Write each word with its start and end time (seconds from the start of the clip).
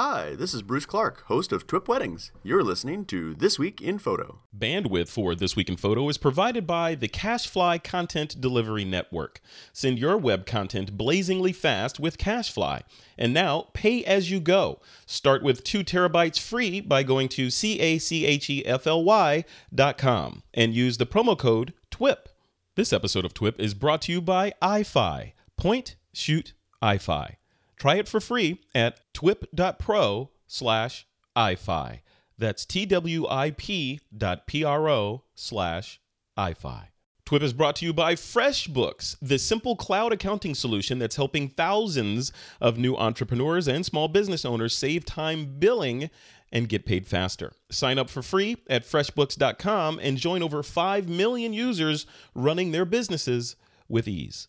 Hi, 0.00 0.36
this 0.36 0.54
is 0.54 0.62
Bruce 0.62 0.86
Clark, 0.86 1.24
host 1.24 1.50
of 1.50 1.66
TWIP 1.66 1.88
Weddings. 1.88 2.30
You're 2.44 2.62
listening 2.62 3.04
to 3.06 3.34
This 3.34 3.58
Week 3.58 3.80
in 3.80 3.98
Photo. 3.98 4.42
Bandwidth 4.56 5.08
for 5.08 5.34
This 5.34 5.56
Week 5.56 5.68
in 5.68 5.76
Photo 5.76 6.08
is 6.08 6.18
provided 6.18 6.68
by 6.68 6.94
the 6.94 7.08
CacheFly 7.08 7.82
Content 7.82 8.40
Delivery 8.40 8.84
Network. 8.84 9.40
Send 9.72 9.98
your 9.98 10.16
web 10.16 10.46
content 10.46 10.96
blazingly 10.96 11.52
fast 11.52 11.98
with 11.98 12.16
CacheFly. 12.16 12.82
And 13.18 13.34
now, 13.34 13.70
pay 13.72 14.04
as 14.04 14.30
you 14.30 14.38
go. 14.38 14.80
Start 15.04 15.42
with 15.42 15.64
2 15.64 15.82
terabytes 15.82 16.38
free 16.38 16.80
by 16.80 17.02
going 17.02 17.28
to 17.30 17.50
C-A-C-H-E-F-L-Y 17.50 19.44
dot 19.74 19.98
com 19.98 20.44
and 20.54 20.74
use 20.74 20.98
the 20.98 21.06
promo 21.06 21.36
code 21.36 21.74
TWIP. 21.90 22.28
This 22.76 22.92
episode 22.92 23.24
of 23.24 23.34
TWIP 23.34 23.58
is 23.58 23.74
brought 23.74 24.02
to 24.02 24.12
you 24.12 24.20
by 24.20 24.52
Eyefi. 24.62 25.32
Point, 25.56 25.96
shoot, 26.12 26.52
Eyefi. 26.80 27.34
Try 27.78 27.96
it 27.96 28.08
for 28.08 28.20
free 28.20 28.60
at 28.74 29.00
twip.pro 29.12 30.30
slash 30.46 31.06
Eyefi. 31.36 32.00
That's 32.36 32.64
T-W-I-P 32.64 34.00
dot 34.16 34.46
P-R-O 34.46 35.22
slash 35.34 36.00
Eyefi. 36.36 36.84
TWIP 37.28 37.42
is 37.42 37.52
brought 37.52 37.76
to 37.76 37.84
you 37.84 37.92
by 37.92 38.14
FreshBooks, 38.14 39.16
the 39.20 39.38
simple 39.38 39.76
cloud 39.76 40.14
accounting 40.14 40.54
solution 40.54 40.98
that's 40.98 41.16
helping 41.16 41.48
thousands 41.50 42.32
of 42.58 42.78
new 42.78 42.96
entrepreneurs 42.96 43.68
and 43.68 43.84
small 43.84 44.08
business 44.08 44.46
owners 44.46 44.74
save 44.74 45.04
time 45.04 45.56
billing 45.58 46.08
and 46.50 46.70
get 46.70 46.86
paid 46.86 47.06
faster. 47.06 47.52
Sign 47.70 47.98
up 47.98 48.08
for 48.08 48.22
free 48.22 48.56
at 48.70 48.84
freshbooks.com 48.84 50.00
and 50.02 50.16
join 50.16 50.42
over 50.42 50.62
5 50.62 51.08
million 51.08 51.52
users 51.52 52.06
running 52.34 52.72
their 52.72 52.86
businesses 52.86 53.56
with 53.90 54.08
ease. 54.08 54.48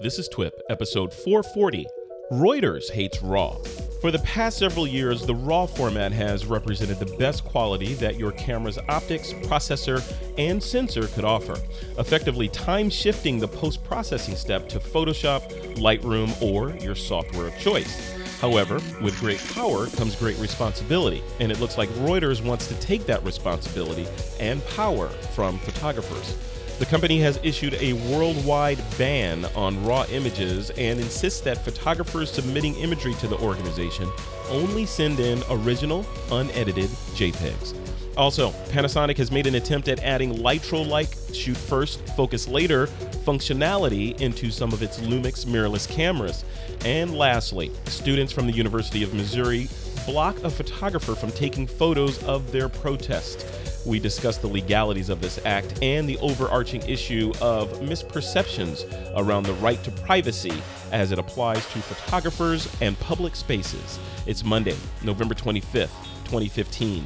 This 0.00 0.20
is 0.20 0.28
TWIP, 0.28 0.52
episode 0.70 1.12
440. 1.12 1.84
Reuters 2.30 2.88
hates 2.88 3.20
RAW. 3.20 3.56
For 4.00 4.12
the 4.12 4.20
past 4.20 4.58
several 4.58 4.86
years, 4.86 5.26
the 5.26 5.34
RAW 5.34 5.66
format 5.66 6.12
has 6.12 6.46
represented 6.46 7.00
the 7.00 7.16
best 7.16 7.44
quality 7.44 7.94
that 7.94 8.16
your 8.16 8.30
camera's 8.30 8.78
optics, 8.88 9.32
processor, 9.32 10.00
and 10.38 10.62
sensor 10.62 11.08
could 11.08 11.24
offer, 11.24 11.56
effectively 11.98 12.48
time 12.48 12.88
shifting 12.88 13.40
the 13.40 13.48
post 13.48 13.82
processing 13.82 14.36
step 14.36 14.68
to 14.68 14.78
Photoshop, 14.78 15.50
Lightroom, 15.78 16.40
or 16.40 16.76
your 16.76 16.94
software 16.94 17.48
of 17.48 17.58
choice. 17.58 18.14
However, 18.40 18.80
with 19.02 19.18
great 19.18 19.44
power 19.52 19.88
comes 19.88 20.14
great 20.14 20.38
responsibility, 20.38 21.24
and 21.40 21.50
it 21.50 21.58
looks 21.58 21.76
like 21.76 21.88
Reuters 21.88 22.40
wants 22.40 22.68
to 22.68 22.74
take 22.76 23.04
that 23.06 23.24
responsibility 23.24 24.06
and 24.38 24.64
power 24.68 25.08
from 25.08 25.58
photographers. 25.58 26.36
The 26.78 26.86
company 26.86 27.18
has 27.20 27.40
issued 27.42 27.74
a 27.74 27.94
worldwide 27.94 28.78
ban 28.96 29.44
on 29.56 29.84
raw 29.84 30.04
images 30.12 30.70
and 30.70 31.00
insists 31.00 31.40
that 31.40 31.64
photographers 31.64 32.30
submitting 32.30 32.76
imagery 32.76 33.14
to 33.14 33.26
the 33.26 33.36
organization 33.38 34.08
only 34.48 34.86
send 34.86 35.18
in 35.18 35.42
original, 35.50 36.06
unedited 36.30 36.88
JPEGs. 37.16 37.74
Also, 38.16 38.50
Panasonic 38.70 39.16
has 39.16 39.32
made 39.32 39.48
an 39.48 39.56
attempt 39.56 39.88
at 39.88 40.02
adding 40.04 40.38
Lytro 40.38 40.86
like 40.86 41.08
shoot 41.32 41.56
first, 41.56 42.00
focus 42.16 42.46
later 42.46 42.86
functionality 43.26 44.20
into 44.20 44.50
some 44.50 44.72
of 44.72 44.80
its 44.80 45.00
Lumix 45.00 45.46
mirrorless 45.46 45.88
cameras. 45.88 46.44
And 46.84 47.16
lastly, 47.16 47.72
students 47.86 48.32
from 48.32 48.46
the 48.46 48.52
University 48.52 49.02
of 49.02 49.14
Missouri 49.14 49.68
block 50.06 50.42
a 50.44 50.50
photographer 50.50 51.14
from 51.14 51.32
taking 51.32 51.66
photos 51.66 52.22
of 52.24 52.52
their 52.52 52.68
protest. 52.68 53.46
We 53.88 53.98
discuss 53.98 54.36
the 54.36 54.48
legalities 54.48 55.08
of 55.08 55.22
this 55.22 55.40
act 55.46 55.82
and 55.82 56.06
the 56.06 56.18
overarching 56.18 56.82
issue 56.82 57.32
of 57.40 57.70
misperceptions 57.80 58.84
around 59.16 59.44
the 59.44 59.54
right 59.54 59.82
to 59.82 59.90
privacy 59.90 60.52
as 60.92 61.10
it 61.10 61.18
applies 61.18 61.66
to 61.72 61.78
photographers 61.78 62.68
and 62.82 63.00
public 63.00 63.34
spaces. 63.34 63.98
It's 64.26 64.44
Monday, 64.44 64.76
November 65.02 65.34
25th, 65.34 65.88
2015, 66.26 67.02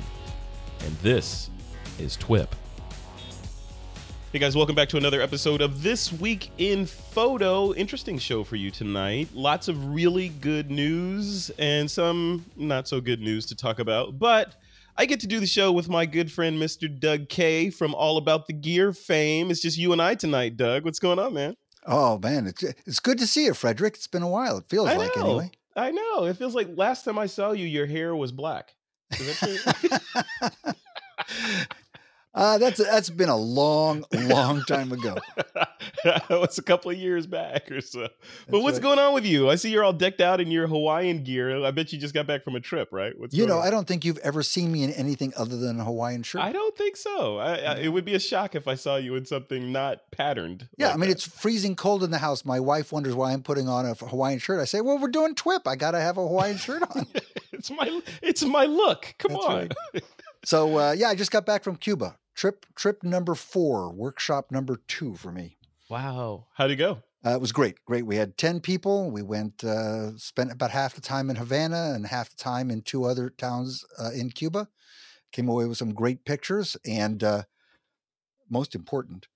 and 0.81 0.97
this 0.97 1.51
is 2.01 2.17
TWIP. 2.17 2.53
Hey 4.33 4.41
guys, 4.41 4.57
welcome 4.57 4.75
back 4.75 4.89
to 4.89 4.97
another 4.97 5.21
episode 5.21 5.63
of 5.63 5.85
This 5.85 6.13
Week 6.13 6.51
in 6.59 6.87
Photo. 6.87 7.73
Interesting 7.75 8.19
show 8.19 8.43
for 8.43 8.57
you 8.57 8.73
tonight. 8.73 9.29
Lots 9.35 9.69
of 9.69 9.95
really 9.95 10.31
good 10.31 10.69
news 10.69 11.51
and 11.61 11.89
some 11.89 12.45
not 12.57 12.89
so 12.89 13.01
good 13.01 13.21
news 13.21 13.47
to 13.47 13.55
talk 13.55 13.79
about, 13.79 14.19
but 14.19 14.57
I 14.97 15.07
get 15.07 15.21
to 15.21 15.27
do 15.27 15.41
the 15.41 15.47
show 15.47 15.73
with 15.73 15.89
my 15.89 16.07
good 16.07 16.31
friend 16.31 16.61
Mr. 16.61 16.89
Doug 17.01 17.29
Kaye 17.29 17.71
from 17.71 17.95
All 17.95 18.19
About 18.19 18.47
the 18.47 18.53
Gear 18.53 18.93
fame. 18.93 19.51
It's 19.51 19.61
just 19.61 19.79
you 19.79 19.93
and 19.93 20.03
I 20.03 20.15
tonight, 20.15 20.57
Doug. 20.57 20.85
What's 20.85 20.99
going 20.99 21.19
on, 21.19 21.35
man? 21.35 21.57
Oh 21.87 22.19
man, 22.19 22.47
it's 22.47 22.63
it's 22.63 23.01
good 23.01 23.19
to 23.19 23.27
see 23.27 23.47
you, 23.47 23.55
Frederick. 23.55 23.95
It's 23.95 24.07
been 24.07 24.23
a 24.23 24.29
while. 24.29 24.59
It 24.59 24.67
feels 24.69 24.89
I 24.89 24.97
like 24.97 25.17
know. 25.17 25.25
anyway. 25.25 25.51
I 25.75 25.91
know. 25.91 26.25
It 26.27 26.37
feels 26.37 26.55
like 26.55 26.69
last 26.77 27.05
time 27.05 27.19
I 27.19 27.27
saw 27.27 27.53
you, 27.53 27.67
your 27.67 27.87
hair 27.87 28.15
was 28.15 28.31
black. 28.31 28.75
Is 32.35 32.41
that 32.43 32.45
true? 32.45 32.45
uh, 32.45 32.59
that's 32.59 32.79
that's 32.91 33.11
been 33.11 33.29
a 33.29 33.37
long, 33.37 34.05
long 34.13 34.63
time 34.65 34.93
ago. 34.93 35.17
It 36.05 36.31
was 36.31 36.59
a 36.59 36.63
couple 36.63 36.91
of 36.91 36.97
years 36.97 37.27
back 37.27 37.71
or 37.71 37.81
so. 37.81 38.01
But 38.03 38.11
That's 38.51 38.63
what's 38.63 38.75
right. 38.79 38.83
going 38.83 38.99
on 38.99 39.15
with 39.15 39.25
you? 39.27 39.49
I 39.51 39.55
see 39.57 39.71
you're 39.71 39.85
all 39.85 39.93
decked 39.93 40.21
out 40.21 40.41
in 40.41 40.51
your 40.51 40.67
Hawaiian 40.67 41.23
gear. 41.23 41.65
I 41.65 41.71
bet 41.71 41.93
you 41.93 41.99
just 41.99 42.15
got 42.15 42.27
back 42.27 42.43
from 42.45 42.57
a 42.57 42.61
trip, 42.61 42.89
right? 42.93 43.17
What's 43.19 43.35
You 43.35 43.47
know, 43.47 43.59
on? 43.59 43.67
I 43.67 43.71
don't 43.71 43.87
think 43.87 44.05
you've 44.05 44.19
ever 44.19 44.43
seen 44.43 44.73
me 44.73 44.83
in 44.85 44.91
anything 44.93 45.33
other 45.37 45.57
than 45.57 45.79
a 45.81 45.85
Hawaiian 45.85 46.23
shirt. 46.25 46.41
I 46.43 46.51
don't 46.53 46.77
think 46.77 46.97
so. 46.97 47.39
I, 47.39 47.55
I, 47.57 47.75
it 47.79 47.89
would 47.89 48.05
be 48.05 48.15
a 48.15 48.21
shock 48.21 48.55
if 48.55 48.67
I 48.67 48.75
saw 48.75 48.97
you 48.97 49.15
in 49.17 49.27
something 49.27 49.71
not 49.71 50.11
patterned. 50.13 50.69
yeah, 50.77 50.87
like 50.89 50.95
I 50.95 50.99
mean, 50.99 51.09
that. 51.11 51.17
it's 51.17 51.27
freezing 51.27 51.77
cold 51.77 52.03
in 52.03 52.11
the 52.11 52.19
house. 52.19 52.45
My 52.45 52.59
wife 52.61 52.91
wonders 52.93 53.15
why 53.15 53.33
I'm 53.33 53.43
putting 53.43 53.69
on 53.69 53.87
a 53.87 53.95
Hawaiian 53.95 54.39
shirt. 54.41 54.61
I 54.61 54.65
say, 54.65 54.81
"Well, 54.81 54.99
we're 54.99 55.09
doing 55.09 55.35
TWIP. 55.35 55.67
I 55.67 55.77
gotta 55.77 56.01
have 56.01 56.17
a 56.17 56.23
Hawaiian 56.27 56.57
shirt 56.57 56.83
on." 56.83 57.07
it's 57.53 57.71
my 57.71 58.01
it's 58.23 58.43
my 58.43 58.65
look. 58.67 59.15
Come 59.19 59.33
That's 59.35 59.45
on. 59.45 59.57
right. 59.95 60.05
so 60.45 60.79
uh, 60.79 60.93
yeah, 60.93 61.09
I 61.09 61.15
just 61.15 61.31
got 61.31 61.45
back 61.47 61.63
from 61.65 61.77
Cuba. 61.77 62.17
Trip 62.35 62.67
trip 62.75 63.03
number 63.03 63.35
four, 63.35 63.93
workshop 63.93 64.51
number 64.51 64.81
two 64.89 65.15
for 65.15 65.31
me. 65.31 65.59
Wow. 65.89 66.47
How'd 66.55 66.71
it 66.71 66.77
go? 66.77 67.03
Uh, 67.25 67.35
it 67.35 67.41
was 67.41 67.53
great. 67.53 67.85
Great. 67.85 68.05
We 68.05 68.17
had 68.17 68.37
10 68.37 68.61
people. 68.61 69.11
We 69.11 69.23
went, 69.23 69.63
uh, 69.63 70.17
spent 70.17 70.51
about 70.51 70.71
half 70.73 70.95
the 70.95 71.01
time 71.01 71.31
in 71.31 71.37
Havana 71.37 71.93
and 71.95 72.07
half 72.07 72.31
the 72.31 72.37
time 72.37 72.71
in 72.71 72.83
two 72.83 73.05
other 73.05 73.31
towns 73.31 73.85
uh, 73.99 74.11
in 74.11 74.31
Cuba. 74.31 74.69
Came 75.31 75.49
away 75.49 75.67
with 75.67 75.79
some 75.79 75.95
great 75.95 76.25
pictures 76.25 76.77
and, 76.85 77.23
uh, 77.23 77.43
most 78.51 78.75
important, 78.75 79.29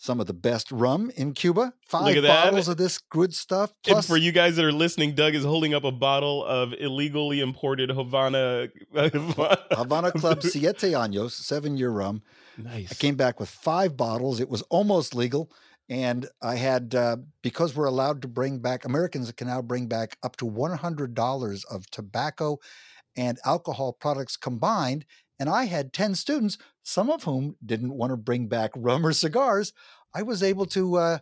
some 0.00 0.18
of 0.18 0.26
the 0.26 0.32
best 0.32 0.72
rum 0.72 1.10
in 1.14 1.34
Cuba. 1.34 1.74
Five 1.86 2.22
bottles 2.22 2.68
of 2.68 2.78
this 2.78 2.96
good 3.10 3.34
stuff. 3.34 3.70
And 3.86 3.92
Plus, 3.92 4.06
for 4.06 4.16
you 4.16 4.32
guys 4.32 4.56
that 4.56 4.64
are 4.64 4.72
listening, 4.72 5.14
Doug 5.14 5.34
is 5.34 5.44
holding 5.44 5.74
up 5.74 5.84
a 5.84 5.92
bottle 5.92 6.42
of 6.42 6.72
illegally 6.72 7.40
imported 7.40 7.90
Havana. 7.90 8.68
Havana 8.94 10.10
Club 10.12 10.42
Siete 10.42 10.94
Años, 10.94 11.32
seven 11.32 11.76
year 11.76 11.90
rum. 11.90 12.22
nice. 12.56 12.90
I 12.90 12.94
came 12.94 13.14
back 13.14 13.38
with 13.38 13.50
five 13.50 13.98
bottles. 13.98 14.40
It 14.40 14.48
was 14.48 14.62
almost 14.62 15.14
legal. 15.14 15.52
And 15.90 16.26
I 16.40 16.54
had, 16.54 16.94
uh, 16.94 17.18
because 17.42 17.76
we're 17.76 17.84
allowed 17.84 18.22
to 18.22 18.28
bring 18.28 18.60
back, 18.60 18.86
Americans 18.86 19.30
can 19.32 19.48
now 19.48 19.60
bring 19.60 19.86
back 19.86 20.16
up 20.22 20.36
to 20.36 20.46
$100 20.46 21.64
of 21.70 21.90
tobacco 21.90 22.58
and 23.16 23.38
alcohol 23.44 23.92
products 23.92 24.38
combined. 24.38 25.04
And 25.40 25.48
I 25.48 25.64
had 25.64 25.94
10 25.94 26.14
students, 26.14 26.58
some 26.82 27.10
of 27.10 27.24
whom 27.24 27.56
didn't 27.64 27.94
want 27.94 28.12
to 28.12 28.16
bring 28.16 28.46
back 28.46 28.70
rum 28.76 29.04
or 29.06 29.12
cigars. 29.12 29.72
I 30.14 30.22
was 30.22 30.42
able 30.42 30.66
to, 30.66 30.96
uh, 30.96 31.18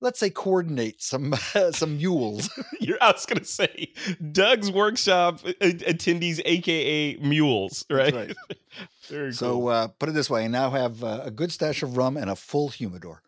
let's 0.00 0.20
say, 0.20 0.30
coordinate 0.30 1.02
some 1.02 1.34
some 1.72 1.96
mules. 1.96 2.48
You're, 2.80 2.98
I 3.00 3.10
was 3.10 3.26
gonna 3.26 3.44
say 3.44 3.92
Doug's 4.32 4.70
workshop 4.70 5.40
uh, 5.44 5.50
attendees, 5.60 6.40
aka 6.44 7.16
mules, 7.16 7.84
right? 7.90 8.14
right. 8.14 8.36
Very 9.08 9.32
so 9.32 9.52
cool. 9.54 9.68
uh, 9.68 9.88
put 9.88 10.08
it 10.08 10.12
this 10.12 10.30
way: 10.30 10.44
I 10.44 10.48
now 10.48 10.70
have 10.70 11.02
uh, 11.02 11.22
a 11.24 11.30
good 11.32 11.50
stash 11.50 11.82
of 11.82 11.96
rum 11.96 12.16
and 12.16 12.30
a 12.30 12.36
full 12.36 12.68
humidor. 12.68 13.22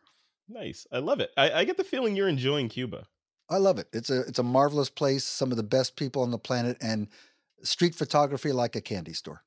nice. 0.49 0.87
I 0.93 0.99
love 0.99 1.21
it. 1.21 1.31
I, 1.37 1.51
I 1.51 1.65
get 1.65 1.79
the 1.79 1.85
feeling 1.85 2.15
you're 2.15 2.29
enjoying 2.29 2.69
Cuba. 2.69 3.09
I 3.51 3.57
love 3.57 3.79
it. 3.79 3.89
It's 3.93 4.11
a 4.11 4.21
it's 4.21 4.39
a 4.39 4.45
marvelous 4.45 4.91
place. 4.91 5.25
Some 5.25 5.51
of 5.51 5.57
the 5.57 5.63
best 5.65 5.97
people 5.97 6.23
on 6.23 6.31
the 6.31 6.39
planet, 6.39 6.77
and 6.81 7.09
street 7.63 7.95
photography 7.95 8.53
like 8.53 8.77
a 8.77 8.81
candy 8.81 9.15
store. 9.15 9.43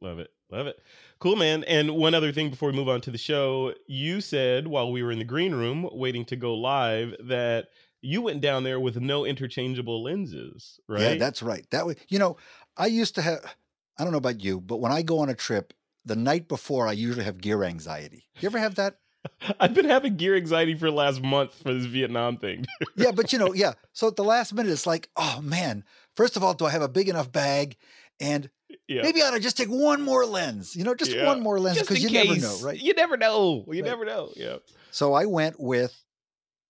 Love 0.00 0.18
it. 0.18 0.30
Love 0.50 0.66
it. 0.66 0.78
Cool, 1.18 1.36
man. 1.36 1.64
And 1.64 1.92
one 1.96 2.14
other 2.14 2.32
thing 2.32 2.50
before 2.50 2.70
we 2.70 2.76
move 2.76 2.88
on 2.88 3.00
to 3.02 3.10
the 3.10 3.18
show, 3.18 3.74
you 3.86 4.20
said 4.20 4.68
while 4.68 4.92
we 4.92 5.02
were 5.02 5.10
in 5.10 5.18
the 5.18 5.24
green 5.24 5.54
room 5.54 5.88
waiting 5.92 6.24
to 6.26 6.36
go 6.36 6.54
live 6.54 7.14
that 7.24 7.68
you 8.00 8.22
went 8.22 8.40
down 8.40 8.62
there 8.62 8.78
with 8.78 9.00
no 9.00 9.24
interchangeable 9.24 10.02
lenses, 10.02 10.78
right? 10.88 11.00
Yeah, 11.00 11.14
that's 11.14 11.42
right. 11.42 11.66
That 11.70 11.86
way, 11.86 11.96
you 12.08 12.18
know, 12.18 12.36
I 12.76 12.86
used 12.86 13.14
to 13.16 13.22
have. 13.22 13.56
I 13.98 14.04
don't 14.04 14.12
know 14.12 14.18
about 14.18 14.42
you, 14.44 14.60
but 14.60 14.80
when 14.80 14.92
I 14.92 15.02
go 15.02 15.20
on 15.20 15.30
a 15.30 15.34
trip, 15.34 15.72
the 16.04 16.16
night 16.16 16.48
before, 16.48 16.86
I 16.86 16.92
usually 16.92 17.24
have 17.24 17.40
gear 17.40 17.64
anxiety. 17.64 18.28
You 18.38 18.46
ever 18.46 18.58
have 18.58 18.74
that? 18.76 18.98
I've 19.60 19.74
been 19.74 19.88
having 19.88 20.16
gear 20.16 20.36
anxiety 20.36 20.74
for 20.74 20.86
the 20.86 20.96
last 20.96 21.22
month 21.22 21.54
for 21.62 21.72
this 21.72 21.86
Vietnam 21.86 22.36
thing. 22.36 22.64
yeah, 22.96 23.10
but 23.10 23.32
you 23.32 23.38
know, 23.38 23.52
yeah. 23.54 23.72
So 23.92 24.08
at 24.08 24.16
the 24.16 24.24
last 24.24 24.54
minute, 24.54 24.70
it's 24.70 24.86
like, 24.86 25.08
oh 25.16 25.40
man. 25.42 25.84
First 26.14 26.36
of 26.36 26.42
all, 26.42 26.54
do 26.54 26.64
I 26.64 26.70
have 26.70 26.82
a 26.82 26.88
big 26.88 27.08
enough 27.08 27.30
bag? 27.30 27.76
And 28.20 28.50
yeah. 28.88 29.02
maybe 29.02 29.22
I 29.22 29.26
ought 29.28 29.32
to 29.32 29.40
just 29.40 29.56
take 29.56 29.68
one 29.68 30.02
more 30.02 30.24
lens. 30.24 30.74
You 30.74 30.84
know, 30.84 30.94
just 30.94 31.12
Yeah. 31.12 31.26
one 31.26 31.40
more 31.40 31.58
lens 31.58 31.78
because 31.80 32.02
you 32.02 32.10
never 32.10 32.36
know, 32.36 32.58
right? 32.62 32.80
You 32.80 32.94
never 32.94 33.16
know. 33.16 33.64
You 33.68 33.82
Right. 33.82 33.90
never 33.90 34.04
know. 34.04 34.32
Yeah. 34.36 34.56
So 34.90 35.14
I 35.14 35.26
went 35.26 35.60
with 35.60 36.02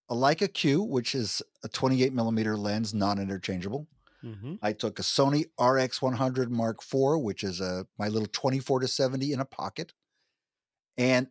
a 0.08 0.14
Leica 0.14 0.52
Q, 0.52 0.82
which 0.82 1.14
is 1.14 1.43
a 1.62 1.69
28 1.69 2.12
millimeter 2.12 2.56
lens, 2.56 2.94
non-interchangeable. 2.94 3.87
Mm-hmm. 4.25 4.54
I 4.62 4.72
took 4.72 4.98
a 4.98 5.02
Sony 5.02 5.44
RX100 5.58 6.48
Mark 6.48 6.81
IV, 6.82 7.20
which 7.22 7.44
is 7.44 7.60
a 7.60 7.87
my 7.99 8.08
little 8.08 8.28
24 8.32 8.81
to 8.81 8.88
70 8.88 9.32
in 9.32 9.40
a 9.40 9.44
pocket. 9.44 9.92
And 10.96 11.28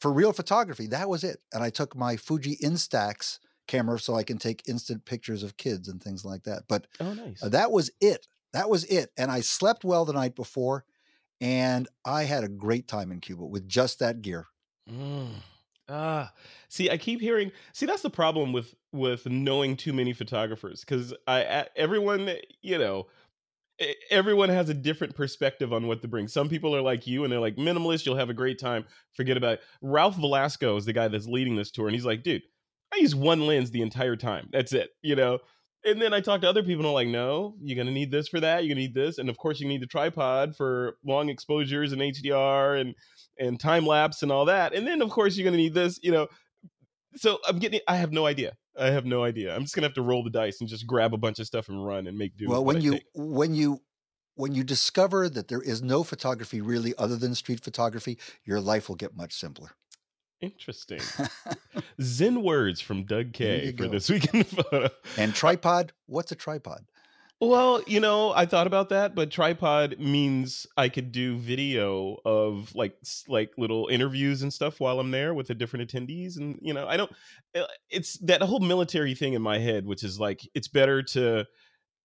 for 0.00 0.12
real 0.12 0.32
photography, 0.32 0.86
that 0.88 1.08
was 1.08 1.24
it. 1.24 1.40
And 1.52 1.62
I 1.62 1.70
took 1.70 1.96
my 1.96 2.16
Fuji 2.16 2.56
Instax 2.62 3.38
camera 3.66 3.98
so 3.98 4.14
I 4.14 4.22
can 4.22 4.38
take 4.38 4.62
instant 4.66 5.04
pictures 5.04 5.42
of 5.42 5.56
kids 5.56 5.88
and 5.88 6.02
things 6.02 6.24
like 6.24 6.44
that. 6.44 6.62
But 6.68 6.86
oh, 7.00 7.12
nice. 7.12 7.40
That 7.40 7.70
was 7.72 7.90
it. 8.00 8.26
That 8.52 8.70
was 8.70 8.84
it. 8.84 9.10
And 9.16 9.30
I 9.30 9.40
slept 9.40 9.84
well 9.84 10.04
the 10.04 10.12
night 10.12 10.34
before, 10.34 10.84
and 11.40 11.88
I 12.04 12.24
had 12.24 12.44
a 12.44 12.48
great 12.48 12.88
time 12.88 13.12
in 13.12 13.20
Cuba 13.20 13.44
with 13.44 13.68
just 13.68 13.98
that 13.98 14.22
gear. 14.22 14.46
Mm. 14.90 15.34
Ah, 15.88 16.32
see, 16.68 16.90
I 16.90 16.98
keep 16.98 17.20
hearing. 17.20 17.50
See, 17.72 17.86
that's 17.86 18.02
the 18.02 18.10
problem 18.10 18.52
with 18.52 18.74
with 18.92 19.26
knowing 19.26 19.76
too 19.76 19.92
many 19.92 20.12
photographers 20.12 20.80
because 20.80 21.14
I 21.26 21.66
everyone 21.76 22.30
you 22.62 22.78
know 22.78 23.06
everyone 24.10 24.48
has 24.48 24.68
a 24.68 24.74
different 24.74 25.14
perspective 25.14 25.72
on 25.72 25.86
what 25.86 26.02
to 26.02 26.08
bring. 26.08 26.28
Some 26.28 26.48
people 26.48 26.74
are 26.74 26.82
like 26.82 27.06
you 27.06 27.24
and 27.24 27.32
they're 27.32 27.40
like 27.40 27.56
minimalist. 27.56 28.04
You'll 28.04 28.16
have 28.16 28.30
a 28.30 28.34
great 28.34 28.58
time. 28.58 28.84
Forget 29.14 29.36
about 29.36 29.54
it. 29.54 29.60
Ralph 29.80 30.16
Velasco 30.16 30.76
is 30.76 30.84
the 30.84 30.92
guy 30.92 31.08
that's 31.08 31.26
leading 31.26 31.56
this 31.56 31.70
tour, 31.70 31.86
and 31.86 31.94
he's 31.94 32.04
like, 32.04 32.22
dude, 32.22 32.42
I 32.92 32.98
use 32.98 33.14
one 33.14 33.46
lens 33.46 33.70
the 33.70 33.82
entire 33.82 34.16
time. 34.16 34.48
That's 34.52 34.72
it. 34.72 34.90
You 35.02 35.16
know. 35.16 35.38
And 35.84 36.02
then 36.02 36.12
I 36.12 36.20
talk 36.20 36.40
to 36.40 36.48
other 36.48 36.62
people 36.62 36.80
and 36.80 36.88
I'm 36.88 36.92
like, 36.92 37.08
no, 37.08 37.54
you're 37.62 37.76
gonna 37.76 37.92
need 37.94 38.10
this 38.10 38.28
for 38.28 38.40
that. 38.40 38.64
You're 38.64 38.74
gonna 38.74 38.86
need 38.86 38.94
this, 38.94 39.18
and 39.18 39.28
of 39.28 39.38
course 39.38 39.60
you 39.60 39.68
need 39.68 39.80
the 39.80 39.86
tripod 39.86 40.56
for 40.56 40.96
long 41.04 41.28
exposures 41.28 41.92
and 41.92 42.02
HDR 42.02 42.80
and 42.80 42.94
and 43.38 43.60
time 43.60 43.86
lapse 43.86 44.22
and 44.22 44.32
all 44.32 44.46
that. 44.46 44.74
And 44.74 44.86
then 44.86 45.02
of 45.02 45.10
course 45.10 45.36
you're 45.36 45.44
gonna 45.44 45.56
need 45.56 45.74
this, 45.74 45.98
you 46.02 46.10
know. 46.10 46.26
So 47.16 47.38
I'm 47.46 47.58
getting 47.58 47.80
I 47.86 47.96
have 47.96 48.12
no 48.12 48.26
idea. 48.26 48.54
I 48.78 48.90
have 48.90 49.06
no 49.06 49.24
idea. 49.24 49.54
I'm 49.54 49.62
just 49.62 49.74
gonna 49.74 49.86
have 49.86 49.94
to 49.94 50.02
roll 50.02 50.24
the 50.24 50.30
dice 50.30 50.60
and 50.60 50.68
just 50.68 50.86
grab 50.86 51.14
a 51.14 51.18
bunch 51.18 51.38
of 51.38 51.46
stuff 51.46 51.68
and 51.68 51.84
run 51.84 52.06
and 52.06 52.18
make 52.18 52.36
do. 52.36 52.48
Well, 52.48 52.64
when 52.64 52.80
you 52.80 52.98
when 53.14 53.54
you 53.54 53.80
when 54.34 54.54
you 54.54 54.62
discover 54.62 55.28
that 55.28 55.48
there 55.48 55.60
is 55.60 55.82
no 55.82 56.04
photography 56.04 56.60
really 56.60 56.94
other 56.96 57.16
than 57.16 57.34
street 57.34 57.60
photography, 57.60 58.18
your 58.44 58.60
life 58.60 58.88
will 58.88 58.96
get 58.96 59.16
much 59.16 59.34
simpler. 59.34 59.70
Interesting. 60.40 61.00
Zen 62.00 62.42
words 62.42 62.80
from 62.80 63.04
Doug 63.04 63.32
Kaye 63.32 63.72
for 63.72 63.88
this 63.88 64.08
Week 64.10 64.32
in 64.32 64.44
Photo. 64.44 64.88
And 65.16 65.34
tripod. 65.34 65.92
What's 66.06 66.30
a 66.32 66.36
tripod? 66.36 66.84
Well, 67.40 67.82
you 67.86 68.00
know, 68.00 68.32
I 68.32 68.46
thought 68.46 68.66
about 68.66 68.88
that, 68.88 69.14
but 69.14 69.30
tripod 69.30 70.00
means 70.00 70.66
I 70.76 70.88
could 70.88 71.12
do 71.12 71.36
video 71.36 72.16
of 72.24 72.74
like 72.74 72.96
like 73.28 73.52
little 73.56 73.86
interviews 73.88 74.42
and 74.42 74.52
stuff 74.52 74.80
while 74.80 74.98
I'm 74.98 75.12
there 75.12 75.34
with 75.34 75.46
the 75.46 75.54
different 75.54 75.88
attendees, 75.88 76.36
and 76.36 76.58
you 76.60 76.74
know, 76.74 76.88
I 76.88 76.96
don't. 76.96 77.12
Uh, 77.54 77.64
it's 77.90 78.18
that 78.18 78.42
whole 78.42 78.58
military 78.58 79.14
thing 79.14 79.34
in 79.34 79.42
my 79.42 79.58
head, 79.58 79.86
which 79.86 80.02
is 80.02 80.18
like 80.18 80.48
it's 80.54 80.66
better 80.66 81.00
to 81.02 81.46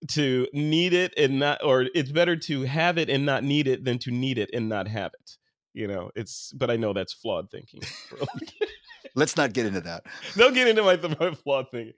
to 0.09 0.47
need 0.53 0.93
it 0.93 1.15
and 1.17 1.39
not, 1.39 1.63
or 1.63 1.87
it's 1.95 2.11
better 2.11 2.35
to 2.35 2.63
have 2.63 2.99
it 2.99 3.09
and 3.09 3.25
not 3.25 3.43
need 3.43 3.67
it 3.67 3.85
than 3.85 3.97
to 3.99 4.11
need 4.11 4.37
it 4.37 4.51
and 4.53 4.69
not 4.69 4.87
have 4.87 5.13
it. 5.19 5.37
You 5.73 5.87
know, 5.87 6.11
it's. 6.15 6.51
But 6.53 6.69
I 6.69 6.75
know 6.75 6.93
that's 6.93 7.13
flawed 7.13 7.49
thinking. 7.51 7.81
let's 9.15 9.37
not 9.37 9.53
get 9.53 9.65
into 9.65 9.81
that. 9.81 10.03
Don't 10.37 10.53
get 10.53 10.67
into 10.67 10.83
my, 10.83 10.95
my 11.19 11.35
flaw 11.35 11.63
thing. 11.63 11.93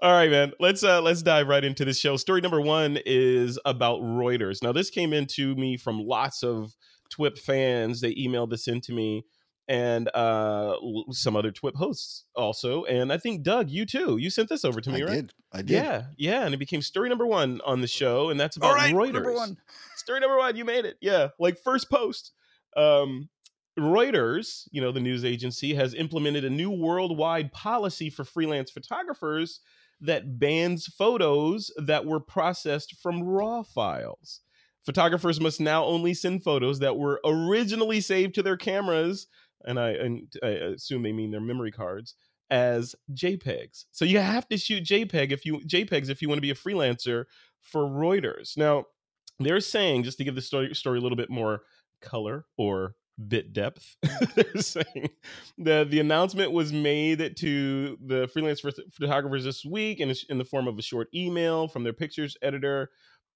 All 0.00 0.12
right, 0.12 0.30
man. 0.30 0.52
Let's 0.60 0.82
uh 0.82 1.00
let's 1.02 1.22
dive 1.22 1.48
right 1.48 1.64
into 1.64 1.84
this 1.84 1.98
show. 1.98 2.16
Story 2.16 2.40
number 2.40 2.60
one 2.60 2.98
is 3.04 3.58
about 3.64 4.00
Reuters. 4.00 4.62
Now, 4.62 4.72
this 4.72 4.90
came 4.90 5.12
into 5.12 5.54
me 5.56 5.76
from 5.76 6.00
lots 6.00 6.42
of 6.42 6.74
TWIP 7.10 7.38
fans. 7.38 8.00
They 8.00 8.14
emailed 8.14 8.50
this 8.50 8.68
into 8.68 8.92
me 8.92 9.24
and 9.68 10.08
uh 10.14 10.76
some 11.10 11.34
other 11.34 11.50
TWIP 11.50 11.74
hosts 11.74 12.24
also. 12.34 12.84
And 12.84 13.12
I 13.12 13.18
think 13.18 13.42
Doug, 13.42 13.70
you 13.70 13.86
too. 13.86 14.16
You 14.16 14.30
sent 14.30 14.48
this 14.48 14.64
over 14.64 14.80
to 14.80 14.90
me, 14.90 15.02
I 15.02 15.06
right? 15.06 15.14
Did. 15.14 15.32
I 15.52 15.58
did. 15.58 15.70
Yeah, 15.70 16.02
yeah. 16.16 16.44
And 16.44 16.54
it 16.54 16.58
became 16.58 16.82
story 16.82 17.08
number 17.08 17.26
one 17.26 17.60
on 17.64 17.80
the 17.80 17.86
show, 17.86 18.30
and 18.30 18.38
that's 18.38 18.56
about 18.56 18.74
right, 18.74 18.94
Reuters. 18.94 19.12
Number 19.14 19.32
one. 19.32 19.56
Story 19.96 20.20
number 20.20 20.36
one. 20.36 20.56
You 20.56 20.64
made 20.64 20.84
it. 20.84 20.96
Yeah, 21.00 21.28
like 21.38 21.58
first 21.62 21.90
post. 21.90 22.32
Um, 22.76 23.28
Reuters, 23.78 24.68
you 24.70 24.80
know, 24.80 24.92
the 24.92 25.00
news 25.00 25.24
agency, 25.24 25.74
has 25.74 25.94
implemented 25.94 26.44
a 26.44 26.50
new 26.50 26.70
worldwide 26.70 27.52
policy 27.52 28.08
for 28.08 28.24
freelance 28.24 28.70
photographers 28.70 29.60
that 30.00 30.38
bans 30.38 30.86
photos 30.86 31.70
that 31.76 32.04
were 32.06 32.20
processed 32.20 32.96
from 33.02 33.22
raw 33.22 33.62
files. 33.62 34.40
Photographers 34.84 35.40
must 35.40 35.60
now 35.60 35.84
only 35.84 36.14
send 36.14 36.42
photos 36.44 36.78
that 36.78 36.96
were 36.96 37.20
originally 37.24 38.00
saved 38.00 38.34
to 38.36 38.42
their 38.42 38.56
cameras, 38.56 39.26
and 39.64 39.80
I, 39.80 39.90
and 39.90 40.32
I 40.42 40.48
assume 40.48 41.02
they 41.02 41.12
mean 41.12 41.32
their 41.32 41.40
memory 41.40 41.72
cards, 41.72 42.14
as 42.50 42.94
JPEGs. 43.12 43.86
So 43.90 44.04
you 44.04 44.20
have 44.20 44.48
to 44.48 44.56
shoot 44.56 44.84
JPEG 44.84 45.32
if 45.32 45.44
you 45.44 45.58
JPEGs 45.66 46.08
if 46.08 46.22
you 46.22 46.28
want 46.28 46.38
to 46.38 46.42
be 46.42 46.50
a 46.50 46.54
freelancer 46.54 47.24
for 47.60 47.82
Reuters. 47.82 48.56
Now, 48.56 48.84
they're 49.40 49.60
saying 49.60 50.04
just 50.04 50.18
to 50.18 50.24
give 50.24 50.34
the 50.34 50.40
story, 50.40 50.72
story 50.74 50.98
a 50.98 51.02
little 51.02 51.16
bit 51.16 51.30
more 51.30 51.62
color 52.00 52.46
or 52.56 52.94
bit 53.28 53.52
depth. 53.52 53.96
They're 54.34 54.60
saying 54.60 55.10
that 55.58 55.90
the 55.90 56.00
announcement 56.00 56.52
was 56.52 56.72
made 56.72 57.36
to 57.36 57.98
the 58.04 58.28
freelance 58.28 58.60
photographers 58.60 59.44
this 59.44 59.64
week 59.64 60.00
in, 60.00 60.14
in 60.28 60.38
the 60.38 60.44
form 60.44 60.68
of 60.68 60.78
a 60.78 60.82
short 60.82 61.08
email 61.14 61.68
from 61.68 61.84
their 61.84 61.92
pictures 61.92 62.36
editor. 62.42 62.90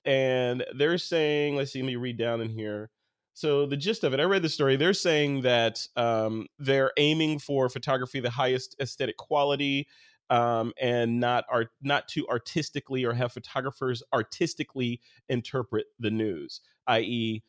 And 0.04 0.64
they're 0.76 0.98
saying, 0.98 1.56
let's 1.56 1.72
see, 1.72 1.82
let 1.82 1.86
me 1.86 1.96
read 1.96 2.18
down 2.18 2.40
in 2.40 2.50
here. 2.50 2.90
So 3.34 3.64
the 3.64 3.76
gist 3.76 4.04
of 4.04 4.12
it, 4.12 4.20
I 4.20 4.24
read 4.24 4.42
the 4.42 4.48
story. 4.48 4.76
They're 4.76 4.92
saying 4.92 5.42
that 5.42 5.86
um, 5.96 6.46
they're 6.58 6.92
aiming 6.98 7.38
for 7.38 7.68
photography 7.68 8.20
the 8.20 8.30
highest 8.30 8.76
aesthetic 8.80 9.16
quality, 9.16 9.86
um, 10.28 10.72
and 10.80 11.18
not 11.20 11.44
art, 11.50 11.70
not 11.82 12.06
to 12.08 12.26
artistically 12.28 13.04
or 13.04 13.12
have 13.12 13.32
photographers 13.32 14.02
artistically 14.12 15.00
interpret 15.28 15.86
the 15.98 16.10
news, 16.10 16.60
i.e., 16.86 17.42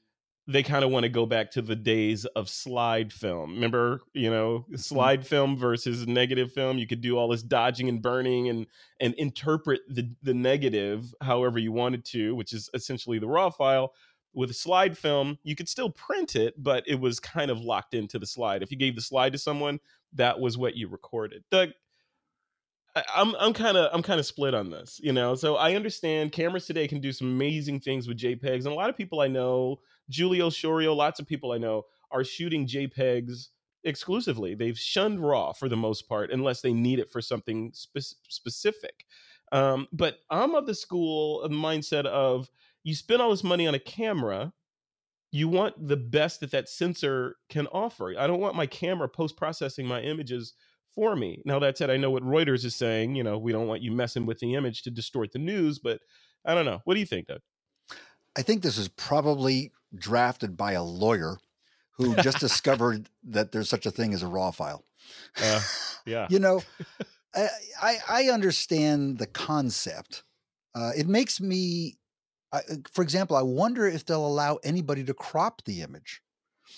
they 0.47 0.63
kind 0.63 0.83
of 0.83 0.91
want 0.91 1.03
to 1.03 1.09
go 1.09 1.25
back 1.25 1.51
to 1.51 1.61
the 1.61 1.75
days 1.75 2.25
of 2.25 2.49
slide 2.49 3.13
film. 3.13 3.53
Remember, 3.55 4.01
you 4.13 4.29
know, 4.29 4.59
mm-hmm. 4.59 4.75
slide 4.75 5.25
film 5.25 5.55
versus 5.55 6.07
negative 6.07 6.51
film. 6.51 6.77
You 6.77 6.87
could 6.87 7.01
do 7.01 7.17
all 7.17 7.29
this 7.29 7.43
dodging 7.43 7.89
and 7.89 8.01
burning 8.01 8.49
and 8.49 8.65
and 8.99 9.13
interpret 9.15 9.81
the 9.87 10.11
the 10.23 10.33
negative 10.33 11.13
however 11.21 11.59
you 11.59 11.71
wanted 11.71 12.05
to, 12.05 12.35
which 12.35 12.53
is 12.53 12.69
essentially 12.73 13.19
the 13.19 13.27
raw 13.27 13.49
file. 13.49 13.93
With 14.33 14.55
slide 14.55 14.97
film, 14.97 15.37
you 15.43 15.55
could 15.55 15.67
still 15.67 15.89
print 15.89 16.37
it, 16.37 16.53
but 16.57 16.85
it 16.87 16.99
was 16.99 17.19
kind 17.19 17.51
of 17.51 17.59
locked 17.59 17.93
into 17.93 18.17
the 18.17 18.25
slide. 18.25 18.63
If 18.63 18.71
you 18.71 18.77
gave 18.77 18.95
the 18.95 19.01
slide 19.01 19.33
to 19.33 19.37
someone, 19.37 19.79
that 20.13 20.39
was 20.39 20.57
what 20.57 20.77
you 20.77 20.87
recorded. 20.87 21.43
Doug, 21.51 21.71
I'm 23.13 23.35
I'm 23.35 23.53
kind 23.53 23.77
of 23.77 23.89
I'm 23.93 24.03
kind 24.03 24.19
of 24.19 24.25
split 24.25 24.53
on 24.53 24.69
this, 24.69 24.99
you 25.03 25.13
know. 25.13 25.35
So 25.35 25.55
I 25.55 25.75
understand 25.75 26.31
cameras 26.31 26.65
today 26.65 26.87
can 26.87 26.99
do 26.99 27.11
some 27.11 27.27
amazing 27.27 27.79
things 27.79 28.07
with 28.07 28.17
JPEGs, 28.17 28.65
and 28.65 28.67
a 28.67 28.73
lot 28.73 28.89
of 28.89 28.97
people 28.97 29.21
I 29.21 29.27
know, 29.27 29.79
Julio 30.11 30.49
Shorio, 30.49 30.95
lots 30.95 31.19
of 31.19 31.27
people 31.27 31.51
I 31.51 31.57
know 31.57 31.83
are 32.11 32.23
shooting 32.23 32.67
JPEGs 32.67 33.47
exclusively. 33.83 34.55
They've 34.55 34.77
shunned 34.77 35.19
RAW 35.19 35.53
for 35.53 35.69
the 35.69 35.77
most 35.77 36.07
part, 36.07 36.31
unless 36.31 36.61
they 36.61 36.73
need 36.73 36.99
it 36.99 37.11
for 37.11 37.21
something 37.21 37.71
spe- 37.73 38.15
specific. 38.27 39.05
Um, 39.51 39.87
but 39.91 40.19
I'm 40.29 40.55
of 40.55 40.65
the 40.65 40.75
school 40.75 41.41
of 41.41 41.51
mindset 41.51 42.05
of 42.05 42.49
you 42.83 42.95
spend 42.95 43.21
all 43.21 43.31
this 43.31 43.43
money 43.43 43.67
on 43.67 43.75
a 43.75 43.79
camera, 43.79 44.53
you 45.31 45.47
want 45.47 45.87
the 45.87 45.97
best 45.97 46.41
that 46.41 46.51
that 46.51 46.69
sensor 46.69 47.37
can 47.49 47.67
offer. 47.67 48.13
I 48.17 48.27
don't 48.27 48.39
want 48.39 48.55
my 48.55 48.65
camera 48.65 49.07
post 49.07 49.37
processing 49.37 49.85
my 49.87 50.01
images 50.01 50.53
for 50.93 51.15
me. 51.15 51.41
Now 51.45 51.59
that 51.59 51.77
said, 51.77 51.89
I 51.89 51.97
know 51.97 52.11
what 52.11 52.23
Reuters 52.23 52.65
is 52.65 52.75
saying. 52.75 53.15
You 53.15 53.23
know, 53.23 53.37
we 53.37 53.51
don't 53.51 53.67
want 53.67 53.81
you 53.81 53.91
messing 53.91 54.25
with 54.25 54.39
the 54.39 54.55
image 54.55 54.83
to 54.83 54.91
distort 54.91 55.31
the 55.31 55.39
news, 55.39 55.79
but 55.79 56.01
I 56.45 56.53
don't 56.53 56.65
know. 56.65 56.81
What 56.83 56.95
do 56.95 56.99
you 56.99 57.05
think, 57.05 57.27
Doug? 57.27 57.39
I 58.35 58.41
think 58.41 58.61
this 58.61 58.77
is 58.77 58.87
probably 58.87 59.71
drafted 59.95 60.57
by 60.57 60.73
a 60.73 60.83
lawyer 60.83 61.37
who 61.97 62.15
just 62.15 62.39
discovered 62.39 63.09
that 63.23 63.51
there's 63.51 63.69
such 63.69 63.85
a 63.85 63.91
thing 63.91 64.13
as 64.13 64.23
a 64.23 64.27
raw 64.27 64.51
file. 64.51 64.85
Uh, 65.41 65.61
yeah. 66.05 66.27
you 66.29 66.39
know, 66.39 66.61
I, 67.35 67.97
I 68.09 68.23
understand 68.29 69.17
the 69.17 69.27
concept. 69.27 70.23
Uh, 70.75 70.91
it 70.97 71.07
makes 71.07 71.39
me, 71.39 71.97
I, 72.51 72.61
for 72.91 73.01
example, 73.01 73.35
I 73.35 73.41
wonder 73.41 73.87
if 73.87 74.05
they'll 74.05 74.25
allow 74.25 74.57
anybody 74.63 75.03
to 75.05 75.13
crop 75.13 75.63
the 75.65 75.81
image, 75.81 76.21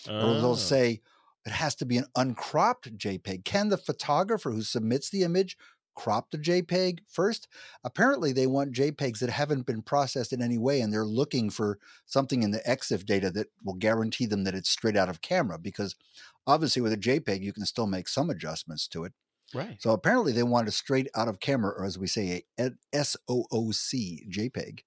or 0.07 0.13
they'll 0.13 0.51
oh. 0.51 0.55
say, 0.55 1.01
it 1.45 1.51
has 1.51 1.75
to 1.75 1.85
be 1.85 1.97
an 1.97 2.05
uncropped 2.15 2.97
JPEG. 2.97 3.43
Can 3.43 3.69
the 3.69 3.77
photographer 3.77 4.51
who 4.51 4.61
submits 4.61 5.09
the 5.09 5.23
image 5.23 5.57
crop 5.95 6.31
the 6.31 6.37
JPEG 6.37 6.99
first? 7.07 7.47
Apparently, 7.83 8.31
they 8.31 8.47
want 8.47 8.73
JPEGs 8.73 9.19
that 9.19 9.29
haven't 9.29 9.65
been 9.65 9.81
processed 9.81 10.33
in 10.33 10.41
any 10.41 10.57
way, 10.57 10.81
and 10.81 10.91
they're 10.91 11.05
looking 11.05 11.49
for 11.49 11.79
something 12.05 12.43
in 12.43 12.51
the 12.51 12.61
EXIF 12.67 13.05
data 13.05 13.29
that 13.31 13.47
will 13.63 13.75
guarantee 13.75 14.25
them 14.25 14.43
that 14.43 14.55
it's 14.55 14.69
straight 14.69 14.97
out 14.97 15.09
of 15.09 15.21
camera. 15.21 15.57
Because 15.57 15.95
obviously, 16.47 16.81
with 16.81 16.93
a 16.93 16.97
JPEG, 16.97 17.41
you 17.41 17.53
can 17.53 17.65
still 17.65 17.87
make 17.87 18.07
some 18.07 18.29
adjustments 18.29 18.87
to 18.89 19.03
it. 19.03 19.13
Right. 19.53 19.81
So 19.81 19.91
apparently, 19.91 20.31
they 20.31 20.43
want 20.43 20.67
a 20.67 20.71
straight 20.71 21.07
out 21.15 21.27
of 21.27 21.39
camera, 21.39 21.73
or 21.77 21.85
as 21.85 21.97
we 21.97 22.07
say, 22.07 22.43
a 22.59 22.71
SOOC 22.93 24.29
JPEG. 24.29 24.79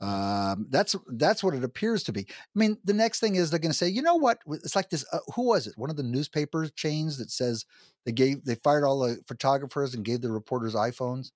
Um, 0.00 0.66
that's 0.70 0.94
that's 1.08 1.42
what 1.44 1.54
it 1.54 1.64
appears 1.64 2.02
to 2.04 2.12
be. 2.12 2.26
I 2.28 2.34
mean, 2.58 2.78
the 2.84 2.92
next 2.94 3.20
thing 3.20 3.36
is 3.36 3.50
they're 3.50 3.58
going 3.58 3.72
to 3.72 3.76
say, 3.78 3.88
you 3.88 4.02
know 4.02 4.16
what? 4.16 4.38
It's 4.46 4.76
like 4.76 4.90
this. 4.90 5.04
Uh, 5.12 5.18
who 5.34 5.42
was 5.46 5.66
it? 5.66 5.74
One 5.76 5.90
of 5.90 5.96
the 5.96 6.02
newspaper 6.02 6.66
chains 6.68 7.18
that 7.18 7.30
says 7.30 7.64
they 8.06 8.12
gave 8.12 8.44
they 8.44 8.54
fired 8.56 8.84
all 8.84 9.00
the 9.00 9.18
photographers 9.26 9.94
and 9.94 10.04
gave 10.04 10.20
the 10.20 10.30
reporters 10.32 10.74
iPhones. 10.74 11.30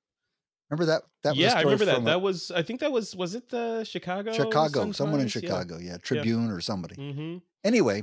Remember 0.71 0.87
that? 0.93 1.03
That 1.23 1.31
was 1.31 1.39
yeah, 1.39 1.55
I 1.55 1.63
remember 1.63 1.85
that. 1.87 2.03
a- 2.03 2.05
That 2.05 2.21
was 2.21 2.51
I 2.51 2.63
think 2.63 2.81
that 2.81 2.93
was 2.93 3.17
was 3.17 3.35
it 3.35 3.49
the 3.49 3.85
Chicago 3.85 4.33
Chicago, 4.33 4.93
someone 4.93 5.21
in 5.21 5.29
Chicago, 5.29 5.79
yeah, 5.79 5.97
Tribune 5.99 6.51
or 6.51 6.61
somebody. 6.61 6.97
Yeah. 6.99 7.13
hmm 7.13 7.37
Anyway, 7.65 8.03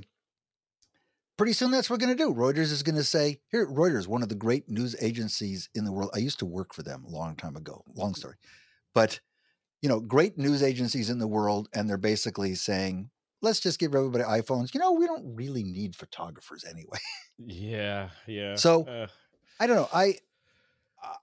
pretty 1.38 1.54
soon 1.54 1.72
that's 1.72 1.90
what 1.90 2.00
we're 2.00 2.06
going 2.08 2.18
to 2.18 2.24
do. 2.24 2.34
Reuters 2.34 2.72
is 2.72 2.84
going 2.84 2.96
to 2.96 3.04
say, 3.04 3.40
here, 3.50 3.68
Reuters, 3.68 4.08
one 4.08 4.24
of 4.24 4.30
the 4.30 4.36
great 4.36 4.70
news 4.70 4.96
agencies 5.02 5.70
in 5.76 5.86
the 5.86 5.92
world. 5.92 6.12
I 6.14 6.20
used 6.20 6.40
to 6.40 6.46
work 6.46 6.74
for 6.74 6.84
them 6.84 7.06
a 7.06 7.10
long 7.10 7.36
time 7.36 7.56
ago. 7.56 7.84
Long 7.96 8.16
story. 8.16 8.36
But, 8.94 9.20
you 9.82 9.90
know, 9.90 10.00
great 10.00 10.38
news 10.38 10.64
agencies 10.64 11.10
in 11.10 11.20
the 11.20 11.28
world. 11.28 11.68
And 11.74 11.90
they're 11.90 11.98
basically 11.98 12.56
saying, 12.56 13.10
let's 13.42 13.60
just 13.60 13.80
give 13.80 13.94
everybody 13.96 14.24
iPhones. 14.24 14.74
You 14.74 14.80
know, 14.80 14.94
we 14.94 15.06
don't 15.06 15.36
really 15.36 15.64
need 15.64 15.96
photographers 15.96 16.64
anyway. 16.70 17.00
Yeah, 17.38 18.10
yeah. 18.28 18.56
So, 18.56 18.86
Uh, 18.86 19.08
I 19.60 19.68
don't 19.68 19.76
know. 19.76 19.90
I 19.94 20.16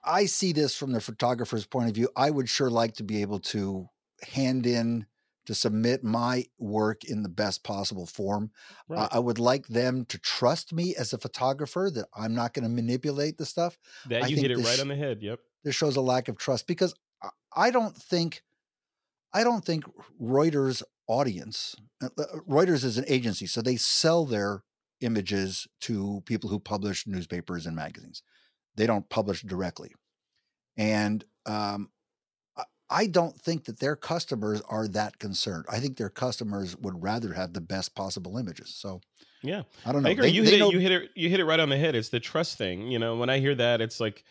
I 0.03 0.25
see 0.27 0.53
this 0.53 0.75
from 0.75 0.91
the 0.91 1.01
photographer's 1.01 1.65
point 1.65 1.89
of 1.89 1.95
view. 1.95 2.09
I 2.15 2.29
would 2.29 2.47
sure 2.47 2.69
like 2.69 2.93
to 2.95 3.03
be 3.03 3.21
able 3.21 3.39
to 3.39 3.89
hand 4.21 4.65
in 4.65 5.07
to 5.45 5.53
submit 5.53 6.03
my 6.05 6.45
work 6.57 7.03
in 7.03 7.21
the 7.23 7.29
best 7.29 7.63
possible 7.63 8.05
form. 8.05 8.51
I- 8.89 8.93
right. 8.93 9.09
I 9.11 9.19
would 9.19 9.39
like 9.39 9.67
them 9.67 10.05
to 10.05 10.17
trust 10.17 10.71
me 10.71 10.95
as 10.95 11.11
a 11.11 11.17
photographer 11.17 11.91
that 11.93 12.07
I'm 12.15 12.33
not 12.33 12.53
going 12.53 12.63
to 12.63 12.69
manipulate 12.69 13.37
the 13.37 13.45
stuff. 13.45 13.77
that 14.07 14.23
I 14.23 14.27
you 14.27 14.37
hit 14.37 14.51
it 14.51 14.57
right 14.57 14.77
sh- 14.77 14.79
on 14.81 14.87
the 14.87 14.95
head. 14.95 15.21
Yep. 15.21 15.39
This 15.65 15.75
shows 15.75 15.97
a 15.97 16.01
lack 16.01 16.29
of 16.29 16.37
trust 16.37 16.65
because 16.65 16.93
I- 17.55 17.71
don't 17.71 17.95
think 17.95 18.43
I 19.33 19.43
don't 19.43 19.65
think 19.65 19.83
Reuters 20.21 20.83
audience 21.07 21.75
uh, 22.01 22.09
uh, 22.17 22.23
Reuters 22.47 22.83
is 22.83 22.97
an 22.97 23.05
agency, 23.07 23.45
so 23.47 23.61
they 23.61 23.75
sell 23.77 24.25
their 24.25 24.63
images 25.01 25.67
to 25.81 26.21
people 26.25 26.49
who 26.49 26.59
publish 26.59 27.05
newspapers 27.07 27.65
and 27.65 27.75
magazines. 27.75 28.21
They 28.75 28.85
don't 28.87 29.07
publish 29.09 29.41
directly, 29.41 29.91
and 30.77 31.23
um, 31.45 31.89
I- 32.57 32.63
I 32.89 33.07
don't 33.07 33.39
think 33.39 33.65
that 33.65 33.79
their 33.79 33.95
customers 33.95 34.61
are 34.69 34.87
that 34.89 35.19
concerned. 35.19 35.65
I 35.69 35.79
think 35.79 35.97
their 35.97 36.09
customers 36.09 36.75
would 36.77 37.01
rather 37.01 37.33
have 37.33 37.53
the 37.53 37.61
best 37.61 37.95
possible 37.95 38.37
images. 38.37 38.73
So 38.75 39.01
Yeah. 39.41 39.63
I 39.85 39.91
don't 39.91 40.03
know. 40.03 40.09
I 40.09 40.11
agree. 40.13 40.27
They- 40.29 40.35
you 40.35 40.43
they 40.45 40.51
hit 40.51 40.59
know- 40.59 40.69
it. 40.69 40.73
You 40.73 40.79
hit 40.79 40.91
it. 40.91 41.11
You 41.15 41.29
hit 41.29 41.39
it 41.39 41.45
right 41.45 41.59
on 41.59 41.69
the 41.69 41.77
head. 41.77 41.95
It's 41.95 42.09
the 42.09 42.19
trust 42.19 42.57
thing. 42.57 42.87
You 42.91 42.99
know, 42.99 43.17
when 43.17 43.29
I 43.29 43.39
hear 43.39 43.55
that, 43.55 43.81
it's 43.81 43.99
like, 43.99 44.23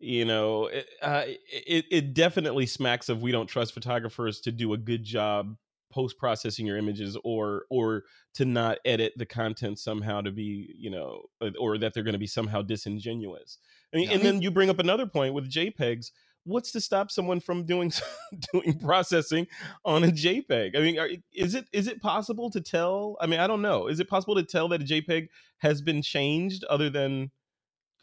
you 0.00 0.24
know, 0.24 0.66
it, 0.66 0.86
uh, 1.02 1.24
it 1.48 1.86
it 1.90 2.14
definitely 2.14 2.66
smacks 2.66 3.08
of 3.08 3.22
we 3.22 3.32
don't 3.32 3.46
trust 3.46 3.72
photographers 3.74 4.40
to 4.42 4.52
do 4.52 4.72
a 4.74 4.78
good 4.78 5.04
job 5.04 5.56
post 5.92 6.18
processing 6.18 6.66
your 6.66 6.76
images 6.76 7.16
or 7.24 7.64
or 7.70 8.02
to 8.34 8.44
not 8.44 8.78
edit 8.84 9.12
the 9.16 9.24
content 9.24 9.78
somehow 9.78 10.20
to 10.20 10.30
be 10.30 10.74
you 10.76 10.90
know 10.90 11.22
or 11.58 11.78
that 11.78 11.94
they're 11.94 12.02
going 12.02 12.12
to 12.12 12.18
be 12.18 12.26
somehow 12.26 12.60
disingenuous. 12.62 13.58
I 13.94 13.98
mean, 13.98 14.08
Yeah, 14.08 14.16
and 14.16 14.24
then 14.24 14.42
you 14.42 14.50
bring 14.50 14.68
up 14.68 14.78
another 14.78 15.06
point 15.06 15.32
with 15.34 15.50
JPEGs. 15.50 16.10
What's 16.44 16.70
to 16.72 16.80
stop 16.80 17.10
someone 17.10 17.40
from 17.40 17.64
doing 17.64 17.90
doing 18.52 18.78
processing 18.78 19.46
on 19.84 20.04
a 20.04 20.08
JPEG? 20.08 20.76
I 20.76 20.80
mean, 20.80 20.98
are, 20.98 21.08
is 21.32 21.54
it 21.54 21.66
is 21.72 21.88
it 21.88 22.02
possible 22.02 22.50
to 22.50 22.60
tell? 22.60 23.16
I 23.20 23.26
mean, 23.26 23.40
I 23.40 23.46
don't 23.46 23.62
know. 23.62 23.86
Is 23.88 23.98
it 23.98 24.08
possible 24.08 24.34
to 24.36 24.42
tell 24.42 24.68
that 24.68 24.82
a 24.82 24.84
JPEG 24.84 25.28
has 25.58 25.80
been 25.80 26.02
changed 26.02 26.64
other 26.64 26.90
than 26.90 27.30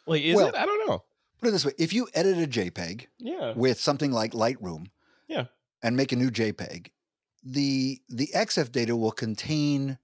like 0.07 0.23
is 0.23 0.35
Well- 0.37 0.47
it? 0.47 0.55
I 0.55 0.65
don't 0.65 0.87
know. 0.87 1.03
Put 1.43 1.49
it 1.49 1.51
this 1.51 1.65
way: 1.65 1.73
if 1.77 1.91
you 1.91 2.07
edit 2.13 2.37
a 2.37 2.47
JPEG 2.47 3.07
Yeah. 3.19 3.51
with 3.53 3.77
something 3.79 4.13
like 4.13 4.31
Lightroom, 4.31 4.87
Yeah. 5.27 5.47
and 5.81 5.97
make 5.97 6.13
a 6.13 6.15
new 6.15 6.31
JPEG, 6.31 6.91
the 7.43 8.01
the 8.07 8.29
EXIF 8.33 8.71
data 8.71 8.95
will 8.95 9.11
contain 9.11 9.97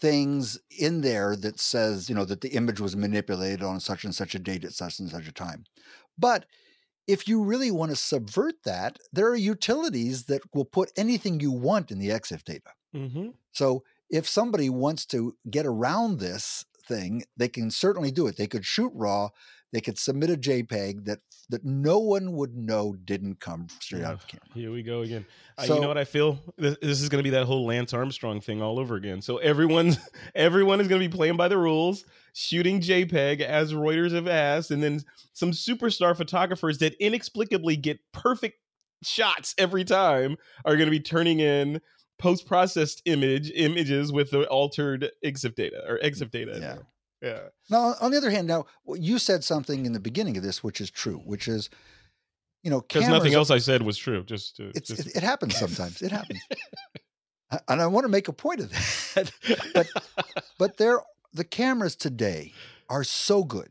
things 0.00 0.58
in 0.76 1.02
there 1.02 1.36
that 1.36 1.60
says 1.60 2.08
you 2.08 2.14
know 2.14 2.24
that 2.24 2.40
the 2.40 2.54
image 2.54 2.80
was 2.80 2.96
manipulated 2.96 3.62
on 3.62 3.78
such 3.78 4.04
and 4.04 4.12
such 4.14 4.34
a 4.34 4.40
date 4.40 4.64
at 4.64 4.72
such 4.72 4.98
and 4.98 5.08
such 5.08 5.28
a 5.28 5.32
time. 5.32 5.64
But 6.18 6.46
if 7.06 7.28
you 7.28 7.44
really 7.44 7.70
want 7.70 7.90
to 7.92 7.96
subvert 7.96 8.64
that, 8.64 8.98
there 9.12 9.28
are 9.28 9.36
utilities 9.36 10.24
that 10.24 10.42
will 10.52 10.64
put 10.64 10.90
anything 10.96 11.38
you 11.38 11.52
want 11.52 11.92
in 11.92 11.98
the 12.00 12.08
EXIF 12.08 12.42
data. 12.42 12.70
Mm-hmm. 12.94 13.28
So 13.52 13.84
if 14.10 14.26
somebody 14.28 14.68
wants 14.70 15.06
to 15.06 15.36
get 15.48 15.66
around 15.66 16.18
this 16.18 16.64
thing, 16.88 17.24
they 17.36 17.48
can 17.48 17.70
certainly 17.70 18.10
do 18.10 18.26
it. 18.26 18.36
They 18.36 18.46
could 18.46 18.64
shoot 18.64 18.92
raw. 18.94 19.28
They 19.74 19.80
could 19.80 19.98
submit 19.98 20.30
a 20.30 20.36
JPEG 20.36 21.04
that 21.06 21.18
that 21.50 21.64
no 21.64 21.98
one 21.98 22.32
would 22.34 22.56
know 22.56 22.94
didn't 22.94 23.40
come 23.40 23.66
straight 23.80 24.04
out 24.04 24.14
of 24.14 24.20
the 24.20 24.26
camera. 24.28 24.46
Here 24.54 24.70
we 24.70 24.84
go 24.84 25.00
again. 25.00 25.26
Uh, 25.58 25.64
you 25.64 25.80
know 25.80 25.88
what 25.88 25.98
I 25.98 26.04
feel? 26.04 26.38
This, 26.56 26.76
this 26.80 27.02
is 27.02 27.08
going 27.08 27.18
to 27.18 27.28
be 27.28 27.36
that 27.36 27.44
whole 27.44 27.66
Lance 27.66 27.92
Armstrong 27.92 28.40
thing 28.40 28.62
all 28.62 28.78
over 28.78 28.94
again. 28.94 29.20
So 29.20 29.38
everyone's 29.38 29.98
everyone 30.36 30.80
is 30.80 30.86
going 30.86 31.02
to 31.02 31.08
be 31.08 31.12
playing 31.12 31.36
by 31.36 31.48
the 31.48 31.58
rules, 31.58 32.04
shooting 32.34 32.80
JPEG 32.80 33.40
as 33.40 33.72
Reuters 33.72 34.12
have 34.12 34.28
asked, 34.28 34.70
and 34.70 34.80
then 34.80 35.02
some 35.32 35.50
superstar 35.50 36.16
photographers 36.16 36.78
that 36.78 36.94
inexplicably 37.00 37.76
get 37.76 37.98
perfect 38.12 38.58
shots 39.02 39.56
every 39.58 39.82
time 39.82 40.36
are 40.64 40.76
going 40.76 40.86
to 40.86 40.92
be 40.92 41.00
turning 41.00 41.40
in 41.40 41.80
post-processed 42.20 43.02
image 43.06 43.50
images 43.56 44.12
with 44.12 44.30
the 44.30 44.44
altered 44.44 45.10
EXIF 45.24 45.56
data 45.56 45.82
or 45.88 45.98
EXIF 45.98 46.30
data. 46.30 46.58
Yeah. 46.60 46.76
Yeah. 47.24 47.40
Now, 47.70 47.94
on 48.02 48.10
the 48.10 48.18
other 48.18 48.30
hand, 48.30 48.46
now 48.46 48.66
you 48.86 49.18
said 49.18 49.42
something 49.42 49.86
in 49.86 49.94
the 49.94 50.00
beginning 50.00 50.36
of 50.36 50.42
this, 50.42 50.62
which 50.62 50.78
is 50.78 50.90
true, 50.90 51.22
which 51.24 51.48
is, 51.48 51.70
you 52.62 52.70
know, 52.70 52.82
Because 52.82 53.08
nothing 53.08 53.32
else 53.32 53.50
I 53.50 53.58
said 53.58 53.80
was 53.80 53.96
true. 53.96 54.22
Just, 54.24 54.56
to, 54.56 54.72
just 54.72 55.06
it, 55.06 55.16
it 55.16 55.22
happens 55.22 55.56
sometimes. 55.56 56.02
It 56.02 56.12
happens, 56.12 56.40
and 57.68 57.80
I 57.80 57.86
want 57.86 58.04
to 58.04 58.08
make 58.08 58.28
a 58.28 58.32
point 58.32 58.60
of 58.60 58.70
that. 58.70 59.32
but 59.74 59.86
but 60.58 60.76
there, 60.76 61.00
the 61.32 61.44
cameras 61.44 61.96
today 61.96 62.52
are 62.90 63.04
so 63.04 63.42
good 63.42 63.70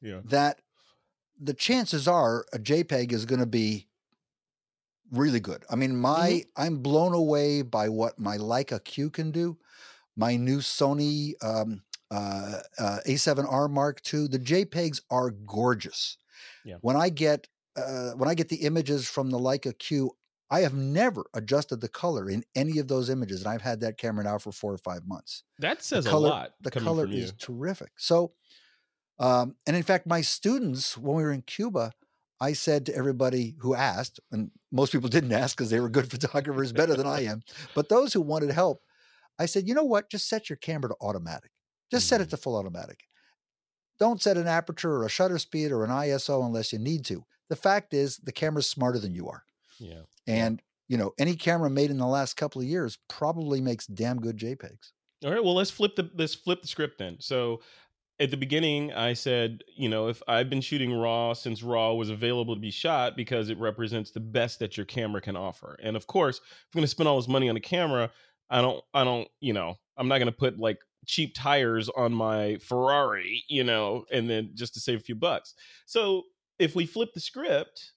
yeah. 0.00 0.20
that 0.24 0.60
the 1.38 1.54
chances 1.54 2.08
are 2.08 2.46
a 2.52 2.58
JPEG 2.58 3.12
is 3.12 3.26
going 3.26 3.40
to 3.40 3.46
be 3.46 3.88
really 5.12 5.40
good. 5.40 5.64
I 5.70 5.76
mean, 5.76 5.96
my 5.96 6.44
I'm 6.56 6.78
blown 6.78 7.12
away 7.12 7.60
by 7.60 7.90
what 7.90 8.18
my 8.18 8.38
Leica 8.38 8.82
Q 8.82 9.10
can 9.10 9.30
do. 9.30 9.58
My 10.16 10.36
new 10.36 10.58
Sony 10.58 11.32
um, 11.42 11.82
uh, 12.10 12.58
uh, 12.78 12.98
A7R 13.06 13.70
Mark 13.70 14.00
II. 14.12 14.26
The 14.28 14.38
JPEGs 14.38 15.00
are 15.10 15.30
gorgeous. 15.30 16.16
Yeah. 16.64 16.76
When 16.80 16.96
I 16.96 17.08
get 17.08 17.48
uh, 17.76 18.10
when 18.12 18.28
I 18.28 18.34
get 18.34 18.48
the 18.48 18.56
images 18.56 19.08
from 19.08 19.30
the 19.30 19.38
Leica 19.38 19.78
Q, 19.78 20.10
I 20.50 20.60
have 20.60 20.74
never 20.74 21.24
adjusted 21.34 21.80
the 21.80 21.88
color 21.88 22.28
in 22.28 22.42
any 22.56 22.78
of 22.78 22.88
those 22.88 23.08
images, 23.08 23.40
and 23.40 23.48
I've 23.48 23.62
had 23.62 23.80
that 23.80 23.96
camera 23.96 24.24
now 24.24 24.38
for 24.38 24.50
four 24.50 24.72
or 24.72 24.78
five 24.78 25.06
months 25.06 25.44
That 25.60 25.82
says 25.82 26.06
color- 26.06 26.28
a 26.28 26.30
lot. 26.30 26.54
the 26.60 26.72
color 26.72 27.06
is 27.06 27.32
terrific. 27.38 27.92
So, 27.96 28.32
um, 29.20 29.54
and 29.66 29.76
in 29.76 29.84
fact, 29.84 30.06
my 30.06 30.20
students, 30.22 30.98
when 30.98 31.16
we 31.16 31.22
were 31.22 31.32
in 31.32 31.42
Cuba, 31.42 31.92
I 32.40 32.54
said 32.54 32.86
to 32.86 32.94
everybody 32.96 33.54
who 33.60 33.74
asked, 33.74 34.18
and 34.32 34.50
most 34.72 34.90
people 34.92 35.08
didn't 35.16 35.32
ask 35.32 35.56
because 35.56 35.70
they 35.70 35.78
were 35.80 35.88
good 35.88 36.10
photographers, 36.16 36.72
better 36.72 36.96
than 36.96 37.06
I 37.06 37.24
am, 37.24 37.42
but 37.74 37.88
those 37.88 38.12
who 38.12 38.20
wanted 38.20 38.50
help, 38.50 38.82
I 39.38 39.46
said, 39.46 39.68
you 39.68 39.74
know 39.74 39.84
what? 39.84 40.10
Just 40.10 40.28
set 40.28 40.50
your 40.50 40.56
camera 40.56 40.88
to 40.90 40.96
automatic. 41.00 41.52
Just 41.90 42.08
set 42.08 42.20
it 42.20 42.30
to 42.30 42.36
full 42.36 42.56
automatic. 42.56 43.00
Don't 43.98 44.22
set 44.22 44.36
an 44.36 44.46
aperture 44.46 44.92
or 44.92 45.04
a 45.04 45.10
shutter 45.10 45.38
speed 45.38 45.72
or 45.72 45.84
an 45.84 45.90
ISO 45.90 46.44
unless 46.44 46.72
you 46.72 46.78
need 46.78 47.04
to. 47.06 47.24
The 47.48 47.56
fact 47.56 47.92
is, 47.92 48.16
the 48.18 48.32
camera's 48.32 48.68
smarter 48.68 48.98
than 48.98 49.14
you 49.14 49.28
are. 49.28 49.42
Yeah. 49.78 50.02
And, 50.26 50.62
you 50.88 50.96
know, 50.96 51.12
any 51.18 51.34
camera 51.34 51.68
made 51.68 51.90
in 51.90 51.98
the 51.98 52.06
last 52.06 52.36
couple 52.36 52.60
of 52.60 52.66
years 52.66 52.98
probably 53.08 53.60
makes 53.60 53.86
damn 53.86 54.20
good 54.20 54.38
JPEGs. 54.38 54.92
All 55.24 55.30
right. 55.30 55.42
Well, 55.42 55.54
let's 55.54 55.70
flip 55.70 55.96
the 55.96 56.10
let's 56.14 56.34
flip 56.34 56.62
the 56.62 56.68
script 56.68 56.98
then. 56.98 57.16
So, 57.18 57.60
at 58.20 58.30
the 58.30 58.36
beginning, 58.36 58.92
I 58.92 59.14
said, 59.14 59.64
you 59.74 59.88
know, 59.88 60.08
if 60.08 60.22
I've 60.28 60.50
been 60.50 60.60
shooting 60.60 60.92
RAW 60.92 61.32
since 61.32 61.62
RAW 61.62 61.94
was 61.94 62.10
available 62.10 62.54
to 62.54 62.60
be 62.60 62.70
shot 62.70 63.16
because 63.16 63.48
it 63.48 63.58
represents 63.58 64.10
the 64.10 64.20
best 64.20 64.58
that 64.58 64.76
your 64.76 64.84
camera 64.84 65.22
can 65.22 65.36
offer. 65.36 65.78
And 65.82 65.96
of 65.96 66.06
course, 66.06 66.36
if 66.36 66.66
I'm 66.74 66.78
going 66.78 66.84
to 66.84 66.88
spend 66.88 67.08
all 67.08 67.16
this 67.16 67.28
money 67.28 67.48
on 67.48 67.56
a 67.56 67.60
camera, 67.60 68.10
I 68.50 68.60
don't, 68.60 68.84
I 68.92 69.04
don't, 69.04 69.26
you 69.40 69.54
know, 69.54 69.78
I'm 69.96 70.06
not 70.06 70.18
going 70.18 70.26
to 70.26 70.32
put 70.32 70.58
like 70.58 70.78
cheap 71.06 71.34
tires 71.34 71.88
on 71.90 72.12
my 72.12 72.56
Ferrari, 72.56 73.44
you 73.48 73.64
know, 73.64 74.04
and 74.12 74.28
then 74.28 74.50
just 74.54 74.74
to 74.74 74.80
save 74.80 75.00
a 75.00 75.02
few 75.02 75.14
bucks. 75.14 75.54
So 75.86 76.24
if 76.58 76.74
we 76.74 76.86
flip 76.86 77.10
the 77.14 77.20
script 77.20 77.92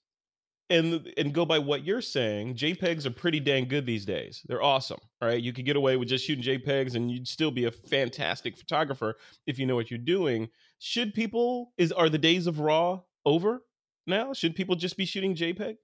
and 0.69 1.11
and 1.17 1.33
go 1.33 1.45
by 1.45 1.59
what 1.59 1.85
you're 1.85 2.01
saying, 2.01 2.55
JPEGs 2.55 3.05
are 3.05 3.11
pretty 3.11 3.39
dang 3.39 3.67
good 3.67 3.85
these 3.85 4.05
days. 4.05 4.41
They're 4.47 4.63
awesome. 4.63 4.99
right? 5.21 5.41
you 5.41 5.53
could 5.53 5.65
get 5.65 5.75
away 5.75 5.97
with 5.97 6.09
just 6.09 6.25
shooting 6.25 6.43
JPEGs, 6.43 6.95
and 6.95 7.11
you'd 7.11 7.27
still 7.27 7.51
be 7.51 7.65
a 7.65 7.71
fantastic 7.71 8.57
photographer 8.57 9.15
if 9.45 9.59
you 9.59 9.65
know 9.65 9.75
what 9.75 9.91
you're 9.91 9.99
doing. 9.99 10.49
Should 10.79 11.13
people 11.13 11.73
is 11.77 11.91
are 11.91 12.09
the 12.09 12.17
days 12.17 12.47
of 12.47 12.59
RAW 12.59 13.01
over 13.25 13.61
now? 14.07 14.33
Should 14.33 14.55
people 14.55 14.75
just 14.75 14.97
be 14.97 15.05
shooting 15.05 15.35
JPEG? 15.35 15.77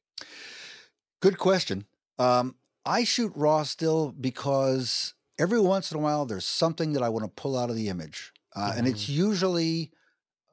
Good 1.21 1.37
question. 1.37 1.85
Um, 2.17 2.55
I 2.85 3.03
shoot 3.03 3.33
raw 3.35 3.63
still 3.63 4.11
because 4.11 5.13
every 5.39 5.59
once 5.59 5.91
in 5.91 5.97
a 5.97 6.01
while 6.01 6.25
there's 6.25 6.45
something 6.45 6.93
that 6.93 7.01
I 7.01 7.09
want 7.09 7.25
to 7.25 7.41
pull 7.41 7.57
out 7.57 7.71
of 7.71 7.75
the 7.75 7.89
image, 7.89 8.31
uh, 8.55 8.73
and 8.77 8.87
it's 8.87 9.09
usually 9.09 9.91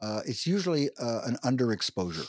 uh, 0.00 0.20
it's 0.24 0.46
usually 0.46 0.88
uh, 0.98 1.20
an 1.26 1.36
underexposure. 1.44 2.28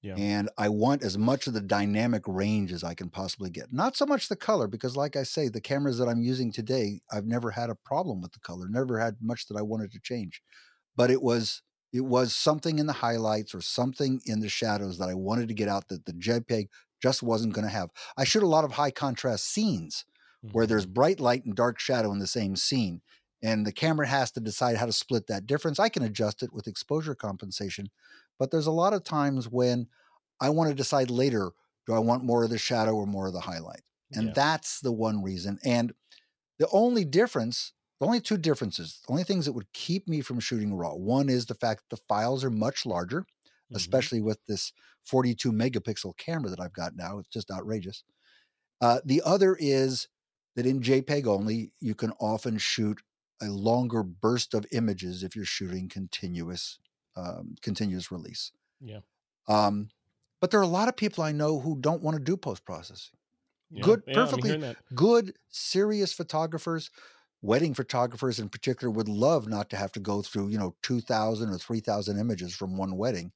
Yeah. 0.00 0.16
And 0.16 0.48
I 0.58 0.68
want 0.68 1.04
as 1.04 1.16
much 1.16 1.46
of 1.46 1.54
the 1.54 1.60
dynamic 1.60 2.22
range 2.26 2.72
as 2.72 2.82
I 2.82 2.94
can 2.94 3.08
possibly 3.08 3.50
get. 3.50 3.72
Not 3.72 3.96
so 3.96 4.04
much 4.06 4.28
the 4.28 4.36
color, 4.36 4.66
because 4.66 4.96
like 4.96 5.14
I 5.14 5.22
say, 5.22 5.48
the 5.48 5.60
cameras 5.60 5.98
that 5.98 6.08
I'm 6.08 6.22
using 6.22 6.50
today, 6.50 7.00
I've 7.12 7.26
never 7.26 7.52
had 7.52 7.70
a 7.70 7.76
problem 7.76 8.20
with 8.20 8.32
the 8.32 8.40
color, 8.40 8.66
never 8.68 8.98
had 8.98 9.18
much 9.20 9.46
that 9.46 9.56
I 9.56 9.62
wanted 9.62 9.92
to 9.92 10.00
change. 10.00 10.42
But 10.96 11.10
it 11.10 11.22
was 11.22 11.62
It 11.92 12.06
was 12.06 12.34
something 12.34 12.78
in 12.78 12.86
the 12.86 12.94
highlights 12.94 13.54
or 13.54 13.60
something 13.60 14.20
in 14.24 14.40
the 14.40 14.48
shadows 14.48 14.96
that 14.98 15.10
I 15.10 15.14
wanted 15.14 15.48
to 15.48 15.54
get 15.54 15.68
out 15.68 15.88
that 15.88 16.06
the 16.06 16.14
JPEG 16.14 16.68
just 17.02 17.22
wasn't 17.22 17.52
going 17.52 17.66
to 17.66 17.78
have. 17.78 17.90
I 18.16 18.24
shoot 18.24 18.42
a 18.42 18.46
lot 18.46 18.64
of 18.64 18.72
high 18.72 18.90
contrast 18.90 19.44
scenes 19.44 20.04
where 20.50 20.66
there's 20.66 20.86
bright 20.86 21.20
light 21.20 21.44
and 21.44 21.54
dark 21.54 21.78
shadow 21.78 22.12
in 22.12 22.18
the 22.18 22.26
same 22.26 22.56
scene. 22.56 23.00
And 23.42 23.66
the 23.66 23.72
camera 23.72 24.06
has 24.06 24.30
to 24.32 24.40
decide 24.40 24.76
how 24.76 24.86
to 24.86 24.92
split 24.92 25.26
that 25.26 25.46
difference. 25.46 25.78
I 25.80 25.88
can 25.88 26.02
adjust 26.02 26.42
it 26.42 26.52
with 26.52 26.66
exposure 26.68 27.14
compensation, 27.14 27.90
but 28.38 28.50
there's 28.50 28.66
a 28.66 28.72
lot 28.72 28.92
of 28.94 29.04
times 29.04 29.48
when 29.48 29.88
I 30.40 30.50
want 30.50 30.70
to 30.70 30.74
decide 30.74 31.10
later 31.10 31.52
do 31.86 31.92
I 31.94 31.98
want 31.98 32.22
more 32.24 32.44
of 32.44 32.50
the 32.50 32.58
shadow 32.58 32.94
or 32.94 33.06
more 33.06 33.26
of 33.26 33.32
the 33.32 33.40
highlight? 33.40 33.82
And 34.14 34.32
Yeah. 34.32 34.34
that's 34.34 34.80
the 34.80 34.92
one 34.92 35.22
reason. 35.22 35.58
And 35.64 35.92
the 36.58 36.68
only 36.72 37.04
difference, 37.04 37.72
the 38.00 38.06
only 38.06 38.20
two 38.20 38.36
differences, 38.38 39.00
the 39.06 39.12
only 39.12 39.24
things 39.24 39.46
that 39.46 39.52
would 39.52 39.72
keep 39.72 40.08
me 40.08 40.20
from 40.20 40.40
shooting 40.40 40.74
raw 40.74 40.94
one 40.94 41.28
is 41.28 41.46
the 41.46 41.54
fact 41.54 41.82
that 41.88 41.96
the 41.96 42.02
files 42.08 42.44
are 42.44 42.50
much 42.50 42.86
larger, 42.86 43.26
Mhm. 43.70 43.72
especially 43.74 44.20
with 44.20 44.38
this 44.46 44.72
42 45.04 45.52
megapixel 45.52 46.16
camera 46.16 46.50
that 46.50 46.60
I've 46.60 46.72
got 46.72 46.96
now. 46.96 47.18
It's 47.18 47.28
just 47.28 47.50
outrageous. 47.50 48.04
Uh, 48.80 49.00
the 49.04 49.22
other 49.24 49.56
is 49.58 50.08
that 50.54 50.66
in 50.66 50.80
JPEG 50.80 51.26
only, 51.26 51.72
you 51.80 51.94
can 51.94 52.12
often 52.20 52.58
shoot 52.58 53.02
a 53.40 53.46
longer 53.46 54.02
burst 54.02 54.54
of 54.54 54.66
images 54.72 55.22
if 55.22 55.34
you're 55.34 55.44
shooting 55.44 55.88
continuous, 55.88 56.78
um, 57.16 57.56
continuous 57.62 58.12
release. 58.12 58.52
Yeah. 58.80 59.00
Um, 59.48 59.88
but 60.40 60.50
there 60.50 60.60
are 60.60 60.64
a 60.64 60.68
lot 60.68 60.88
of 60.88 60.96
people 60.96 61.24
I 61.24 61.32
know 61.32 61.60
who 61.60 61.76
don't 61.80 62.02
want 62.02 62.16
to 62.16 62.22
do 62.22 62.36
post 62.36 62.64
processing. 62.64 63.16
Yeah, 63.70 63.82
good, 63.82 64.02
yeah, 64.06 64.14
perfectly 64.14 64.74
good, 64.94 65.34
serious 65.48 66.12
photographers, 66.12 66.90
wedding 67.40 67.74
photographers 67.74 68.38
in 68.38 68.48
particular, 68.48 68.90
would 68.90 69.08
love 69.08 69.48
not 69.48 69.70
to 69.70 69.76
have 69.76 69.92
to 69.92 70.00
go 70.00 70.20
through, 70.20 70.48
you 70.48 70.58
know, 70.58 70.74
2,000 70.82 71.48
or 71.48 71.58
3,000 71.58 72.18
images 72.18 72.54
from 72.54 72.76
one 72.76 72.96
wedding 72.96 73.32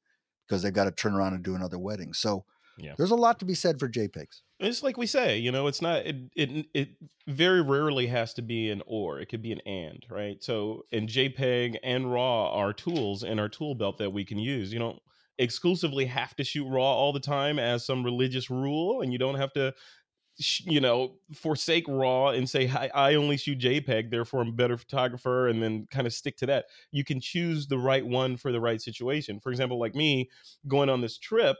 because 0.46 0.62
they've 0.62 0.72
got 0.72 0.84
to 0.84 0.90
turn 0.92 1.14
around 1.14 1.34
and 1.34 1.42
do 1.42 1.54
another 1.54 1.78
wedding. 1.78 2.12
So 2.12 2.44
Yeah. 2.78 2.94
there's 2.96 3.10
a 3.10 3.16
lot 3.16 3.38
to 3.38 3.44
be 3.44 3.54
said 3.54 3.78
for 3.78 3.88
JPEGs. 3.88 4.40
It's 4.60 4.82
like 4.82 4.96
we 4.96 5.06
say, 5.06 5.38
you 5.38 5.52
know, 5.52 5.66
it's 5.66 5.82
not 5.82 6.06
it 6.06 6.16
it 6.34 6.66
it 6.74 6.88
very 7.26 7.62
rarely 7.62 8.06
has 8.06 8.34
to 8.34 8.42
be 8.42 8.70
an 8.70 8.82
or. 8.86 9.20
It 9.20 9.26
could 9.26 9.42
be 9.42 9.52
an 9.52 9.60
and, 9.66 10.04
right? 10.10 10.42
So 10.42 10.84
and 10.92 11.08
JPEG 11.08 11.76
and 11.82 12.12
RAW 12.12 12.50
are 12.52 12.72
tools 12.72 13.22
in 13.22 13.38
our 13.38 13.48
tool 13.48 13.74
belt 13.74 13.98
that 13.98 14.12
we 14.12 14.24
can 14.24 14.38
use. 14.38 14.72
You 14.72 14.78
don't 14.78 14.98
exclusively 15.38 16.06
have 16.06 16.34
to 16.36 16.44
shoot 16.44 16.68
RAW 16.68 16.82
all 16.82 17.12
the 17.12 17.20
time 17.20 17.58
as 17.58 17.84
some 17.84 18.04
religious 18.04 18.50
rule, 18.50 19.02
and 19.02 19.12
you 19.12 19.18
don't 19.18 19.34
have 19.36 19.52
to 19.54 19.74
sh- 20.40 20.62
you 20.64 20.80
know 20.80 21.14
forsake 21.34 21.84
raw 21.88 22.28
and 22.28 22.48
say 22.48 22.68
I, 22.68 22.90
I 22.94 23.14
only 23.14 23.36
shoot 23.36 23.58
jpeg 23.58 24.10
therefore 24.10 24.42
i'm 24.42 24.48
a 24.48 24.52
better 24.52 24.76
photographer 24.76 25.48
and 25.48 25.62
then 25.62 25.86
kind 25.90 26.06
of 26.06 26.12
stick 26.12 26.36
to 26.38 26.46
that 26.46 26.66
you 26.90 27.04
can 27.04 27.20
choose 27.20 27.66
the 27.66 27.78
right 27.78 28.06
one 28.06 28.36
for 28.36 28.52
the 28.52 28.60
right 28.60 28.80
situation 28.80 29.40
for 29.40 29.50
example 29.50 29.78
like 29.78 29.94
me 29.94 30.28
going 30.68 30.88
on 30.88 31.00
this 31.00 31.18
trip 31.18 31.56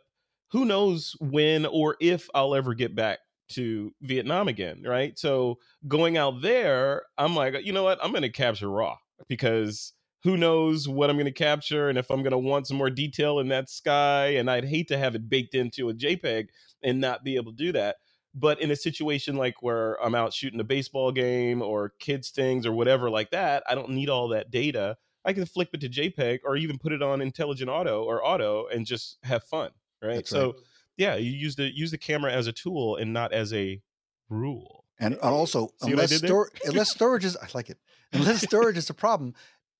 who 0.50 0.64
knows 0.64 1.16
when 1.20 1.66
or 1.66 1.96
if 2.00 2.28
i'll 2.34 2.54
ever 2.54 2.74
get 2.74 2.94
back 2.94 3.18
to 3.48 3.92
vietnam 4.02 4.48
again 4.48 4.82
right? 4.84 5.16
So 5.18 5.58
going 5.86 6.16
out 6.16 6.42
there 6.42 7.02
i'm 7.16 7.36
like 7.36 7.54
you 7.64 7.72
know 7.72 7.84
what? 7.84 8.02
I'm 8.02 8.10
going 8.10 8.22
to 8.22 8.28
capture 8.28 8.68
raw 8.68 8.96
because 9.28 9.92
who 10.24 10.36
knows 10.36 10.88
what 10.88 11.08
i'm 11.08 11.16
going 11.16 11.26
to 11.26 11.32
capture 11.32 11.88
and 11.88 11.96
if 11.96 12.10
i'm 12.10 12.22
going 12.22 12.32
to 12.32 12.38
want 12.38 12.66
some 12.66 12.76
more 12.76 12.90
detail 12.90 13.38
in 13.38 13.48
that 13.48 13.70
sky 13.70 14.28
and 14.30 14.50
i'd 14.50 14.64
hate 14.64 14.88
to 14.88 14.98
have 14.98 15.14
it 15.14 15.28
baked 15.28 15.54
into 15.54 15.88
a 15.88 15.94
jpeg 15.94 16.48
and 16.82 17.00
not 17.00 17.24
be 17.24 17.36
able 17.36 17.52
to 17.52 17.56
do 17.56 17.72
that. 17.72 17.96
But 18.34 18.60
in 18.60 18.70
a 18.70 18.76
situation 18.76 19.36
like 19.36 19.62
where 19.62 20.02
I'm 20.02 20.14
out 20.14 20.32
shooting 20.32 20.60
a 20.60 20.64
baseball 20.64 21.10
game 21.10 21.62
or 21.62 21.92
kids 21.98 22.30
things 22.30 22.66
or 22.66 22.72
whatever 22.72 23.10
like 23.10 23.30
that, 23.30 23.62
I 23.68 23.74
don't 23.74 23.90
need 23.90 24.10
all 24.10 24.28
that 24.28 24.50
data. 24.50 24.96
I 25.24 25.32
can 25.32 25.46
flip 25.46 25.70
it 25.72 25.80
to 25.80 25.88
JPEG 25.88 26.40
or 26.44 26.56
even 26.56 26.78
put 26.78 26.92
it 26.92 27.02
on 27.02 27.20
intelligent 27.20 27.70
auto 27.70 28.04
or 28.04 28.24
auto 28.24 28.66
and 28.66 28.86
just 28.86 29.18
have 29.24 29.42
fun, 29.44 29.70
right? 30.02 30.16
That's 30.16 30.30
so 30.30 30.52
right. 30.52 30.60
yeah, 30.96 31.14
you 31.16 31.30
use 31.32 31.56
the 31.56 31.74
use 31.74 31.90
the 31.90 31.98
camera 31.98 32.32
as 32.32 32.46
a 32.46 32.52
tool 32.52 32.96
and 32.96 33.12
not 33.12 33.32
as 33.32 33.52
a 33.52 33.80
rule. 34.28 34.84
And 34.98 35.14
also, 35.16 35.68
See 35.82 35.90
unless, 35.90 36.14
stor- 36.16 36.50
unless 36.64 36.90
storage 36.90 37.24
is, 37.26 37.36
I 37.36 37.46
like 37.52 37.68
it, 37.68 37.76
unless 38.14 38.40
storage 38.42 38.78
is 38.78 38.88
a 38.88 38.94
problem, 38.94 39.34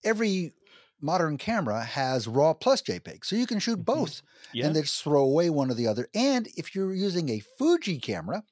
every 0.04 0.52
modern 1.00 1.38
camera 1.38 1.82
has 1.82 2.28
RAW 2.28 2.52
plus 2.52 2.82
JPEG. 2.82 3.24
So 3.24 3.34
you 3.36 3.46
can 3.46 3.58
shoot 3.58 3.78
Mhm. 3.78 3.84
both 3.86 4.20
Yeah. 4.52 4.66
and 4.66 4.76
then 4.76 4.82
just 4.82 5.02
throw 5.02 5.22
away 5.22 5.48
one 5.48 5.70
or 5.70 5.74
the 5.74 5.86
other. 5.86 6.08
And 6.14 6.48
if 6.56 6.74
you're 6.74 6.94
using 6.94 7.30
a 7.30 7.40
Fuji 7.58 7.98
camera, 7.98 8.44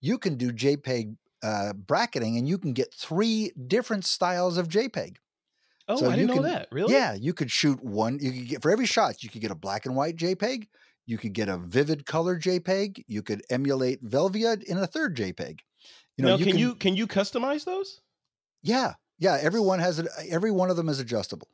you 0.00 0.18
can 0.18 0.36
do 0.36 0.52
JPEG 0.52 1.16
uh, 1.42 1.72
bracketing 1.74 2.36
and 2.38 2.46
you 2.48 2.58
can 2.58 2.72
get 2.72 2.92
three 2.92 3.52
different 3.66 4.04
styles 4.04 4.56
of 4.58 4.68
JPEG. 4.68 5.16
oh, 5.88 5.96
so 5.96 6.10
I 6.10 6.16
didn't 6.16 6.34
know 6.36 6.42
that. 6.42 6.68
Really? 6.72 6.92
Yeah, 6.92 7.14
you 7.14 7.32
could 7.32 7.50
shoot 7.50 7.82
one. 7.84 8.18
You 8.20 8.32
could 8.32 8.48
get 8.48 8.62
for 8.62 8.70
every 8.70 8.86
shot, 8.86 9.22
you 9.22 9.28
could 9.30 9.40
get 9.42 9.50
a 9.50 9.54
black 9.54 9.86
and 9.86 9.94
white 9.96 10.16
JPEG. 10.16 10.66
You 11.06 11.18
could 11.18 11.32
get 11.32 11.48
a 11.48 11.56
vivid 11.56 12.04
color 12.04 12.38
JPEG. 12.38 13.04
You 13.06 13.22
could 13.22 13.42
emulate 13.48 14.04
Velvia 14.04 14.62
in 14.64 14.78
a 14.78 14.86
third 14.86 15.16
JPEG. 15.16 15.60
You 16.16 16.24
know, 16.24 16.36
now, 16.36 16.44
can, 16.44 16.58
you 16.58 16.74
can 16.74 16.96
you 16.96 17.06
customize 17.06 17.64
those? 17.64 18.00
Yeah, 18.62 18.94
yeah. 19.18 19.38
Everyone 19.40 19.78
has 19.78 19.98
it. 19.98 20.08
Every 20.28 20.50
one 20.50 20.70
of 20.70 20.76
them 20.76 20.88
is 20.88 20.98
adjustable, 20.98 21.48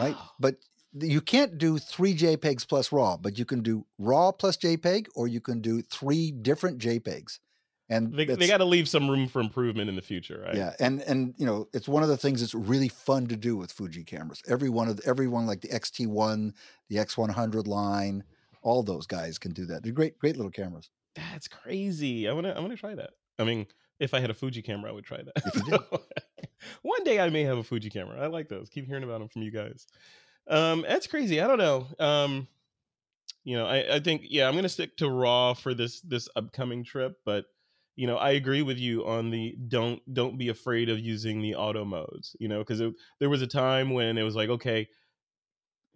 right? 0.00 0.14
Oh, 0.16 0.30
But 0.38 0.56
you 0.94 1.20
can't 1.20 1.58
do 1.58 1.78
three 1.78 2.14
JPEGs 2.14 2.66
plus 2.66 2.92
RAW, 2.92 3.16
but 3.16 3.38
you 3.38 3.44
can 3.44 3.62
do 3.62 3.84
RAW 3.98 4.32
plus 4.32 4.56
JPEG, 4.56 5.06
or 5.14 5.28
you 5.28 5.40
can 5.40 5.60
do 5.60 5.82
three 5.82 6.30
different 6.30 6.78
JPEGs. 6.78 7.40
And 7.90 8.12
they, 8.12 8.26
they 8.26 8.46
got 8.46 8.58
to 8.58 8.66
leave 8.66 8.86
some 8.86 9.10
room 9.10 9.28
for 9.28 9.40
improvement 9.40 9.88
in 9.88 9.96
the 9.96 10.02
future, 10.02 10.42
right? 10.44 10.54
yeah, 10.54 10.74
and 10.78 11.00
and 11.02 11.34
you 11.38 11.46
know, 11.46 11.68
it's 11.72 11.88
one 11.88 12.02
of 12.02 12.10
the 12.10 12.18
things 12.18 12.40
that's 12.40 12.54
really 12.54 12.88
fun 12.88 13.26
to 13.28 13.36
do 13.36 13.56
with 13.56 13.72
Fuji 13.72 14.04
cameras. 14.04 14.42
Every 14.46 14.68
one 14.68 14.88
of 14.88 15.00
every 15.06 15.26
one 15.26 15.46
like 15.46 15.62
the 15.62 15.68
XT1, 15.68 16.52
the 16.90 16.96
X100 16.96 17.66
line, 17.66 18.24
all 18.62 18.82
those 18.82 19.06
guys 19.06 19.38
can 19.38 19.52
do 19.52 19.66
that. 19.66 19.82
They're 19.82 19.92
great, 19.92 20.18
great 20.18 20.36
little 20.36 20.52
cameras. 20.52 20.90
That's 21.14 21.48
crazy. 21.48 22.28
I 22.28 22.32
wanna 22.32 22.50
I 22.50 22.60
wanna 22.60 22.76
try 22.76 22.94
that. 22.94 23.10
I 23.38 23.44
mean, 23.44 23.66
if 24.00 24.14
I 24.14 24.20
had 24.20 24.30
a 24.30 24.34
Fuji 24.34 24.62
camera, 24.62 24.90
I 24.90 24.92
would 24.92 25.04
try 25.04 25.18
that. 25.18 25.32
If 25.36 25.54
you 25.56 25.64
did. 25.64 25.80
One 26.82 27.04
day 27.04 27.20
I 27.20 27.28
may 27.30 27.42
have 27.44 27.58
a 27.58 27.62
Fuji 27.62 27.90
camera. 27.90 28.20
I 28.20 28.26
like 28.26 28.48
those. 28.48 28.68
Keep 28.68 28.86
hearing 28.86 29.04
about 29.04 29.20
them 29.20 29.28
from 29.28 29.42
you 29.42 29.50
guys. 29.50 29.86
Um, 30.48 30.84
that's 30.86 31.06
crazy. 31.06 31.40
I 31.40 31.46
don't 31.46 31.58
know. 31.58 31.86
Um, 31.98 32.48
you 33.44 33.56
know, 33.56 33.66
I, 33.66 33.96
I 33.96 34.00
think 34.00 34.22
yeah, 34.24 34.48
I'm 34.48 34.54
gonna 34.54 34.68
stick 34.68 34.96
to 34.98 35.08
raw 35.08 35.54
for 35.54 35.74
this 35.74 36.00
this 36.02 36.28
upcoming 36.36 36.84
trip, 36.84 37.18
but 37.24 37.46
you 37.96 38.06
know, 38.06 38.16
I 38.16 38.30
agree 38.32 38.62
with 38.62 38.78
you 38.78 39.06
on 39.06 39.30
the 39.30 39.56
don't 39.68 40.00
don't 40.12 40.38
be 40.38 40.48
afraid 40.48 40.88
of 40.88 40.98
using 41.00 41.42
the 41.42 41.54
auto 41.54 41.84
modes. 41.84 42.36
You 42.38 42.48
know, 42.48 42.58
because 42.58 42.80
there 43.18 43.30
was 43.30 43.42
a 43.42 43.46
time 43.46 43.90
when 43.90 44.18
it 44.18 44.22
was 44.22 44.36
like, 44.36 44.50
okay, 44.50 44.88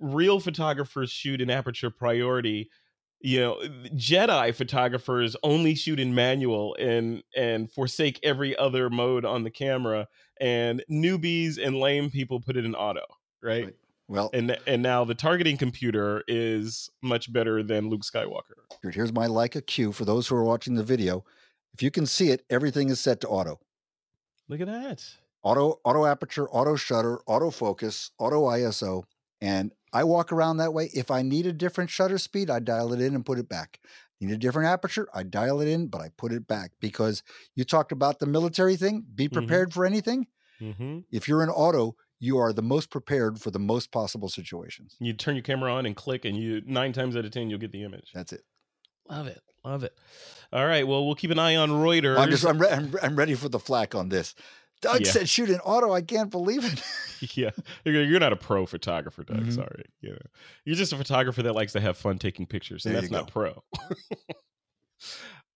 real 0.02 0.40
photographers 0.40 1.10
shoot 1.10 1.40
in 1.40 1.48
aperture 1.48 1.90
priority 1.90 2.68
you 3.20 3.40
know 3.40 3.60
jedi 3.94 4.54
photographers 4.54 5.36
only 5.42 5.74
shoot 5.74 6.00
in 6.00 6.14
manual 6.14 6.74
and 6.78 7.22
and 7.36 7.70
forsake 7.70 8.18
every 8.22 8.56
other 8.56 8.90
mode 8.90 9.24
on 9.24 9.44
the 9.44 9.50
camera 9.50 10.06
and 10.40 10.84
newbies 10.90 11.56
and 11.64 11.76
lame 11.76 12.10
people 12.10 12.40
put 12.40 12.56
it 12.56 12.64
in 12.64 12.74
auto 12.74 13.04
right, 13.42 13.64
Right. 13.64 13.76
Well, 14.08 14.30
and 14.34 14.58
and 14.66 14.82
now 14.82 15.04
the 15.04 15.14
targeting 15.14 15.56
computer 15.56 16.24
is 16.26 16.90
much 17.00 17.32
better 17.32 17.62
than 17.62 17.88
luke 17.88 18.02
skywalker 18.02 18.62
here's 18.90 19.12
my 19.12 19.26
Leica 19.26 19.64
Q 19.64 19.92
for 19.92 20.04
those 20.04 20.26
who 20.26 20.34
are 20.34 20.44
watching 20.44 20.74
the 20.74 20.82
video. 20.82 21.24
If 21.74 21.82
you 21.82 21.90
can 21.90 22.04
see 22.04 22.30
it, 22.30 22.44
everything 22.50 22.90
is 22.90 23.00
set 23.00 23.20
to 23.22 23.28
auto. 23.28 23.60
look 24.48 24.60
at 24.60 24.66
that 24.66 25.02
auto 25.42 25.80
auto 25.84 26.04
aperture, 26.04 26.48
auto 26.50 26.76
shutter, 26.76 27.20
auto 27.26 27.50
focus, 27.50 28.10
auto 28.18 28.42
ISO, 28.42 29.04
and 29.42 29.72
I 29.92 30.04
walk 30.04 30.32
around 30.32 30.56
that 30.58 30.72
way. 30.72 30.90
If 30.94 31.10
I 31.10 31.20
need 31.20 31.46
a 31.46 31.52
different 31.52 31.90
shutter 31.90 32.16
speed, 32.16 32.48
I 32.48 32.60
dial 32.60 32.94
it 32.94 33.02
in 33.02 33.14
and 33.14 33.26
put 33.26 33.38
it 33.38 33.48
back. 33.50 33.80
Need 34.20 34.30
a 34.32 34.38
different 34.38 34.68
aperture, 34.68 35.08
I 35.12 35.24
dial 35.24 35.60
it 35.60 35.68
in, 35.68 35.88
but 35.88 36.00
I 36.00 36.08
put 36.16 36.32
it 36.32 36.46
back 36.46 36.70
because 36.80 37.22
you 37.56 37.64
talked 37.64 37.92
about 37.92 38.20
the 38.20 38.26
military 38.26 38.76
thing. 38.76 39.04
Be 39.14 39.28
Mhm. 39.28 39.32
prepared 39.34 39.74
for 39.74 39.84
anything. 39.84 40.28
hmm 40.60 41.00
If 41.10 41.28
you're 41.28 41.42
in 41.42 41.50
auto, 41.50 41.96
you 42.20 42.38
are 42.38 42.52
the 42.52 42.62
most 42.62 42.88
prepared 42.90 43.40
for 43.40 43.50
the 43.50 43.58
most 43.58 43.90
possible 43.90 44.28
situations. 44.28 44.96
you 45.00 45.12
turn 45.12 45.34
your 45.34 45.42
camera 45.42 45.72
on 45.74 45.86
and 45.86 45.96
click 45.96 46.24
and 46.24 46.36
you 46.36 46.62
nine 46.64 46.92
times 46.92 47.16
out 47.16 47.24
of 47.24 47.32
ten 47.32 47.50
you'll 47.50 47.58
get 47.58 47.72
the 47.72 47.82
image 47.82 48.12
That's 48.14 48.32
it. 48.32 48.42
love 49.08 49.26
it 49.26 49.40
love 49.64 49.82
it 49.84 49.98
all 50.52 50.64
right 50.66 50.86
well 50.86 51.04
we'll 51.04 51.16
keep 51.16 51.30
an 51.32 51.38
eye 51.40 51.56
on 51.56 51.70
reuters 51.70 52.18
I'm 52.18 52.30
just 52.30 52.44
I'm, 52.46 52.58
re- 52.58 52.68
I'm, 52.70 52.94
I'm 53.02 53.16
ready 53.16 53.34
for 53.34 53.48
the 53.48 53.58
flack 53.58 53.94
on 53.96 54.08
this. 54.08 54.34
Doug 54.82 55.00
Yeah. 55.00 55.10
said 55.12 55.28
shoot 55.28 55.48
in 55.48 55.60
auto. 55.60 55.92
I 55.92 56.02
can't 56.02 56.30
believe 56.30 56.64
it. 56.64 56.82
yeah, 57.36 57.50
you're, 57.84 58.20
not 58.20 58.32
a 58.32 58.36
pro 58.36 58.66
photographer, 58.66 59.22
Doug. 59.24 59.44
Mhm. 59.46 59.54
Sorry, 59.54 59.84
yeah, 60.02 60.18
you're 60.64 60.76
just 60.76 60.92
a 60.92 60.96
photographer 60.96 61.42
that 61.42 61.54
likes 61.54 61.72
to 61.72 61.80
have 61.80 61.96
fun 61.96 62.18
taking 62.18 62.46
pictures, 62.46 62.84
and 62.84 62.94
There 62.94 63.00
that's 63.00 63.12
not 63.12 63.30
pro. 63.30 63.62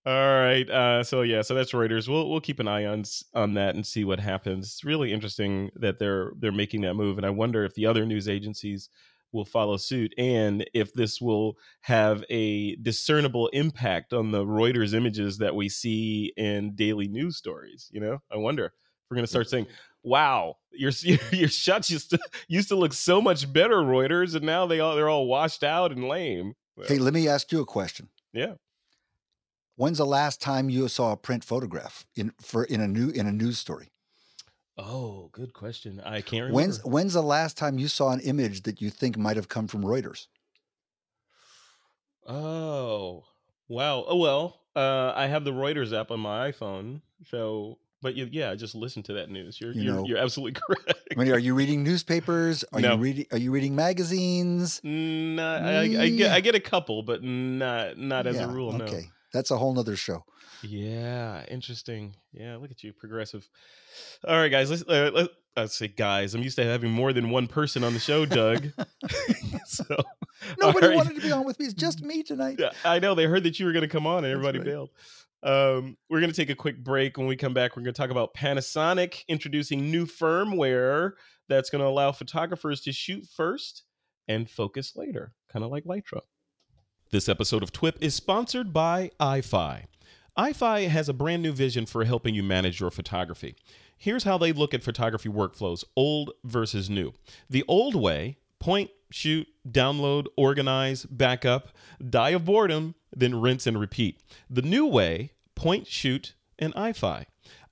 All 0.06 0.12
right, 0.40 0.68
uh, 0.70 1.02
so 1.02 1.22
yeah, 1.22 1.42
so 1.42 1.54
that's 1.54 1.72
Reuters. 1.72 2.08
We'll 2.08 2.30
we'll 2.30 2.40
keep 2.40 2.60
an 2.60 2.68
eye 2.68 2.84
on 2.86 3.02
on 3.34 3.54
that 3.54 3.74
and 3.74 3.84
see 3.84 4.04
what 4.04 4.20
happens. 4.20 4.66
It's 4.66 4.84
really 4.84 5.12
interesting 5.12 5.70
that 5.74 5.98
they're 5.98 6.30
they're 6.38 6.52
making 6.52 6.82
that 6.82 6.94
move, 6.94 7.16
and 7.18 7.26
I 7.26 7.30
wonder 7.30 7.64
if 7.64 7.74
the 7.74 7.86
other 7.86 8.06
news 8.06 8.28
agencies 8.28 8.88
will 9.32 9.44
follow 9.44 9.76
suit 9.76 10.14
and 10.16 10.64
if 10.72 10.92
this 10.94 11.20
will 11.20 11.58
have 11.80 12.24
a 12.30 12.76
discernible 12.76 13.48
impact 13.48 14.12
on 14.12 14.30
the 14.30 14.44
Reuters 14.44 14.94
images 14.94 15.38
that 15.38 15.54
we 15.56 15.68
see 15.68 16.32
in 16.36 16.76
daily 16.76 17.08
news 17.08 17.36
stories. 17.36 17.90
You 17.92 18.00
know, 18.00 18.22
I 18.32 18.36
wonder 18.36 18.72
We're 19.10 19.16
gonna 19.16 19.26
start 19.26 19.48
saying, 19.48 19.66
"Wow, 20.02 20.56
your 20.72 20.92
your 21.32 21.48
shots 21.48 21.90
used 21.90 22.10
to 22.10 22.18
used 22.48 22.68
to 22.68 22.76
look 22.76 22.92
so 22.92 23.20
much 23.20 23.52
better, 23.52 23.76
Reuters, 23.76 24.34
and 24.34 24.44
now 24.44 24.66
they 24.66 24.80
all 24.80 24.96
they're 24.96 25.08
all 25.08 25.26
washed 25.26 25.62
out 25.64 25.92
and 25.92 26.08
lame." 26.08 26.54
Well, 26.76 26.88
Hey, 26.88 26.98
let 26.98 27.14
me 27.14 27.28
ask 27.28 27.50
you 27.52 27.60
a 27.60 27.66
question. 27.66 28.08
yeah. 28.32 28.54
When's 29.78 29.98
the 29.98 30.06
last 30.06 30.40
time 30.40 30.70
you 30.70 30.88
saw 30.88 31.12
a 31.12 31.16
print 31.18 31.44
photograph 31.44 32.06
in 32.16 32.32
for 32.40 32.64
in 32.64 32.80
a 32.80 32.88
new 32.88 33.10
in 33.10 33.26
a 33.26 33.32
news 33.32 33.58
story? 33.58 33.90
Oh, 34.78 35.28
good 35.32 35.52
question. 35.52 36.00
I 36.00 36.20
can't 36.20 36.44
remember. 36.44 36.54
When's 36.54 36.84
when's 36.84 37.12
the 37.12 37.22
last 37.22 37.56
time 37.58 37.78
you 37.78 37.88
saw 37.88 38.10
an 38.10 38.20
image 38.20 38.62
that 38.62 38.80
you 38.80 38.90
think 38.90 39.16
might 39.18 39.36
have 39.36 39.48
come 39.48 39.68
from 39.68 39.82
Reuters? 39.82 40.26
Oh, 42.26 43.24
wow. 43.68 44.04
Oh 44.06 44.16
well, 44.16 44.60
uh, 44.74 45.12
I 45.14 45.26
have 45.26 45.44
the 45.44 45.52
Reuters 45.52 45.92
app 45.98 46.10
on 46.10 46.20
my 46.20 46.50
iPhone, 46.50 47.00
so. 47.30 47.78
But 48.02 48.14
you, 48.14 48.28
yeah, 48.30 48.54
just 48.54 48.74
listen 48.74 49.02
to 49.04 49.14
that 49.14 49.30
news. 49.30 49.60
You're 49.60 49.72
You 49.72 49.82
you're, 49.94 50.06
you're 50.06 50.18
absolutely 50.18 50.60
correct. 50.66 51.00
I 51.16 51.18
mean, 51.22 51.32
are 51.32 51.38
you 51.38 51.54
reading 51.54 51.82
newspapers? 51.82 52.64
Are 52.72 52.80
No. 52.80 52.92
you 52.94 52.98
reading 52.98 53.26
are 53.32 53.38
you 53.38 53.50
reading 53.50 53.74
magazines? 53.74 54.80
Nah, 54.84 55.56
I, 55.56 55.80
I 55.80 56.08
get 56.10 56.30
I 56.32 56.40
get 56.40 56.54
a 56.54 56.60
couple, 56.60 57.02
but 57.02 57.22
not 57.22 57.96
not 57.96 58.26
as 58.26 58.36
Yeah, 58.36 58.44
a 58.44 58.48
rule. 58.48 58.72
No. 58.72 58.84
Okay. 58.84 59.10
That's 59.32 59.50
a 59.50 59.56
whole 59.56 59.74
nother 59.74 59.96
show. 59.96 60.24
Yeah, 60.62 61.44
interesting. 61.48 62.16
Yeah, 62.32 62.56
look 62.56 62.70
at 62.70 62.82
you, 62.82 62.92
progressive. 62.92 63.48
All 64.26 64.36
right, 64.36 64.50
guys. 64.50 64.70
Let's 64.70 64.82
uh, 64.82 65.10
let, 65.12 65.28
let's 65.56 65.76
say 65.76 65.88
guys. 65.88 66.34
I'm 66.34 66.42
used 66.42 66.56
to 66.56 66.64
having 66.64 66.90
more 66.90 67.12
than 67.12 67.30
one 67.30 67.46
person 67.46 67.84
on 67.84 67.92
the 67.92 68.00
show, 68.00 68.24
Doug. 68.24 68.68
so 69.66 69.84
Nobody 70.58 70.88
right. 70.88 70.96
wanted 70.96 71.16
to 71.16 71.22
be 71.22 71.32
on 71.32 71.44
with 71.44 71.58
me. 71.58 71.66
It's 71.66 71.74
just 71.74 72.02
me 72.02 72.22
tonight. 72.22 72.56
Yeah, 72.58 72.70
I 72.84 72.98
know 72.98 73.14
they 73.14 73.24
heard 73.24 73.44
that 73.44 73.58
you 73.58 73.66
were 73.66 73.72
going 73.72 73.82
to 73.82 73.88
come 73.88 74.06
on, 74.06 74.24
and 74.24 74.32
everybody 74.32 74.58
right. 74.58 74.66
bailed. 74.66 74.90
Um, 75.46 75.96
we're 76.10 76.18
going 76.18 76.32
to 76.32 76.36
take 76.36 76.50
a 76.50 76.56
quick 76.56 76.82
break. 76.82 77.16
When 77.16 77.28
we 77.28 77.36
come 77.36 77.54
back, 77.54 77.76
we're 77.76 77.84
going 77.84 77.94
to 77.94 78.00
talk 78.00 78.10
about 78.10 78.34
Panasonic 78.34 79.22
introducing 79.28 79.92
new 79.92 80.04
firmware 80.04 81.12
that's 81.48 81.70
going 81.70 81.80
to 81.80 81.86
allow 81.86 82.10
photographers 82.10 82.80
to 82.80 82.92
shoot 82.92 83.24
first 83.32 83.84
and 84.26 84.50
focus 84.50 84.96
later, 84.96 85.32
kind 85.48 85.64
of 85.64 85.70
like 85.70 85.84
Lytro. 85.84 86.22
This 87.12 87.28
episode 87.28 87.62
of 87.62 87.70
TWIP 87.70 87.98
is 88.00 88.16
sponsored 88.16 88.72
by 88.72 89.12
Eyefi. 89.20 89.84
Eyefi 90.36 90.88
has 90.88 91.08
a 91.08 91.14
brand 91.14 91.44
new 91.44 91.52
vision 91.52 91.86
for 91.86 92.04
helping 92.04 92.34
you 92.34 92.42
manage 92.42 92.80
your 92.80 92.90
photography. 92.90 93.54
Here's 93.96 94.24
how 94.24 94.38
they 94.38 94.52
look 94.52 94.74
at 94.74 94.82
photography 94.82 95.28
workflows 95.28 95.84
old 95.94 96.32
versus 96.42 96.90
new. 96.90 97.12
The 97.48 97.64
old 97.68 97.94
way 97.94 98.38
point, 98.58 98.90
shoot, 99.12 99.46
download, 99.70 100.26
organize, 100.36 101.04
backup, 101.04 101.68
die 102.10 102.30
of 102.30 102.44
boredom, 102.44 102.96
then 103.14 103.40
rinse 103.40 103.66
and 103.66 103.78
repeat. 103.78 104.20
The 104.50 104.62
new 104.62 104.86
way 104.86 105.30
point, 105.56 105.88
shoot, 105.88 106.34
and 106.58 106.72
Eyefi. 106.74 107.26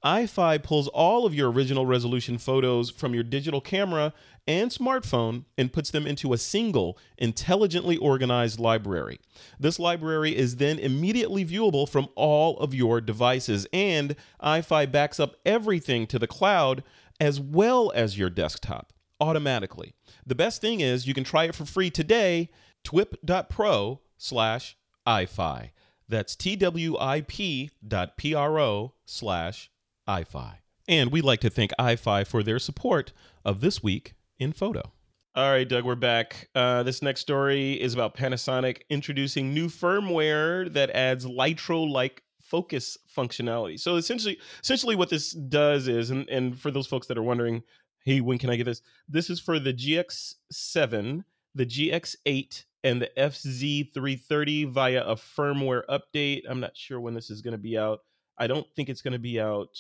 Eyefi 0.05 0.63
pulls 0.63 0.89
all 0.89 1.25
of 1.25 1.35
your 1.35 1.51
original 1.51 1.87
resolution 1.87 2.37
photos 2.37 2.91
from 2.91 3.15
your 3.15 3.23
digital 3.23 3.61
camera 3.63 4.13
and 4.47 4.71
smartphone 4.71 5.45
and 5.57 5.73
puts 5.73 5.91
them 5.91 6.07
into 6.07 6.35
a 6.35 6.39
single, 6.39 6.99
intelligently 7.17 7.97
organized 7.97 8.61
library. 8.61 9.19
This 9.59 9.79
library 9.79 10.37
is 10.37 10.57
then 10.57 10.79
immediately 10.79 11.45
viewable 11.45 11.89
from 11.89 12.09
all 12.15 12.59
of 12.59 12.75
your 12.75 13.01
devices, 13.01 13.67
and 13.73 14.15
Eyefi 14.43 14.91
backs 14.93 15.19
up 15.19 15.37
everything 15.47 16.07
to 16.09 16.19
the 16.19 16.27
cloud 16.27 16.85
as 17.19 17.41
well 17.41 17.91
as 17.95 18.19
your 18.19 18.29
desktop 18.29 18.93
automatically. 19.21 19.95
The 20.27 20.35
best 20.35 20.61
thing 20.61 20.81
is 20.81 21.07
you 21.07 21.15
can 21.15 21.25
try 21.25 21.45
it 21.45 21.55
for 21.55 21.65
free 21.65 21.89
today, 21.89 22.51
twip.pro 22.83 24.01
slash 24.19 24.77
Eyefi. 25.07 25.71
That's 26.09 26.37
T-W-I-P 26.37 27.71
dot 27.87 28.17
P-R-O 28.17 28.93
slash 29.05 29.71
Eyefi. 30.09 30.55
And 30.87 31.11
we'd 31.11 31.25
like 31.25 31.41
to 31.41 31.51
thank 31.51 31.73
Eyefi 31.79 32.27
for 32.27 32.43
their 32.43 32.59
support 32.59 33.13
of 33.45 33.61
This 33.61 33.83
Week 33.83 34.15
in 34.39 34.53
Photo. 34.53 34.93
All 35.35 35.51
right, 35.51 35.69
Doug, 35.69 35.85
we're 35.85 35.97
back. 35.97 36.49
Uh, 36.55 36.83
this 36.85 37.03
next 37.03 37.21
story 37.21 37.73
is 37.73 37.95
about 37.95 38.17
Panasonic 38.17 38.83
introducing 38.89 39.53
new 39.53 39.67
firmware 39.67 40.73
that 40.73 40.91
adds 40.91 41.27
Lytro-like 41.27 42.23
focus 42.41 42.97
functionality. 43.17 43.81
So 43.81 43.97
essentially, 43.97 44.39
essentially 44.63 44.95
what 44.95 45.09
this 45.09 45.33
does 45.33 45.89
is, 45.89 46.11
and, 46.11 46.29
and 46.29 46.57
for 46.57 46.71
those 46.71 46.87
folks 46.87 47.09
that 47.09 47.19
are 47.19 47.23
wondering, 47.23 47.65
hey, 48.05 48.21
when 48.21 48.39
can 48.39 48.51
I 48.51 48.57
get 48.57 48.65
this? 48.65 48.83
This 49.09 49.31
is 49.31 49.41
for 49.41 49.59
the 49.59 49.75
GX7, 49.75 51.25
the 51.55 51.67
GX8, 51.67 52.65
and 52.85 53.01
the 53.01 53.11
FZ330 53.17 54.69
via 54.69 55.03
a 55.05 55.17
firmware 55.17 55.83
update. 55.89 56.43
I'm 56.49 56.61
not 56.61 56.77
sure 56.77 57.01
when 57.01 57.15
this 57.15 57.31
is 57.31 57.41
going 57.41 57.53
to 57.53 57.59
be 57.59 57.79
out. 57.79 58.01
I 58.39 58.47
don't 58.47 58.67
think 58.77 58.91
it's 58.91 59.01
going 59.01 59.15
to 59.15 59.19
be 59.19 59.41
out. 59.41 59.77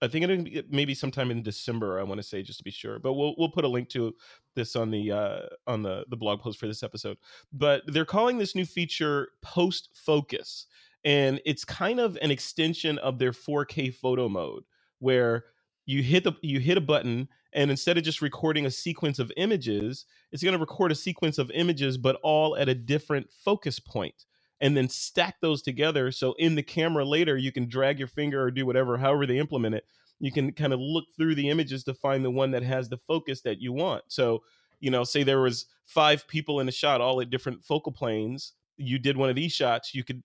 I 0.00 0.06
think 0.06 0.22
it'll 0.22 0.44
be 0.44 0.62
maybe 0.70 0.94
sometime 0.94 1.32
in 1.32 1.42
December. 1.42 1.98
I 1.98 2.04
want 2.04 2.20
to 2.20 2.26
say 2.26 2.42
just 2.42 2.58
to 2.58 2.64
be 2.64 2.70
sure, 2.70 3.00
but 3.00 3.14
we'll 3.14 3.34
we'll 3.36 3.50
put 3.50 3.64
a 3.64 3.68
link 3.68 3.88
to 3.90 4.14
this 4.54 4.76
on 4.76 4.92
the 4.92 5.10
uh, 5.10 5.40
on 5.66 5.82
the 5.82 6.04
the 6.08 6.16
blog 6.16 6.40
post 6.40 6.60
for 6.60 6.68
this 6.68 6.84
episode. 6.84 7.16
But 7.52 7.82
they're 7.88 8.04
calling 8.04 8.38
this 8.38 8.54
new 8.54 8.64
feature 8.64 9.30
post 9.42 9.88
focus, 9.92 10.66
and 11.04 11.40
it's 11.44 11.64
kind 11.64 11.98
of 11.98 12.16
an 12.22 12.30
extension 12.30 12.98
of 12.98 13.18
their 13.18 13.32
4K 13.32 13.92
photo 13.92 14.28
mode, 14.28 14.62
where 15.00 15.46
you 15.88 16.02
hit 16.02 16.22
the 16.22 16.34
you 16.42 16.60
hit 16.60 16.76
a 16.76 16.82
button, 16.82 17.28
and 17.54 17.70
instead 17.70 17.96
of 17.96 18.04
just 18.04 18.20
recording 18.20 18.66
a 18.66 18.70
sequence 18.70 19.18
of 19.18 19.32
images, 19.38 20.04
it's 20.30 20.42
going 20.42 20.52
to 20.52 20.60
record 20.60 20.92
a 20.92 20.94
sequence 20.94 21.38
of 21.38 21.50
images, 21.52 21.96
but 21.96 22.20
all 22.22 22.58
at 22.58 22.68
a 22.68 22.74
different 22.74 23.32
focus 23.32 23.78
point 23.78 24.26
and 24.60 24.76
then 24.76 24.86
stack 24.90 25.36
those 25.40 25.62
together. 25.62 26.12
So 26.12 26.34
in 26.38 26.56
the 26.56 26.62
camera 26.62 27.06
later, 27.06 27.38
you 27.38 27.52
can 27.52 27.70
drag 27.70 27.98
your 27.98 28.06
finger 28.08 28.42
or 28.42 28.50
do 28.50 28.66
whatever, 28.66 28.98
however 28.98 29.24
they 29.24 29.38
implement 29.38 29.76
it. 29.76 29.84
You 30.20 30.30
can 30.30 30.52
kind 30.52 30.74
of 30.74 30.80
look 30.80 31.06
through 31.16 31.36
the 31.36 31.48
images 31.48 31.84
to 31.84 31.94
find 31.94 32.22
the 32.22 32.30
one 32.30 32.50
that 32.50 32.64
has 32.64 32.90
the 32.90 32.98
focus 32.98 33.40
that 33.42 33.62
you 33.62 33.72
want. 33.72 34.02
So, 34.08 34.42
you 34.80 34.90
know, 34.90 35.04
say 35.04 35.22
there 35.22 35.40
was 35.40 35.66
five 35.86 36.28
people 36.28 36.60
in 36.60 36.68
a 36.68 36.72
shot, 36.72 37.00
all 37.00 37.22
at 37.22 37.30
different 37.30 37.64
focal 37.64 37.92
planes. 37.92 38.52
You 38.76 38.98
did 38.98 39.16
one 39.16 39.30
of 39.30 39.36
these 39.36 39.52
shots, 39.52 39.94
you 39.94 40.04
could 40.04 40.22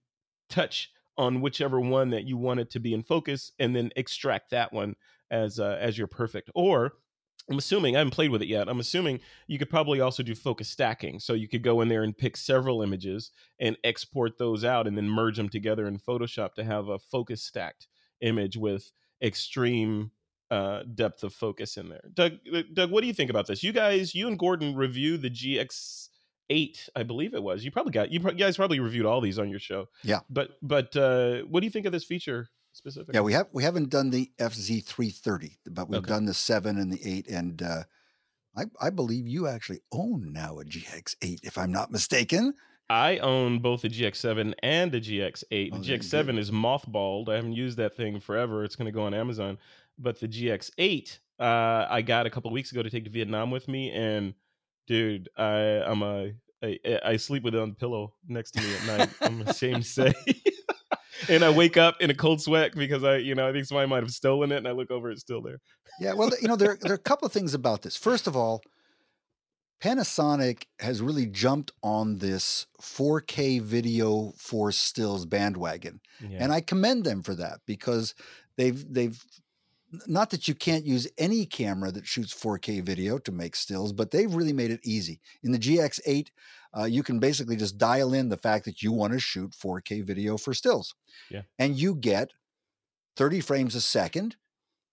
touch 0.49 0.91
on 1.17 1.39
whichever 1.39 1.79
one 1.79 2.09
that 2.09 2.25
you 2.25 2.35
wanted 2.35 2.69
to 2.71 2.79
be 2.81 2.93
in 2.93 3.03
focus, 3.03 3.53
and 3.59 3.73
then 3.73 3.91
extract 3.95 4.49
that 4.49 4.73
one 4.73 4.95
as 5.33 5.59
uh, 5.59 5.77
as 5.81 5.97
your 5.97 6.07
perfect. 6.07 6.49
Or 6.55 6.93
I'm 7.49 7.57
assuming 7.57 7.95
I 7.95 7.99
haven't 7.99 8.13
played 8.13 8.31
with 8.31 8.41
it 8.41 8.47
yet. 8.47 8.69
I'm 8.69 8.79
assuming 8.79 9.19
you 9.47 9.59
could 9.59 9.69
probably 9.69 9.99
also 9.99 10.23
do 10.23 10.33
focus 10.33 10.69
stacking. 10.69 11.19
So 11.19 11.33
you 11.33 11.49
could 11.49 11.63
go 11.63 11.81
in 11.81 11.89
there 11.89 12.03
and 12.03 12.17
pick 12.17 12.37
several 12.37 12.81
images 12.81 13.31
and 13.59 13.75
export 13.83 14.37
those 14.37 14.63
out 14.63 14.87
and 14.87 14.95
then 14.95 15.09
merge 15.09 15.35
them 15.35 15.49
together 15.49 15.85
in 15.87 15.99
Photoshop 15.99 16.53
to 16.53 16.63
have 16.63 16.87
a 16.87 16.99
focus 16.99 17.43
stacked 17.43 17.87
image 18.21 18.55
with 18.55 18.91
extreme 19.21 20.11
uh, 20.51 20.83
depth 20.95 21.23
of 21.23 21.33
focus 21.33 21.75
in 21.75 21.89
there. 21.89 22.03
Doug, 22.13 22.33
uh, 22.53 22.61
Doug, 22.73 22.91
what 22.91 23.01
do 23.01 23.07
you 23.07 23.13
think 23.13 23.29
about 23.29 23.47
this? 23.47 23.63
You 23.63 23.73
guys, 23.73 24.15
you 24.15 24.27
and 24.27 24.39
Gordon 24.39 24.75
reviewed 24.75 25.21
the 25.21 25.29
GX8, 25.29 26.89
I 26.95 27.03
believe 27.03 27.33
it 27.33 27.43
was. 27.43 27.65
You 27.65 27.71
probably 27.71 27.91
got 27.91 28.11
you 28.11 28.21
pro- 28.21 28.33
guys 28.33 28.55
probably 28.55 28.79
reviewed 28.79 29.05
all 29.05 29.19
these 29.19 29.39
on 29.39 29.49
your 29.49 29.59
show. 29.59 29.87
Yeah. 30.03 30.19
But 30.29 30.51
but 30.61 30.95
uh, 30.95 31.39
what 31.41 31.59
do 31.59 31.65
you 31.65 31.71
think 31.71 31.87
of 31.87 31.91
this 31.91 32.05
feature 32.05 32.47
specifically? 32.73 33.15
Yeah, 33.15 33.21
we 33.21 33.33
have 33.33 33.47
we 33.53 33.63
haven't 33.63 33.89
done 33.89 34.09
the 34.09 34.31
FZ330, 34.39 35.57
but 35.71 35.89
we've 35.89 35.99
Okay. 35.99 36.07
done 36.09 36.25
the 36.25 36.33
seven 36.33 36.77
and 36.77 36.91
the 36.91 36.99
eight, 37.09 37.27
and 37.29 37.61
uh, 37.61 37.83
I 38.57 38.65
I 38.81 38.89
believe 38.89 39.27
you 39.27 39.47
actually 39.47 39.79
own 39.91 40.31
now 40.33 40.59
a 40.59 40.65
GX8, 40.65 41.39
if 41.43 41.57
I'm 41.57 41.71
not 41.71 41.91
mistaken. 41.91 42.53
I 42.89 43.17
own 43.19 43.59
both 43.59 43.81
the 43.81 43.89
GX7 43.89 44.53
and 44.61 44.91
the 44.91 44.99
GX8. 44.99 45.69
Oh, 45.73 45.77
the 45.79 45.85
you 45.85 45.97
GX7 45.97 46.37
is 46.37 46.51
mothballed. 46.51 47.29
I 47.29 47.35
haven't 47.35 47.53
used 47.53 47.77
that 47.77 47.95
thing 47.95 48.19
forever. 48.19 48.63
It's 48.65 48.75
going 48.75 48.85
to 48.87 48.91
go 48.91 49.03
on 49.03 49.13
Amazon. 49.13 49.57
But 49.97 50.19
the 50.19 50.27
GX8, 50.27 51.17
uh, 51.39 51.87
I 51.89 52.01
got 52.01 52.25
a 52.25 52.29
couple 52.29 52.49
of 52.49 52.53
weeks 52.53 52.71
ago 52.71 52.83
to 52.83 52.89
take 52.89 53.05
to 53.05 53.09
Vietnam 53.09 53.51
with 53.51 53.67
me, 53.69 53.89
and 53.91 54.33
dude, 54.85 55.29
I 55.37 55.81
I'm 55.85 56.03
a 56.03 56.33
I, 56.63 56.79
I 57.05 57.17
sleep 57.17 57.43
with 57.43 57.55
it 57.55 57.61
on 57.61 57.69
the 57.69 57.75
pillow 57.75 58.13
next 58.27 58.51
to 58.51 58.61
me 58.61 58.75
at 58.75 58.85
night. 58.85 59.09
I'm 59.21 59.41
ashamed 59.47 59.83
to 59.83 59.89
say. 59.89 60.13
And 61.29 61.43
I 61.43 61.49
wake 61.49 61.77
up 61.77 62.01
in 62.01 62.09
a 62.09 62.13
cold 62.13 62.41
sweat 62.41 62.73
because 62.75 63.03
I, 63.03 63.17
you 63.17 63.35
know, 63.35 63.47
I 63.47 63.51
think 63.51 63.65
somebody 63.65 63.87
might 63.89 64.03
have 64.03 64.11
stolen 64.11 64.51
it, 64.51 64.57
and 64.57 64.67
I 64.67 64.71
look 64.71 64.91
over, 64.91 65.09
it's 65.11 65.21
still 65.21 65.41
there. 65.41 65.59
Yeah, 65.99 66.13
well, 66.13 66.31
you 66.41 66.47
know, 66.47 66.55
there 66.55 66.77
there 66.81 66.91
are 66.91 66.95
a 66.95 66.99
couple 66.99 67.25
of 67.25 67.31
things 67.31 67.53
about 67.53 67.81
this. 67.81 67.95
First 67.95 68.27
of 68.27 68.35
all, 68.35 68.61
Panasonic 69.83 70.63
has 70.79 71.01
really 71.01 71.25
jumped 71.25 71.71
on 71.83 72.19
this 72.19 72.67
4K 72.81 73.61
video 73.61 74.33
for 74.37 74.71
stills 74.71 75.25
bandwagon. 75.25 75.99
Yeah. 76.21 76.37
and 76.41 76.53
I 76.53 76.61
commend 76.61 77.03
them 77.03 77.21
for 77.21 77.35
that 77.35 77.59
because 77.65 78.15
they've 78.55 78.85
they've 78.91 79.21
not 80.07 80.29
that 80.31 80.47
you 80.47 80.55
can't 80.55 80.85
use 80.85 81.07
any 81.17 81.45
camera 81.45 81.91
that 81.91 82.07
shoots 82.07 82.33
4K 82.33 82.81
video 82.81 83.17
to 83.19 83.31
make 83.31 83.55
stills, 83.55 83.93
but 83.93 84.11
they've 84.11 84.33
really 84.33 84.53
made 84.53 84.71
it 84.71 84.79
easy. 84.83 85.19
In 85.43 85.51
the 85.51 85.59
GX8, 85.59 86.29
uh, 86.77 86.85
you 86.85 87.03
can 87.03 87.19
basically 87.19 87.55
just 87.55 87.77
dial 87.77 88.13
in 88.13 88.29
the 88.29 88.37
fact 88.37 88.65
that 88.65 88.81
you 88.81 88.91
want 88.91 89.13
to 89.13 89.19
shoot 89.19 89.51
4K 89.51 90.03
video 90.03 90.37
for 90.37 90.53
stills, 90.53 90.95
Yeah. 91.29 91.43
and 91.59 91.77
you 91.77 91.95
get 91.95 92.31
30 93.17 93.41
frames 93.41 93.75
a 93.75 93.81
second, 93.81 94.35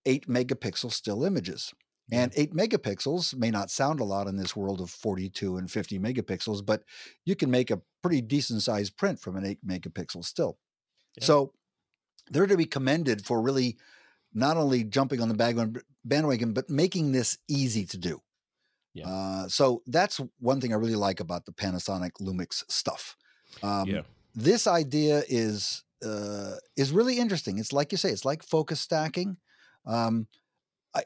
eight 0.06 0.26
megapixel 0.28 0.92
still 0.92 1.24
images. 1.24 1.72
And 2.12 2.32
eight 2.34 2.52
megapixels 2.52 3.36
may 3.36 3.52
not 3.52 3.70
sound 3.70 4.00
a 4.00 4.04
lot 4.04 4.26
in 4.26 4.36
this 4.36 4.56
world 4.56 4.80
of 4.80 4.90
42 4.90 5.58
and 5.58 5.70
50 5.70 6.00
megapixels, 6.00 6.66
but 6.66 6.82
you 7.24 7.36
can 7.36 7.52
make 7.52 7.70
a 7.70 7.80
pretty 8.02 8.20
decent 8.20 8.62
sized 8.62 8.96
print 8.96 9.20
from 9.20 9.36
an 9.36 9.46
eight 9.46 9.64
megapixel 9.64 10.24
still. 10.24 10.58
Yeah. 11.16 11.24
So 11.24 11.52
they're 12.28 12.48
to 12.48 12.56
be 12.56 12.64
commended 12.64 13.24
for 13.24 13.40
really 13.40 13.78
not 14.34 14.56
only 14.56 14.82
jumping 14.82 15.20
on 15.20 15.28
the 15.28 15.34
bandwagon, 15.34 15.82
bandwagon 16.04 16.52
but 16.52 16.68
making 16.68 17.12
this 17.12 17.38
easy 17.48 17.86
to 17.86 17.96
do. 17.96 18.20
Yeah. 18.94 19.08
Uh, 19.08 19.48
so 19.48 19.82
that's 19.86 20.20
one 20.38 20.60
thing 20.60 20.72
I 20.72 20.76
really 20.76 20.96
like 20.96 21.20
about 21.20 21.46
the 21.46 21.52
Panasonic 21.52 22.12
Lumix 22.20 22.64
stuff. 22.68 23.16
Um, 23.62 23.88
Yeah. 23.88 24.02
This 24.34 24.66
idea 24.66 25.22
is 25.28 25.84
uh, 26.04 26.54
is 26.76 26.92
really 26.92 27.18
interesting. 27.18 27.58
It's 27.58 27.72
like 27.72 27.92
you 27.92 27.98
say, 27.98 28.10
it's 28.10 28.24
like 28.24 28.42
focus 28.44 28.80
stacking. 28.80 29.36
Um, 29.86 30.28
I, 30.94 31.00
I, 31.00 31.02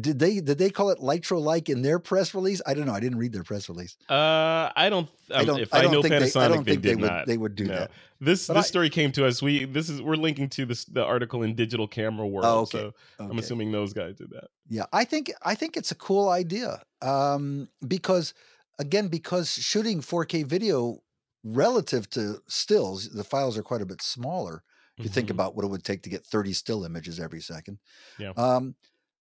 did 0.00 0.18
they 0.18 0.40
did 0.40 0.58
they 0.58 0.70
call 0.70 0.90
it 0.90 0.98
Lytro 0.98 1.40
like 1.40 1.68
in 1.68 1.82
their 1.82 1.98
press 1.98 2.34
release? 2.34 2.60
I 2.66 2.74
don't 2.74 2.86
know. 2.86 2.92
I 2.94 3.00
didn't 3.00 3.18
read 3.18 3.32
their 3.32 3.44
press 3.44 3.68
release. 3.68 3.96
Uh, 4.08 4.70
I 4.74 4.88
don't. 4.90 5.08
I 5.32 5.40
Um, 5.40 5.46
don't. 5.46 5.60
if 5.60 5.72
I 5.72 5.78
I, 5.78 5.82
don't 5.82 5.92
know 5.92 6.02
think 6.02 6.14
Panasonic, 6.14 6.32
they. 6.32 6.40
I 6.40 6.48
don't 6.48 6.64
they 6.66 6.70
think 6.72 6.82
they 6.82 6.94
would. 6.96 7.10
not. 7.10 7.26
They 7.26 7.36
would 7.36 7.54
do 7.54 7.64
No. 7.64 7.74
that. 7.76 7.90
This 8.20 8.48
But 8.48 8.54
this 8.54 8.64
I- 8.66 8.68
story 8.68 8.90
came 8.90 9.12
to 9.12 9.26
us. 9.26 9.40
We 9.40 9.64
this 9.66 9.88
is 9.88 10.02
we're 10.02 10.16
linking 10.16 10.48
to 10.50 10.66
this 10.66 10.84
the 10.84 11.04
article 11.04 11.42
in 11.44 11.54
Digital 11.54 11.86
Camera 11.86 12.26
World. 12.26 12.46
Oh, 12.46 12.60
okay. 12.62 12.78
So 13.18 13.24
I'm 13.24 13.38
assuming 13.38 13.70
those 13.70 13.92
guys 13.92 14.16
did 14.16 14.30
that. 14.30 14.48
Yeah, 14.68 14.86
I 14.92 15.04
think 15.04 15.32
I 15.42 15.54
think 15.54 15.76
it's 15.76 15.92
a 15.92 15.96
cool 15.96 16.28
idea 16.28 16.82
um, 17.02 17.68
because 17.86 18.34
again, 18.80 19.06
because 19.08 19.50
shooting 19.52 20.00
4K 20.00 20.44
video 20.44 20.98
relative 21.44 22.10
to 22.10 22.42
stills, 22.48 23.08
the 23.10 23.24
files 23.24 23.56
are 23.56 23.62
quite 23.62 23.82
a 23.82 23.86
bit 23.86 24.02
smaller. 24.02 24.62
If 24.98 25.04
you 25.04 25.10
think 25.10 25.28
Mhm. 25.28 25.32
about 25.32 25.54
what 25.54 25.64
it 25.64 25.68
would 25.68 25.84
take 25.84 26.02
to 26.02 26.10
get 26.10 26.26
30 26.26 26.52
still 26.52 26.84
images 26.84 27.20
every 27.20 27.40
second, 27.40 27.78
Yeah. 28.18 28.30
um, 28.36 28.74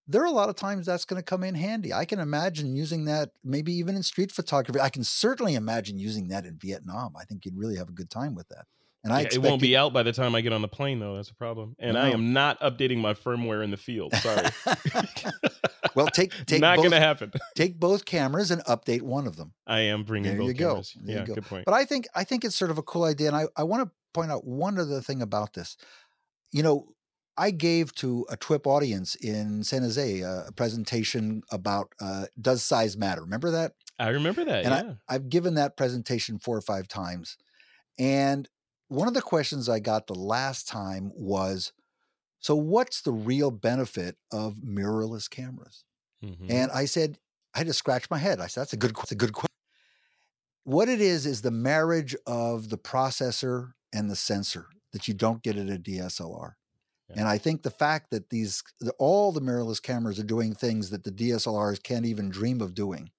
there 0.08 0.22
are 0.22 0.26
a 0.26 0.32
lot 0.32 0.50
of 0.50 0.56
times 0.56 0.86
that's 0.86 1.06
going 1.06 1.20
to 1.22 1.26
come 1.26 1.44
in 1.44 1.56
handy. 1.56 1.94
I 1.94 2.06
can 2.06 2.20
imagine 2.20 2.76
using 2.76 3.06
that 3.06 3.32
maybe 3.44 3.74
even 3.74 3.96
in 3.96 4.04
street 4.04 4.32
photography. 4.32 4.80
I 4.80 4.90
can 4.90 5.04
certainly 5.04 5.56
imagine 5.56 6.00
using 6.00 6.30
that 6.30 6.46
in 6.46 6.58
Vietnam. 6.58 7.14
I 7.20 7.26
think 7.26 7.46
you'd 7.46 7.58
really 7.58 7.76
have 7.78 7.90
a 7.90 7.94
good 7.94 8.10
time 8.10 8.34
with 8.36 8.48
that. 8.50 8.66
And 9.04 9.14
I 9.14 9.22
Yeah, 9.22 9.28
it 9.34 9.42
won't 9.42 9.62
be 9.62 9.78
out 9.78 9.94
by 9.94 10.04
the 10.04 10.12
time 10.12 10.34
I 10.34 10.42
get 10.42 10.54
on 10.54 10.62
the 10.62 10.68
plane, 10.68 11.00
though. 11.00 11.16
That's 11.16 11.30
a 11.30 11.36
problem. 11.36 11.76
And 11.80 11.98
I 11.98 12.10
am 12.10 12.34
not 12.34 12.60
updating 12.62 12.98
my 12.98 13.14
firmware 13.14 13.64
in 13.64 13.72
the 13.72 13.78
field. 13.78 14.14
Sorry, 14.16 14.48
well, 15.96 16.08
take 16.08 16.34
take 16.46 16.62
not 16.62 16.78
both, 16.78 16.84
going 16.84 16.92
to 16.92 17.00
happen. 17.00 17.32
take 17.56 17.80
both 17.80 18.06
cameras 18.06 18.52
and 18.52 18.64
update 18.66 19.02
one 19.02 19.28
of 19.28 19.36
them. 19.38 19.54
I 19.66 19.82
am 19.82 20.04
bringing 20.04 20.32
There 20.32 20.40
both 20.40 20.48
you 20.48 20.54
go. 20.54 20.68
cameras. 20.70 20.98
There 21.00 21.14
you 21.16 21.20
yeah, 21.22 21.26
go. 21.28 21.36
good 21.36 21.46
point. 21.46 21.66
But 21.66 21.74
I 21.74 21.86
think 21.86 22.08
I 22.16 22.24
think 22.24 22.44
it's 22.44 22.56
sort 22.56 22.72
of 22.72 22.78
a 22.78 22.84
cool 22.84 23.04
idea, 23.04 23.28
and 23.28 23.36
I, 23.36 23.46
I 23.56 23.64
want 23.64 23.84
to 23.84 23.92
point 24.14 24.32
out 24.32 24.46
one 24.46 24.80
other 24.80 25.02
thing 25.02 25.22
about 25.22 25.54
this. 25.54 25.78
You 26.52 26.64
know, 26.64 26.88
I 27.38 27.52
gave 27.52 27.94
to 27.96 28.26
a 28.30 28.38
TWIP 28.38 28.66
audience 28.66 29.16
in 29.16 29.64
San 29.64 29.84
Jose 29.84 30.22
a 30.22 30.50
presentation 30.56 31.44
about 31.52 31.94
uh, 32.02 32.26
does 32.40 32.64
size 32.64 32.98
matter? 32.98 33.22
Remember 33.22 33.52
that? 33.52 33.74
I 34.00 34.10
remember 34.10 34.44
that. 34.46 34.66
And 34.66 34.74
yeah. 34.74 34.94
I've 35.08 35.30
given 35.30 35.56
that 35.56 35.78
presentation 35.78 36.40
four 36.40 36.58
or 36.58 36.62
five 36.62 36.88
times, 36.88 37.38
and 38.00 38.48
one 38.90 39.08
of 39.08 39.14
the 39.14 39.22
questions 39.22 39.68
I 39.68 39.80
got 39.80 40.08
the 40.08 40.16
last 40.16 40.68
time 40.68 41.12
was, 41.16 41.74
"So 42.40 42.56
what's 42.56 43.02
the 43.02 43.12
real 43.12 43.52
benefit 43.52 44.18
of 44.32 44.56
mirrorless 44.56 45.30
cameras?" 45.30 45.84
Mhm. 46.24 46.50
And 46.50 46.72
I 46.72 46.86
said, 46.86 47.20
I 47.54 47.60
had 47.60 47.68
to 47.68 47.74
scratch 47.74 48.10
my 48.10 48.18
head. 48.18 48.40
I 48.40 48.48
said, 48.48 48.62
that's 48.62 48.74
a 48.74 48.78
good, 48.78 48.96
that's 48.96 49.12
a 49.12 49.16
good 49.16 49.34
question. 49.34 49.48
What 50.64 50.90
it 50.90 51.00
is 51.00 51.26
is 51.26 51.42
the 51.42 51.52
marriage 51.52 52.16
of 52.26 52.70
the 52.70 52.78
processor 52.78 53.74
and 53.94 54.10
the 54.10 54.16
sensor 54.16 54.68
that 54.92 55.08
you 55.08 55.14
don't 55.14 55.42
get 55.42 55.58
at 55.58 55.70
a 55.70 55.80
DSLR. 55.80 56.54
Yeah. 57.10 57.20
And 57.20 57.28
I 57.28 57.38
think 57.38 57.64
the 57.64 57.72
fact 57.72 58.12
that 58.12 58.30
these 58.30 58.64
the, 58.80 58.92
all 59.00 59.32
the 59.32 59.42
mirrorless 59.42 59.82
cameras 59.82 60.20
are 60.20 60.24
doing 60.24 60.54
things 60.54 60.90
that 60.90 61.04
the 61.04 61.12
DSLRs 61.12 61.82
can't 61.82 62.06
even 62.06 62.30
dream 62.30 62.62
of 62.62 62.74
doing 62.74 63.12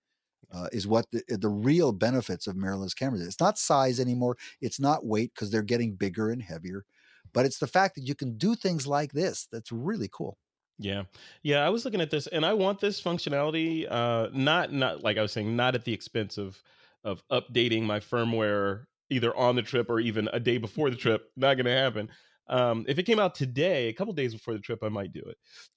uh, 0.52 0.68
is 0.72 0.86
what 0.86 1.06
the, 1.10 1.22
the 1.28 1.48
real 1.48 1.92
benefits 1.92 2.46
of 2.46 2.56
mirrorless 2.56 2.94
cameras. 2.94 3.22
is. 3.22 3.28
It's 3.28 3.40
not 3.40 3.58
size 3.58 3.98
anymore. 3.98 4.36
It's 4.60 4.80
not 4.80 5.06
weight 5.06 5.32
because 5.34 5.50
they're 5.50 5.62
getting 5.62 5.94
bigger 5.94 6.30
and 6.30 6.42
heavier, 6.42 6.84
but 7.32 7.46
it's 7.46 7.58
the 7.58 7.66
fact 7.66 7.94
that 7.94 8.06
you 8.06 8.14
can 8.14 8.36
do 8.36 8.54
things 8.54 8.86
like 8.86 9.12
this 9.12 9.48
that's 9.50 9.72
really 9.72 10.08
cool. 10.12 10.38
Yeah. 10.78 11.04
Yeah, 11.42 11.66
I 11.66 11.70
was 11.70 11.84
looking 11.84 12.00
at 12.00 12.10
this 12.10 12.26
and 12.28 12.46
I 12.46 12.52
want 12.52 12.80
this 12.80 13.02
functionality 13.02 13.90
uh 13.90 14.28
not 14.32 14.72
not 14.72 15.02
like 15.02 15.18
I 15.18 15.22
was 15.22 15.32
saying 15.32 15.56
not 15.56 15.74
at 15.74 15.84
the 15.84 15.92
expense 15.92 16.38
of 16.38 16.62
of 17.04 17.26
updating 17.30 17.82
my 17.82 18.00
firmware 18.00 18.84
either 19.10 19.34
on 19.36 19.56
the 19.56 19.62
trip 19.62 19.88
or 19.90 20.00
even 20.00 20.28
a 20.32 20.40
day 20.40 20.58
before 20.58 20.90
the 20.90 20.96
trip. 20.96 21.30
Not 21.36 21.54
going 21.54 21.66
to 21.66 21.72
happen. 21.72 22.10
Um 22.48 22.84
if 22.88 22.98
it 22.98 23.04
came 23.04 23.18
out 23.18 23.34
today, 23.34 23.88
a 23.88 23.92
couple 23.92 24.12
days 24.14 24.34
before 24.34 24.54
the 24.54 24.60
trip 24.60 24.82
I 24.82 24.88
might 24.88 25.12
do 25.12 25.22
it. 25.26 25.36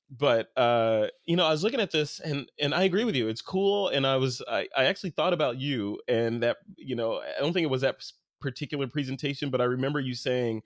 But 0.09 0.49
uh 0.57 1.07
you 1.25 1.35
know, 1.35 1.45
I 1.45 1.51
was 1.51 1.63
looking 1.63 1.81
at 1.81 1.91
this 1.91 2.19
and 2.19 2.49
and 2.59 2.73
I 2.73 2.83
agree 2.83 3.03
with 3.03 3.15
you. 3.15 3.27
It's 3.27 3.41
cool 3.41 3.89
and 3.89 4.05
I 4.05 4.17
was 4.17 4.41
I 4.47 4.67
I 4.75 4.85
actually 4.85 5.11
thought 5.11 5.33
about 5.33 5.59
you 5.59 5.99
and 6.07 6.43
that 6.43 6.57
you 6.77 6.95
know, 6.95 7.21
I 7.21 7.39
don't 7.39 7.53
think 7.53 7.65
it 7.65 7.71
was 7.71 7.81
that 7.81 8.03
particular 8.41 8.87
presentation, 8.87 9.49
but 9.49 9.61
I 9.61 9.65
remember 9.65 9.99
you 9.99 10.15
saying 10.15 10.63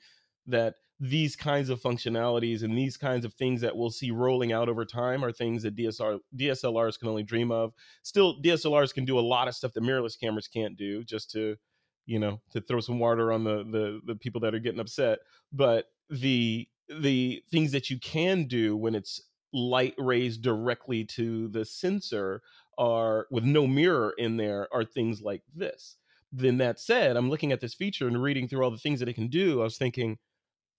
that 0.47 0.75
these 0.99 1.35
kinds 1.35 1.69
of 1.69 1.81
functionalities 1.81 2.63
and 2.63 2.77
these 2.77 2.95
kinds 2.95 3.25
of 3.25 3.33
things 3.33 3.59
that 3.61 3.75
we'll 3.75 3.89
see 3.89 4.11
rolling 4.11 4.53
out 4.53 4.69
over 4.69 4.85
time 4.85 5.25
are 5.25 5.31
things 5.31 5.63
that 5.63 5.75
DSR 5.75 6.19
DSLRs 6.37 6.97
can 6.97 7.09
only 7.09 7.23
dream 7.23 7.51
of. 7.51 7.73
Still, 8.03 8.41
DSLRs 8.41 8.93
can 8.93 9.03
do 9.03 9.19
a 9.19 9.21
lot 9.21 9.47
of 9.47 9.55
stuff 9.55 9.73
that 9.73 9.83
mirrorless 9.83 10.19
cameras 10.19 10.47
can't 10.47 10.77
do. 10.77 11.03
Just 11.03 11.31
to, 11.31 11.57
you 12.05 12.19
know, 12.19 12.39
to 12.51 12.61
throw 12.61 12.79
some 12.79 12.99
water 12.99 13.33
on 13.33 13.43
the 13.43 13.63
the 13.65 13.99
the 14.05 14.15
people 14.15 14.39
that 14.41 14.55
are 14.55 14.59
getting 14.59 14.79
upset. 14.79 15.19
But 15.51 15.87
the 16.09 16.67
the 17.01 17.41
things 17.49 17.71
that 17.71 17.89
you 17.89 17.99
can 17.99 18.45
do 18.45 18.77
when 18.77 18.93
it's 18.93 19.21
light 19.53 19.95
rays 19.97 20.37
directly 20.37 21.03
to 21.03 21.47
the 21.47 21.65
sensor 21.65 22.41
are 22.77 23.25
with 23.31 23.43
no 23.43 23.65
mirror 23.65 24.13
in 24.17 24.37
there 24.37 24.67
are 24.71 24.83
things 24.83 25.21
like 25.21 25.41
this. 25.55 25.97
Then 26.31 26.57
that 26.57 26.79
said, 26.79 27.15
I'm 27.15 27.29
looking 27.29 27.51
at 27.51 27.61
this 27.61 27.73
feature 27.73 28.07
and 28.07 28.21
reading 28.21 28.47
through 28.47 28.63
all 28.63 28.71
the 28.71 28.77
things 28.77 28.99
that 28.99 29.09
it 29.09 29.13
can 29.13 29.29
do. 29.29 29.61
I 29.61 29.63
was 29.63 29.77
thinking, 29.77 30.17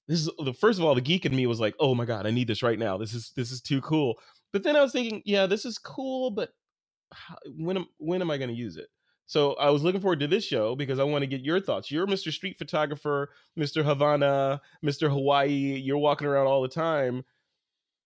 this 0.08 0.20
is 0.20 0.30
the 0.44 0.52
first 0.52 0.78
of 0.78 0.84
all 0.84 0.94
the 0.94 1.00
geek 1.00 1.26
in 1.26 1.34
me 1.34 1.46
was 1.46 1.60
like 1.60 1.74
oh 1.80 1.94
my 1.94 2.04
god 2.04 2.26
i 2.26 2.30
need 2.30 2.48
this 2.48 2.62
right 2.62 2.78
now 2.78 2.96
this 2.96 3.12
is 3.14 3.32
this 3.36 3.50
is 3.50 3.60
too 3.60 3.80
cool 3.80 4.14
but 4.52 4.62
then 4.62 4.76
i 4.76 4.82
was 4.82 4.92
thinking 4.92 5.22
yeah 5.24 5.46
this 5.46 5.64
is 5.64 5.78
cool 5.78 6.30
but 6.30 6.50
how, 7.12 7.36
when 7.58 7.76
am 7.76 7.86
when 7.98 8.20
am 8.20 8.30
i 8.30 8.38
going 8.38 8.50
to 8.50 8.56
use 8.56 8.76
it 8.76 8.88
so 9.26 9.54
i 9.54 9.68
was 9.70 9.82
looking 9.82 10.00
forward 10.00 10.20
to 10.20 10.26
this 10.26 10.44
show 10.44 10.74
because 10.76 10.98
i 10.98 11.04
want 11.04 11.22
to 11.22 11.26
get 11.26 11.40
your 11.40 11.60
thoughts 11.60 11.90
you're 11.90 12.06
mr 12.06 12.32
street 12.32 12.56
photographer 12.58 13.30
mr 13.58 13.84
havana 13.84 14.60
mr 14.84 15.08
hawaii 15.10 15.50
you're 15.76 15.98
walking 15.98 16.26
around 16.26 16.46
all 16.46 16.62
the 16.62 16.68
time 16.68 17.24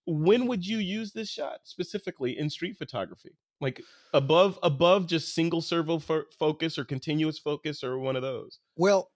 when 0.05 0.47
would 0.47 0.65
you 0.65 0.77
use 0.79 1.11
this 1.11 1.29
shot 1.29 1.59
specifically 1.63 2.37
in 2.37 2.49
street 2.49 2.75
photography 2.77 3.31
like 3.59 3.81
above 4.13 4.57
above 4.63 5.05
just 5.05 5.33
single 5.35 5.61
servo 5.61 5.99
fo- 5.99 6.23
focus 6.37 6.77
or 6.79 6.83
continuous 6.85 7.37
focus 7.37 7.83
or 7.83 7.99
one 7.99 8.15
of 8.15 8.21
those 8.23 8.59
Well, 8.75 9.11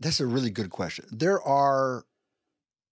that's 0.00 0.20
a 0.20 0.26
really 0.26 0.50
good 0.50 0.70
question. 0.70 1.06
There 1.10 1.42
are, 1.42 2.04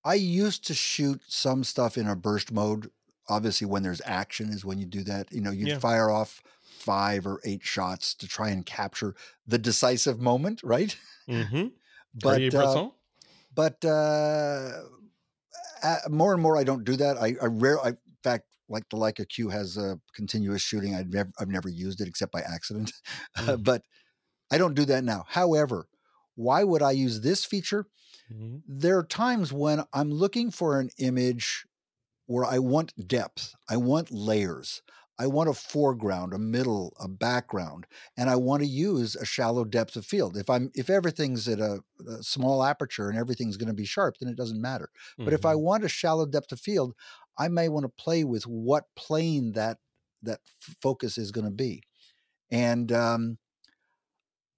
I 0.04 0.14
used 0.14 0.66
to 0.66 0.74
shoot 0.74 1.20
some 1.28 1.62
stuff 1.62 1.96
in 1.96 2.08
a 2.08 2.16
burst 2.16 2.50
mode. 2.50 2.90
Obviously, 3.28 3.64
when 3.66 3.84
there's 3.84 4.02
action 4.04 4.48
is 4.48 4.64
when 4.64 4.78
you 4.78 4.86
do 4.86 5.04
that. 5.04 5.32
You 5.32 5.40
know, 5.40 5.52
you 5.52 5.66
Yeah. 5.66 5.78
fire 5.78 6.10
off 6.10 6.42
five 6.76 7.26
or 7.26 7.40
eight 7.44 7.64
shots 7.64 8.14
to 8.16 8.28
try 8.28 8.50
and 8.50 8.66
capture 8.66 9.14
the 9.46 9.58
decisive 9.58 10.20
moment, 10.20 10.62
right? 10.62 10.96
mm-hmm 11.28 11.68
But 12.14 12.54
uh, 12.54 12.80
but 13.54 13.84
uh, 13.84 14.84
uh, 15.82 15.98
more 16.08 16.32
and 16.32 16.42
more, 16.42 16.56
I 16.56 16.64
don't 16.64 16.84
do 16.84 16.96
that. 16.96 17.16
I, 17.16 17.36
I 17.40 17.46
rare, 17.46 17.80
I, 17.80 17.88
in 17.90 17.98
fact, 18.22 18.44
like 18.68 18.88
the 18.88 18.96
Leica 18.96 19.28
Q 19.28 19.48
has 19.50 19.76
a 19.76 20.00
continuous 20.14 20.62
shooting. 20.62 20.94
I've 20.94 21.08
never, 21.08 21.30
I've 21.38 21.48
never 21.48 21.68
used 21.68 22.00
it 22.00 22.08
except 22.08 22.32
by 22.32 22.40
accident, 22.42 22.92
Mm. 23.38 23.60
but 23.60 23.82
I 24.52 24.58
don't 24.58 24.74
do 24.74 24.84
that 24.86 25.04
now. 25.04 25.26
However, 25.28 25.88
why 26.36 26.64
would 26.64 26.82
I 26.82 26.92
use 26.92 27.22
this 27.22 27.44
feature? 27.44 27.86
Mhm. 28.28 28.64
There 28.66 28.98
are 28.98 29.04
times 29.06 29.52
when 29.52 29.84
I'm 29.92 30.10
looking 30.10 30.50
for 30.50 30.80
an 30.80 30.90
image 30.98 31.66
where 32.26 32.44
I 32.44 32.58
want 32.60 33.08
depth, 33.08 33.54
I 33.68 33.76
want 33.78 34.10
layers, 34.10 34.82
I 35.18 35.26
want 35.26 35.48
a 35.48 35.54
foreground, 35.54 36.34
a 36.34 36.38
middle, 36.38 36.94
a 37.00 37.08
background, 37.08 37.86
and 38.16 38.28
I 38.28 38.36
want 38.36 38.62
to 38.62 38.68
use 38.68 39.16
a 39.16 39.24
shallow 39.24 39.64
depth 39.64 39.96
of 39.96 40.04
field. 40.04 40.36
If 40.36 40.50
I'm 40.50 40.70
if 40.74 40.90
everything's 40.90 41.48
at 41.48 41.58
a, 41.60 41.80
a 42.08 42.22
small 42.22 42.62
aperture 42.62 43.08
and 43.08 43.18
everything's 43.18 43.56
going 43.56 43.68
to 43.68 43.74
be 43.74 43.86
sharp, 43.86 44.16
then 44.18 44.28
it 44.28 44.36
doesn't 44.36 44.60
matter. 44.60 44.90
But 45.24 45.32
if 45.34 45.44
I 45.44 45.54
Mhm. 45.54 45.56
want 45.56 45.84
a 45.84 45.88
shallow 45.88 46.26
depth 46.26 46.52
of 46.52 46.60
field, 46.60 46.94
I 47.38 47.48
may 47.48 47.68
want 47.68 47.84
to 47.84 48.02
play 48.02 48.24
with 48.24 48.46
what 48.46 48.94
plane 48.94 49.52
that 49.52 49.78
that 50.22 50.40
focus 50.82 51.18
is 51.18 51.32
going 51.32 51.44
to 51.46 51.50
be. 51.50 51.82
And 52.50 52.92
um, 52.92 53.38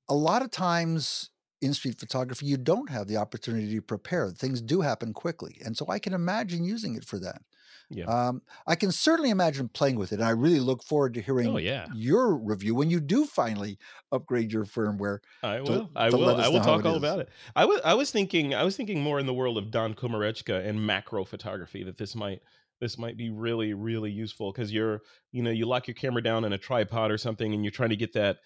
a 0.08 0.14
lot 0.14 0.42
of 0.42 0.50
times 0.50 1.30
in 1.60 1.74
street 1.74 1.98
photography, 1.98 2.46
you 2.46 2.56
don't 2.56 2.88
have 2.90 3.08
the 3.08 3.16
opportunity 3.16 3.74
to 3.74 3.82
prepare. 3.82 4.30
Things 4.30 4.62
do 4.62 4.80
happen 4.80 5.12
quickly, 5.12 5.60
and 5.64 5.76
so 5.76 5.86
I 5.88 5.98
can 5.98 6.12
imagine 6.12 6.64
using 6.64 6.94
it 6.94 7.04
for 7.04 7.18
that. 7.18 7.42
Yeah. 7.90 8.04
Um, 8.04 8.42
I 8.66 8.74
can 8.74 8.92
certainly 8.92 9.30
imagine 9.30 9.68
playing 9.68 9.96
with 9.96 10.12
it, 10.12 10.16
and 10.16 10.24
I 10.24 10.30
really 10.30 10.60
look 10.60 10.82
forward 10.82 11.14
to 11.14 11.22
hearing 11.22 11.48
Oh 11.48 11.56
yeah, 11.56 11.86
your 11.94 12.36
review 12.36 12.74
when 12.74 12.90
you 12.90 13.00
do 13.00 13.24
finally 13.24 13.78
upgrade 14.12 14.52
your 14.52 14.64
firmware. 14.64 15.20
I 15.42 15.56
to- 15.58 15.62
will. 15.62 15.90
I 15.96 16.10
to 16.10 16.16
will. 16.16 16.36
I 16.36 16.48
will 16.48 16.60
talk 16.60 16.84
all 16.84 16.92
is. 16.92 16.98
about 16.98 17.20
it. 17.20 17.30
I 17.56 17.64
was. 17.64 17.80
I 17.84 17.94
was 17.94 18.10
thinking. 18.10 18.54
I 18.54 18.62
was 18.62 18.76
thinking 18.76 19.00
more 19.00 19.18
in 19.18 19.26
the 19.26 19.34
world 19.34 19.56
of 19.56 19.70
Don 19.70 19.94
Komarechka 19.94 20.66
and 20.66 20.84
macro 20.84 21.24
photography. 21.24 21.82
That 21.84 21.96
this 21.96 22.14
might. 22.14 22.40
This 22.80 22.96
might 22.96 23.16
be 23.16 23.28
really, 23.28 23.74
really 23.74 24.12
useful 24.12 24.52
because 24.52 24.72
you're, 24.72 25.00
you 25.32 25.42
know, 25.42 25.50
you 25.50 25.66
lock 25.66 25.88
your 25.88 25.96
camera 25.96 26.22
down 26.22 26.44
in 26.44 26.52
a 26.52 26.58
tripod 26.58 27.10
or 27.10 27.18
something, 27.18 27.52
and 27.52 27.64
you're 27.64 27.72
trying 27.72 27.90
to 27.90 27.96
get 27.96 28.12
that 28.12 28.36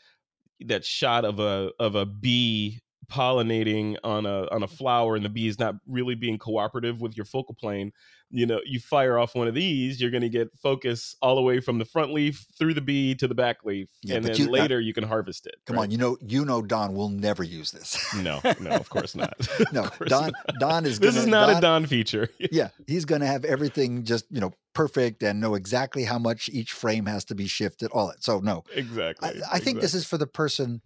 that 0.61 0.87
shot 0.87 1.27
of 1.27 1.39
a 1.39 1.71
of 1.79 1.97
a 1.97 2.07
bee 2.07 2.81
pollinating 3.11 3.97
on 4.05 4.27
a 4.27 4.49
on 4.51 4.63
a 4.63 4.69
flower 4.69 5.17
and 5.17 5.25
the 5.25 5.29
bee 5.29 5.49
is 5.49 5.59
not 5.59 5.75
really 5.87 6.15
being 6.15 6.39
cooperative 6.39 7.01
with 7.01 7.17
your 7.17 7.27
focal 7.27 7.55
plane 7.55 7.93
you 8.35 8.47
know 8.47 8.61
you 8.65 8.81
fire 8.81 9.19
off 9.19 9.35
one 9.35 9.47
of 9.47 9.55
these 9.55 10.01
you're 10.01 10.11
going 10.11 10.23
to 10.23 10.29
get 10.29 10.49
focus 10.59 11.15
all 11.21 11.35
the 11.37 11.43
way 11.43 11.61
from 11.61 11.79
the 11.79 11.85
front 11.85 12.13
leaf 12.13 12.47
through 12.59 12.73
the 12.73 12.81
bee 12.81 13.15
to 13.15 13.29
the 13.29 13.35
back 13.35 13.59
leaf 13.65 13.89
Yeah, 14.03 14.17
and 14.17 14.25
then 14.25 14.35
you- 14.37 14.49
later 14.49 14.81
you 14.81 14.95
can 14.95 15.05
harvest 15.05 15.47
it 15.47 15.57
Come 15.67 15.77
right? 15.77 15.83
on, 15.83 15.91
you 15.91 15.99
know, 15.99 16.17
you 16.21 16.45
know, 16.45 16.63
Don 16.63 16.95
will 16.95 17.11
never 17.11 17.43
use 17.45 17.71
this. 17.71 17.97
no 18.15 18.41
no 18.61 18.71
of 18.71 18.89
course 18.91 19.15
not 19.15 19.35
no, 19.73 19.83
course 19.89 20.09
Don. 20.11 20.33
not. 20.33 20.59
Don 20.59 20.87
is. 20.87 20.99
this 20.99 21.15
gonna, 21.15 21.21
is 21.25 21.27
not 21.29 21.49
Don, 21.49 21.57
a 21.59 21.61
don 21.61 21.87
feature 21.87 22.29
Yeah, 22.51 22.71
he's 22.87 23.05
going 23.05 23.21
to 23.21 23.27
have 23.27 23.45
everything 23.45 24.05
just 24.05 24.25
you 24.31 24.41
know 24.41 24.53
perfect 24.75 25.23
and 25.23 25.39
know 25.41 25.55
exactly 25.55 26.05
how 26.05 26.19
much 26.19 26.49
each 26.51 26.73
frame 26.73 27.05
has 27.07 27.25
to 27.27 27.35
be 27.35 27.47
shifted. 27.47 27.91
All 27.93 28.09
that. 28.09 28.25
So 28.25 28.41
no, 28.41 28.65
exactly 28.75 29.29
I, 29.51 29.57
I 29.57 29.59
think 29.59 29.81
this 29.83 29.93
is 29.95 30.07
for 30.07 30.17
the 30.17 30.27
person 30.27 30.81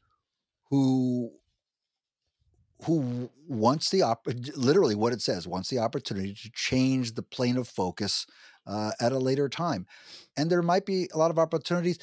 who 0.71 1.31
who 2.85 3.31
wants 3.49 3.91
the 3.91 4.03
op- 4.03 4.27
literally 4.57 4.95
what 4.95 5.13
it 5.13 5.23
says 5.23 5.47
wants 5.47 5.71
the 5.71 5.79
opportunity 5.79 6.35
to 6.35 6.51
change 6.55 7.15
the 7.15 7.23
plane 7.23 7.57
of 7.57 7.67
focus 7.69 8.27
uh, 8.67 8.91
at 9.01 9.13
a 9.13 9.19
later 9.19 9.49
time 9.49 9.87
and 10.37 10.51
there 10.51 10.63
might 10.63 10.85
be 10.85 11.09
a 11.15 11.19
lot 11.19 11.31
of 11.31 11.39
opportunities 11.39 11.99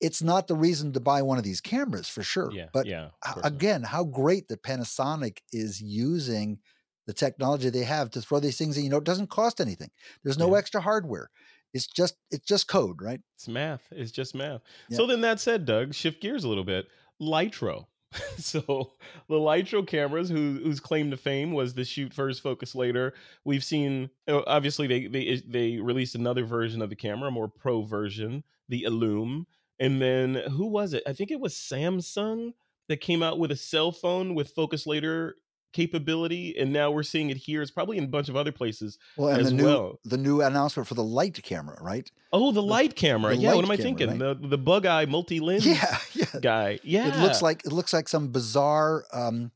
it's 0.00 0.22
not 0.22 0.46
the 0.46 0.54
reason 0.54 0.92
to 0.92 1.00
buy 1.00 1.22
one 1.22 1.38
of 1.38 1.44
these 1.44 1.60
cameras 1.60 2.08
for 2.08 2.22
sure 2.22 2.50
yeah 2.52 2.66
but 2.72 2.86
yeah 2.86 3.06
of 3.06 3.10
h- 3.26 3.32
course 3.34 3.44
not. 3.44 3.52
again 3.52 3.82
how 3.82 4.04
great 4.04 4.46
that 4.48 4.62
panasonic 4.62 5.38
is 5.52 5.80
using 5.80 6.58
the 7.06 7.12
technology 7.14 7.70
they 7.70 7.84
have 7.84 8.10
to 8.10 8.20
throw 8.20 8.38
these 8.40 8.58
things 8.58 8.76
in 8.76 8.84
you 8.84 8.90
know 8.90 8.98
it 8.98 9.04
doesn't 9.04 9.30
cost 9.30 9.60
anything 9.60 9.90
there's 10.22 10.38
no 10.38 10.52
Yeah. 10.52 10.58
extra 10.58 10.80
hardware 10.80 11.30
it's 11.72 11.86
just 11.86 12.16
it's 12.30 12.46
just 12.46 12.68
code 12.68 13.00
right 13.02 13.20
It's 13.34 13.48
math. 13.48 13.82
It's 13.90 14.10
just 14.12 14.34
math. 14.34 14.62
So 14.90 15.06
then 15.06 15.20
that 15.22 15.40
said, 15.40 15.66
Doug, 15.66 15.92
shift 15.94 16.22
gears 16.22 16.44
a 16.44 16.48
little 16.48 16.64
bit. 16.64 16.86
Lytro. 17.20 17.86
so 18.38 18.92
the 19.28 19.34
Lytro 19.34 19.86
cameras, 19.86 20.28
who, 20.28 20.60
whose 20.62 20.80
claim 20.80 21.10
to 21.10 21.16
fame 21.16 21.52
was 21.52 21.74
the 21.74 21.84
shoot 21.84 22.12
first, 22.12 22.42
focus 22.42 22.74
later. 22.74 23.14
We've 23.44 23.64
seen 23.64 24.10
uh, 24.28 24.42
obviously 24.46 24.86
they 24.86 25.06
they 25.06 25.42
they 25.46 25.78
released 25.78 26.14
another 26.14 26.44
version 26.44 26.82
of 26.82 26.90
the 26.90 26.96
camera, 26.96 27.28
a 27.28 27.32
more 27.32 27.48
pro 27.48 27.82
version, 27.82 28.44
the 28.68 28.84
Illum. 28.84 29.46
And 29.78 30.00
then 30.00 30.34
who 30.52 30.66
was 30.66 30.94
it? 30.94 31.02
I 31.06 31.12
think 31.12 31.30
it 31.30 31.40
was 31.40 31.54
Samsung 31.54 32.52
that 32.88 33.00
came 33.00 33.22
out 33.22 33.38
with 33.38 33.50
a 33.50 33.56
cell 33.56 33.92
phone 33.92 34.34
with 34.34 34.50
focus 34.50 34.86
later 34.86 35.36
capability, 35.76 36.56
and 36.58 36.72
now 36.72 36.90
we're 36.90 37.02
seeing 37.02 37.28
it 37.30 37.36
here. 37.36 37.60
It's 37.62 37.70
probably 37.70 37.98
in 37.98 38.04
a 38.04 38.08
bunch 38.08 38.28
of 38.28 38.36
other 38.36 38.52
places. 38.52 38.98
well 39.16 39.28
and 39.28 39.40
as 39.42 39.48
the 39.50 39.54
new 39.54 39.64
well. 39.64 40.00
the 40.04 40.16
new 40.16 40.40
announcement 40.40 40.86
for 40.88 40.94
the 40.94 41.04
light 41.04 41.40
camera 41.42 41.76
right 41.82 42.10
Oh, 42.32 42.50
the 42.52 42.62
light 42.62 42.96
camera. 42.96 43.34
the 43.36 43.42
yeah, 43.42 43.54
what 43.54 43.56
light 43.56 43.64
am 43.64 43.70
I 43.70 43.76
camera, 43.76 43.96
thinking? 43.98 44.18
The 44.18 44.48
the 44.48 44.58
bug 44.58 44.86
eye 44.86 45.04
multi 45.04 45.38
lens 45.40 45.66
yeah 45.66 45.98
yeah 46.14 46.24
guy. 46.40 46.78
Yeah, 46.82 47.08
It 47.08 47.22
looks 47.22 47.42
like 47.42 47.64
it 47.66 47.72
looks 47.72 47.92
like 47.92 48.08
some 48.08 48.28
bizarre 48.28 49.04
um, 49.12 49.50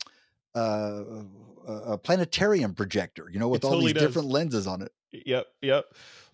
uh, 0.54 1.02
uh, 1.66 1.96
planetarium 1.98 2.74
projector, 2.74 3.28
you 3.32 3.38
know, 3.38 3.48
with 3.48 3.64
all 3.64 3.70
totally 3.72 3.92
these 3.92 4.02
does. 4.02 4.08
different 4.08 4.28
lenses 4.28 4.66
on 4.66 4.82
it. 4.82 4.92
Yep, 5.12 5.46
yep. 5.62 5.84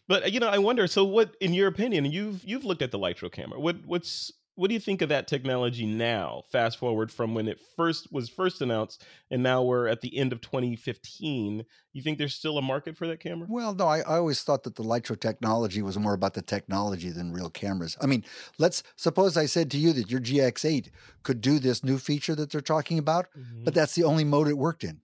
But 0.08 0.32
you 0.32 0.40
know, 0.40 0.48
I 0.48 0.58
wonder. 0.58 0.86
So, 0.86 1.04
what, 1.04 1.36
in 1.40 1.52
your 1.54 1.68
opinion, 1.68 2.04
you've 2.04 2.44
you've 2.44 2.64
looked 2.64 2.82
at 2.82 2.90
the 2.90 2.98
Lytro 2.98 3.30
camera. 3.30 3.58
What 3.58 3.76
what's 3.86 4.32
what 4.56 4.68
do 4.68 4.74
you 4.74 4.80
think 4.80 5.02
of 5.02 5.10
that 5.10 5.28
technology 5.28 5.84
now? 5.84 6.42
Fast 6.50 6.78
forward 6.78 7.12
from 7.12 7.34
when 7.34 7.46
it 7.46 7.60
first 7.76 8.10
was 8.10 8.28
first 8.30 8.62
announced, 8.62 9.04
and 9.30 9.42
now 9.42 9.62
we're 9.62 9.86
at 9.86 10.00
the 10.00 10.16
end 10.16 10.32
of 10.32 10.40
2015. 10.40 11.64
You 11.92 12.02
think 12.02 12.16
there's 12.16 12.34
still 12.34 12.56
a 12.56 12.62
market 12.62 12.96
for 12.96 13.06
that 13.06 13.20
camera? 13.20 13.46
Well, 13.50 13.74
no, 13.74 13.86
I, 13.86 13.98
I 13.98 14.16
always 14.16 14.42
thought 14.42 14.62
that 14.64 14.74
the 14.74 14.82
Lytro 14.82 15.20
technology 15.20 15.82
was 15.82 15.98
more 15.98 16.14
about 16.14 16.32
the 16.34 16.42
technology 16.42 17.10
than 17.10 17.32
real 17.32 17.50
cameras. 17.50 17.98
I 18.00 18.06
mean, 18.06 18.24
let's 18.58 18.82
suppose 18.96 19.36
I 19.36 19.44
said 19.44 19.70
to 19.72 19.78
you 19.78 19.92
that 19.92 20.10
your 20.10 20.20
GX8 20.20 20.88
could 21.22 21.42
do 21.42 21.58
this 21.58 21.84
new 21.84 21.98
feature 21.98 22.34
that 22.34 22.50
they're 22.50 22.62
talking 22.62 22.98
about, 22.98 23.26
but 23.34 23.42
mm-hmm. 23.42 23.70
that's 23.70 23.94
the 23.94 24.04
only 24.04 24.24
mode 24.24 24.48
it 24.48 24.58
worked 24.58 24.84
in. 24.84 25.02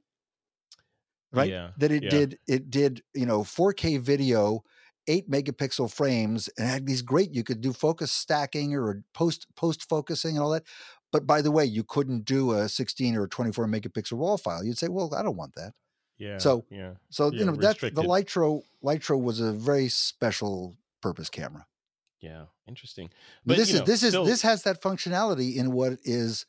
Right? 1.30 1.50
Yeah, 1.50 1.70
That 1.78 1.92
it 1.92 2.04
yeah. 2.04 2.10
did 2.10 2.38
it 2.46 2.70
did, 2.70 3.02
you 3.14 3.26
know, 3.26 3.40
4K 3.42 4.00
video, 4.00 4.64
8 5.08 5.30
megapixel 5.30 5.92
frames 5.92 6.48
and 6.58 6.68
had 6.68 6.86
these 6.86 7.02
great 7.02 7.34
you 7.34 7.42
could 7.44 7.60
do 7.60 7.72
focus 7.72 8.12
stacking 8.12 8.74
or 8.74 9.02
post 9.14 9.46
post 9.56 9.88
focusing 9.88 10.36
and 10.36 10.42
all 10.44 10.50
that. 10.50 10.64
But 11.10 11.26
by 11.26 11.42
the 11.42 11.50
way, 11.50 11.64
you 11.64 11.84
couldn't 11.84 12.24
do 12.24 12.52
a 12.52 12.68
16 12.68 13.16
or 13.16 13.24
a 13.24 13.28
24 13.28 13.66
megapixel 13.66 14.18
raw 14.18 14.36
file. 14.36 14.64
You'd 14.64 14.78
say, 14.78 14.88
"Well, 14.88 15.12
I 15.14 15.22
don't 15.22 15.36
want 15.36 15.54
that." 15.56 15.72
yeah. 16.18 16.38
so- 16.38 16.64
yeah, 16.70 16.94
So, 17.10 17.30
Yeah, 17.32 17.40
you 17.40 17.44
know, 17.46 17.52
that 17.52 17.60
the 17.80 17.86
restricted. 17.88 18.04
Lytro 18.04 18.62
Lytro 18.82 19.20
was 19.20 19.40
a 19.40 19.52
very 19.52 19.88
special 19.88 20.76
purpose 21.00 21.28
camera. 21.28 21.66
yeah. 22.20 22.46
Interesting. 22.68 23.10
But, 23.44 23.56
this 23.56 23.70
is 23.72 23.80
know, 23.80 23.86
this 23.86 24.02
is 24.04 24.10
still- 24.10 24.24
this 24.24 24.42
has 24.42 24.62
that 24.62 24.80
functionality 24.80 25.56
in 25.56 25.72
what 25.72 25.98
is 26.04 26.46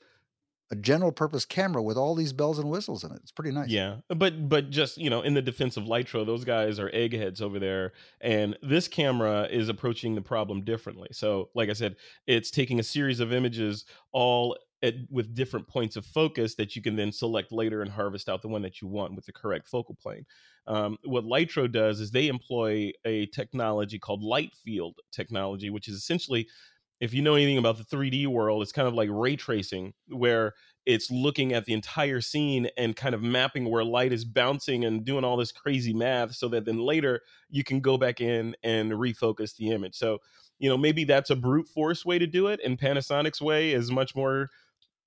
a 0.72 0.76
general 0.76 1.12
purpose 1.12 1.46
camera 1.46 1.84
with 1.84 1.98
all 1.98 2.16
these 2.16 2.34
bells 2.34 2.58
and 2.58 2.70
whistles 2.70 3.04
in 3.04 3.12
it. 3.12 3.20
It's 3.22 3.32
pretty 3.32 3.52
nice. 3.52 3.70
Yeah, 3.70 3.98
but 4.10 4.50
but 4.50 4.70
just 4.70 4.98
you 4.98 5.10
know, 5.10 5.22
in 5.22 5.34
the 5.34 5.42
defense 5.42 5.78
of 5.78 5.84
Lytro, 5.84 6.26
those 6.26 6.44
guys 6.44 6.80
are 6.80 6.90
eggheads 6.94 7.42
over 7.42 7.60
there, 7.60 7.94
and 8.22 8.58
this 8.62 8.88
camera 8.88 9.48
is 9.50 9.70
approaching 9.70 10.16
the 10.16 10.22
problem 10.22 10.64
differently. 10.64 11.10
So, 11.12 11.50
like 11.54 11.70
I 11.70 11.74
said, 11.74 11.96
it's 12.28 12.50
taking 12.50 12.80
a 12.80 12.84
series 12.84 13.20
of 13.20 13.32
images 13.34 13.86
all 14.12 14.58
at, 14.84 14.96
with 15.10 15.34
different 15.34 15.68
points 15.68 15.96
of 15.96 16.06
focus 16.06 16.56
that 16.56 16.76
you 16.76 16.82
can 16.82 16.96
then 16.96 17.12
select 17.12 17.52
later 17.52 17.82
and 17.82 17.92
harvest 17.92 18.28
out 18.28 18.42
the 18.42 18.50
one 18.50 18.62
that 18.62 18.82
you 18.82 18.88
want 18.88 19.16
with 19.16 19.26
the 19.26 19.32
correct 19.32 19.68
focal 19.68 19.96
plane. 19.96 20.26
Um, 20.68 20.98
what 21.04 21.26
Lytro 21.26 21.72
does 21.72 22.00
is 22.00 22.12
they 22.12 22.28
employ 22.28 22.92
a 23.06 23.26
technology 23.28 24.00
called 24.00 24.22
light 24.22 24.54
field 24.56 24.96
technology, 25.12 25.70
which 25.70 25.88
is 25.88 25.96
essentially 25.96 26.48
if 27.00 27.14
you 27.14 27.22
know 27.22 27.36
anything 27.36 27.58
about 27.58 27.78
the 27.78 27.84
3D 27.84 28.28
world, 28.28 28.62
it's 28.62 28.72
kind 28.72 28.88
of 28.88 28.94
like 28.94 29.10
ray 29.12 29.36
tracing, 29.36 29.94
where 30.08 30.54
it's 30.86 31.10
looking 31.10 31.54
at 31.54 31.66
the 31.66 31.74
entire 31.74 32.22
scene 32.22 32.70
and 32.78 32.96
kind 32.96 33.16
of 33.16 33.22
mapping 33.22 33.70
where 33.70 33.84
light 33.84 34.12
is 34.12 34.26
bouncing 34.26 34.84
and 34.84 35.06
doing 35.06 35.24
all 35.24 35.38
this 35.38 35.52
crazy 35.52 35.94
math 35.94 36.36
so 36.36 36.48
that 36.50 36.66
then 36.66 36.80
later 36.80 37.22
you 37.50 37.64
can 37.64 37.80
go 37.80 37.98
back 37.98 38.20
in 38.20 38.56
and 38.64 38.92
refocus 38.92 39.56
the 39.56 39.72
image. 39.72 39.96
So, 39.96 40.20
you 40.60 40.70
know, 40.70 40.78
maybe 40.78 41.04
that's 41.04 41.30
a 41.30 41.36
brute 41.36 41.68
force 41.68 42.06
way 42.06 42.20
to 42.20 42.28
do 42.28 42.48
it. 42.48 42.60
And 42.64 42.78
Panasonic's 42.78 43.42
way 43.42 43.72
is 43.72 43.92
much 43.92 44.16
more, 44.16 44.50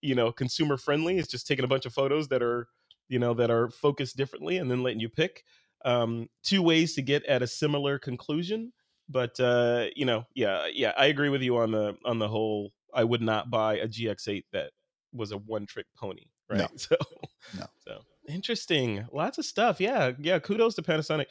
you 0.01 0.15
know, 0.15 0.33
consumer 0.33 0.77
friendly. 0.77 1.19
It's 1.19 1.31
just 1.31 1.47
taking 1.47 1.65
a 1.65 1.69
bunch 1.69 1.85
of 1.85 1.93
photos 1.93 2.29
that 2.29 2.43
are, 2.43 2.69
you 3.09 3.19
know, 3.19 3.35
that 3.35 3.51
are 3.51 3.71
focused 3.71 4.17
differently 4.17 4.57
and 4.57 4.71
then 4.71 4.83
letting 4.83 5.01
you 5.01 5.11
pick 5.11 5.45
um, 5.85 6.29
two 6.43 6.63
ways 6.63 6.95
to 6.95 7.03
get 7.03 7.25
at 7.27 7.43
a 7.43 7.47
similar 7.47 7.99
conclusion 7.99 8.73
but 9.09 9.39
uh 9.41 9.87
you 9.95 10.05
know 10.05 10.25
yeah 10.35 10.67
yeah 10.73 10.93
i 10.97 11.07
agree 11.07 11.29
with 11.29 11.43
you 11.43 11.57
on 11.57 11.71
the 11.71 11.97
on 12.05 12.19
the 12.19 12.29
whole 12.29 12.73
i 12.95 13.05
would 13.05 13.23
not 13.23 13.51
buy 13.51 13.77
a 13.79 13.87
gx8 13.89 14.45
that 14.53 14.71
was 15.13 15.33
a 15.33 15.39
one 15.39 15.67
trick 15.67 15.87
pony 15.97 16.25
right 16.51 16.59
No. 16.61 16.69
so 16.77 16.97
No. 17.59 17.67
so 17.79 18.01
interesting 18.29 19.07
lots 19.13 19.39
of 19.39 19.45
stuff 19.45 19.81
yeah 19.81 20.13
yeah 20.19 20.39
kudos 20.39 20.75
to 20.75 20.83
panasonic 20.83 21.27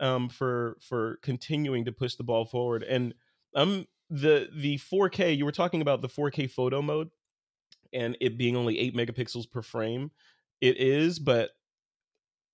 um 0.00 0.28
for 0.28 0.76
for 0.80 1.18
continuing 1.22 1.84
to 1.84 1.92
push 1.92 2.16
the 2.16 2.24
ball 2.24 2.44
forward 2.44 2.82
and 2.82 3.14
um 3.54 3.86
the 4.08 4.48
the 4.52 4.76
4k 4.78 5.36
you 5.36 5.44
were 5.44 5.52
talking 5.52 5.82
about 5.82 6.02
the 6.02 6.08
4k 6.08 6.50
photo 6.50 6.82
mode 6.82 7.08
and 7.92 8.16
it 8.20 8.36
being 8.36 8.56
only 8.56 8.78
8 8.78 8.96
megapixels 8.96 9.48
per 9.50 9.62
frame 9.62 10.10
it 10.60 10.76
is 10.78 11.18
but 11.20 11.50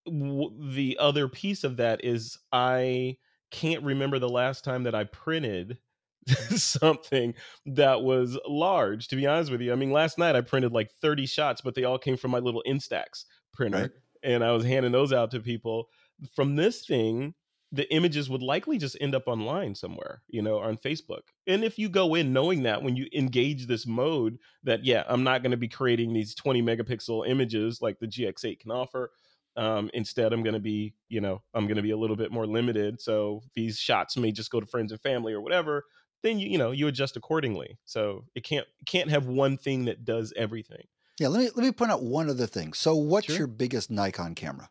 w- 0.05 0.51
the 0.75 0.99
other 0.99 1.29
piece 1.29 1.65
of 1.65 1.79
that 1.79 2.05
is 2.05 2.39
i 2.53 3.17
can't 3.57 3.83
remember 3.83 4.19
the 4.19 4.29
last 4.29 4.65
time 4.65 4.83
that 4.83 4.95
I 4.95 5.05
printed 5.05 5.79
something 6.57 7.35
that 7.65 8.03
was 8.03 8.39
large, 8.47 9.09
to 9.09 9.17
be 9.17 9.27
honest 9.27 9.51
with 9.51 9.63
you. 9.63 9.73
I 9.73 9.77
mean, 9.77 9.93
last 9.93 10.19
night 10.19 10.37
I 10.37 10.43
printed 10.43 10.73
like 10.73 10.91
30 11.01 11.25
shots, 11.25 11.63
but 11.63 11.75
they 11.75 11.85
all 11.85 11.99
came 11.99 12.19
from 12.19 12.33
my 12.33 12.39
little 12.39 12.63
Instax 12.67 13.25
printer. 13.55 13.79
Right. 13.79 13.91
And 14.23 14.45
I 14.45 14.53
was 14.53 14.65
handing 14.65 14.93
those 14.93 15.13
out 15.13 15.31
to 15.31 15.41
people. 15.41 15.89
From 16.35 16.57
this 16.57 16.85
thing, 16.85 17.35
the 17.73 17.91
images 17.95 18.29
would 18.29 18.43
likely 18.43 18.77
just 18.77 18.97
end 19.01 19.15
up 19.15 19.27
online 19.27 19.75
somewhere, 19.75 20.23
you 20.29 20.43
know, 20.43 20.59
on 20.59 20.77
Facebook. 20.77 21.23
And 21.47 21.65
if 21.65 21.79
you 21.79 21.89
go 21.89 22.15
in 22.15 22.33
knowing 22.33 22.63
that 22.65 22.83
when 22.83 22.97
you 22.97 23.07
engage 23.15 23.67
this 23.67 23.87
mode, 23.87 24.39
that, 24.65 24.85
yeah, 24.85 25.05
I'm 25.07 25.25
not 25.25 25.43
going 25.43 25.51
to 25.53 25.57
be 25.57 25.69
creating 25.69 26.13
these 26.13 26.35
20 26.35 26.63
megapixel 26.63 27.27
images 27.27 27.81
like 27.81 27.99
the 28.01 28.07
GX8 28.07 28.61
can 28.61 28.71
offer 28.71 29.11
um, 29.57 29.91
instead 29.95 30.33
i'm 30.33 30.43
going 30.43 30.55
to 30.55 30.61
be 30.61 30.95
you 31.09 31.21
know 31.21 31.43
i'm 31.55 31.67
going 31.67 31.77
to 31.77 31.83
be 31.83 31.91
a 31.93 31.97
little 31.97 32.17
bit 32.17 32.31
more 32.33 32.47
limited 32.47 33.01
so 33.01 33.43
these 33.55 33.79
shots 33.79 34.17
may 34.17 34.31
just 34.33 34.51
go 34.51 34.61
to 34.61 34.67
friends 34.67 34.93
and 34.93 35.01
family 35.01 35.33
or 35.33 35.41
whatever 35.41 35.85
then 36.23 36.39
you 36.39 36.49
you 36.49 36.59
know 36.59 36.71
you 36.73 36.87
adjust 36.89 37.17
accordingly 37.17 37.79
so 37.85 38.25
it 38.35 38.43
can't 38.45 38.67
can't 38.87 39.11
have 39.11 39.27
one 39.27 39.57
thing 39.57 39.85
that 39.87 40.05
does 40.05 40.33
everything 40.37 40.87
Yeah, 41.19 41.29
let 41.29 41.41
me 41.41 41.51
let 41.55 41.65
me 41.65 41.73
point 41.73 41.91
out 41.91 42.03
one 42.03 42.29
other 42.29 42.47
thing. 42.47 42.73
So, 42.75 42.95
what's 42.97 43.27
Sure. 43.29 43.39
your 43.39 43.47
biggest 43.47 43.91
Nikon 43.91 44.35
camera? 44.35 44.69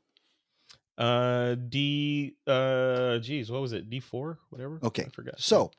uh 0.98 1.56
d 1.56 2.36
uh 2.48 3.18
geez 3.20 3.52
what 3.52 3.62
was 3.62 3.74
it 3.74 3.90
d4 3.90 4.38
whatever 4.50 4.80
Okay, 4.84 5.04
i 5.06 5.10
forgot 5.10 5.40
So, 5.40 5.72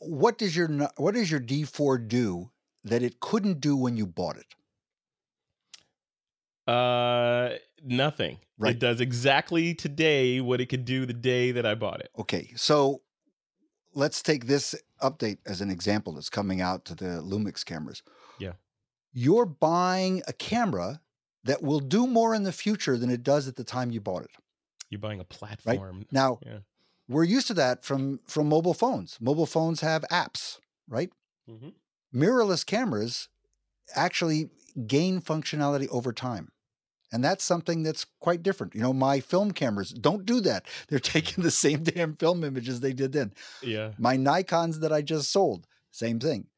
what 0.00 0.38
does 0.38 0.56
your 0.56 0.68
what 0.96 1.14
does 1.14 1.30
your 1.30 1.40
D4 1.40 2.06
do 2.08 2.50
that 2.84 3.02
it 3.02 3.20
couldn't 3.20 3.60
do 3.60 3.76
when 3.76 3.96
you 3.96 4.06
bought 4.06 4.36
it? 4.36 4.54
Uh 6.66 7.50
nothing 7.82 8.38
Right. 8.56 8.76
it 8.76 8.78
does 8.78 9.00
exactly 9.00 9.74
today 9.74 10.40
what 10.40 10.60
it 10.60 10.66
could 10.66 10.84
do 10.84 11.06
the 11.06 11.12
day 11.12 11.50
that 11.52 11.66
i 11.66 11.74
bought 11.74 12.00
it 12.00 12.10
Okay, 12.18 12.52
so 12.56 13.02
let's 13.94 14.22
take 14.22 14.46
this 14.46 14.74
update 15.02 15.38
as 15.44 15.60
an 15.60 15.70
example 15.70 16.12
that's 16.14 16.30
coming 16.30 16.60
out 16.60 16.84
to 16.86 16.94
the 16.94 17.20
Lumix 17.22 17.64
cameras. 17.64 18.02
Yeah. 18.38 18.52
you're 19.12 19.46
buying 19.46 20.22
a 20.26 20.32
camera 20.32 21.00
that 21.44 21.62
will 21.62 21.80
do 21.80 22.06
more 22.06 22.34
in 22.34 22.42
the 22.44 22.52
future 22.52 22.96
than 22.96 23.10
it 23.10 23.22
does 23.22 23.46
at 23.48 23.56
the 23.56 23.64
time 23.64 23.90
you 23.90 24.00
bought 24.00 24.22
it. 24.22 24.30
You're 24.88 24.98
buying 25.00 25.20
a 25.20 25.24
platform. 25.24 26.06
Now, 26.10 26.38
Yeah. 26.44 26.58
we're 27.08 27.24
used 27.24 27.46
to 27.48 27.54
that 27.54 27.84
from 27.84 28.20
from 28.26 28.48
mobile 28.48 28.72
phones. 28.74 29.18
Mobile 29.20 29.46
phones 29.46 29.80
have 29.82 30.02
apps, 30.10 30.58
right? 30.88 31.10
Mm-hmm. 31.50 31.68
Mirrorless 32.18 32.64
cameras 32.64 33.28
actually 33.94 34.50
gain 34.86 35.20
functionality 35.20 35.86
over 35.90 36.12
time. 36.12 36.50
And 37.14 37.22
that's 37.22 37.44
something 37.44 37.84
that's 37.84 38.06
quite 38.18 38.42
different. 38.42 38.74
You 38.74 38.80
know, 38.80 38.92
my 38.92 39.20
film 39.20 39.52
cameras 39.52 39.90
don't 39.90 40.26
do 40.26 40.40
that. 40.40 40.66
They're 40.88 40.98
taking 40.98 41.44
the 41.44 41.50
same 41.52 41.84
damn 41.84 42.16
film 42.16 42.42
images 42.42 42.80
they 42.80 42.92
did 42.92 43.12
then. 43.12 43.32
Yeah. 43.62 43.92
My 43.98 44.16
Nikons 44.16 44.80
that 44.80 44.92
I 44.92 45.00
just 45.00 45.30
sold, 45.30 45.68
same 45.92 46.18
thing. 46.18 46.48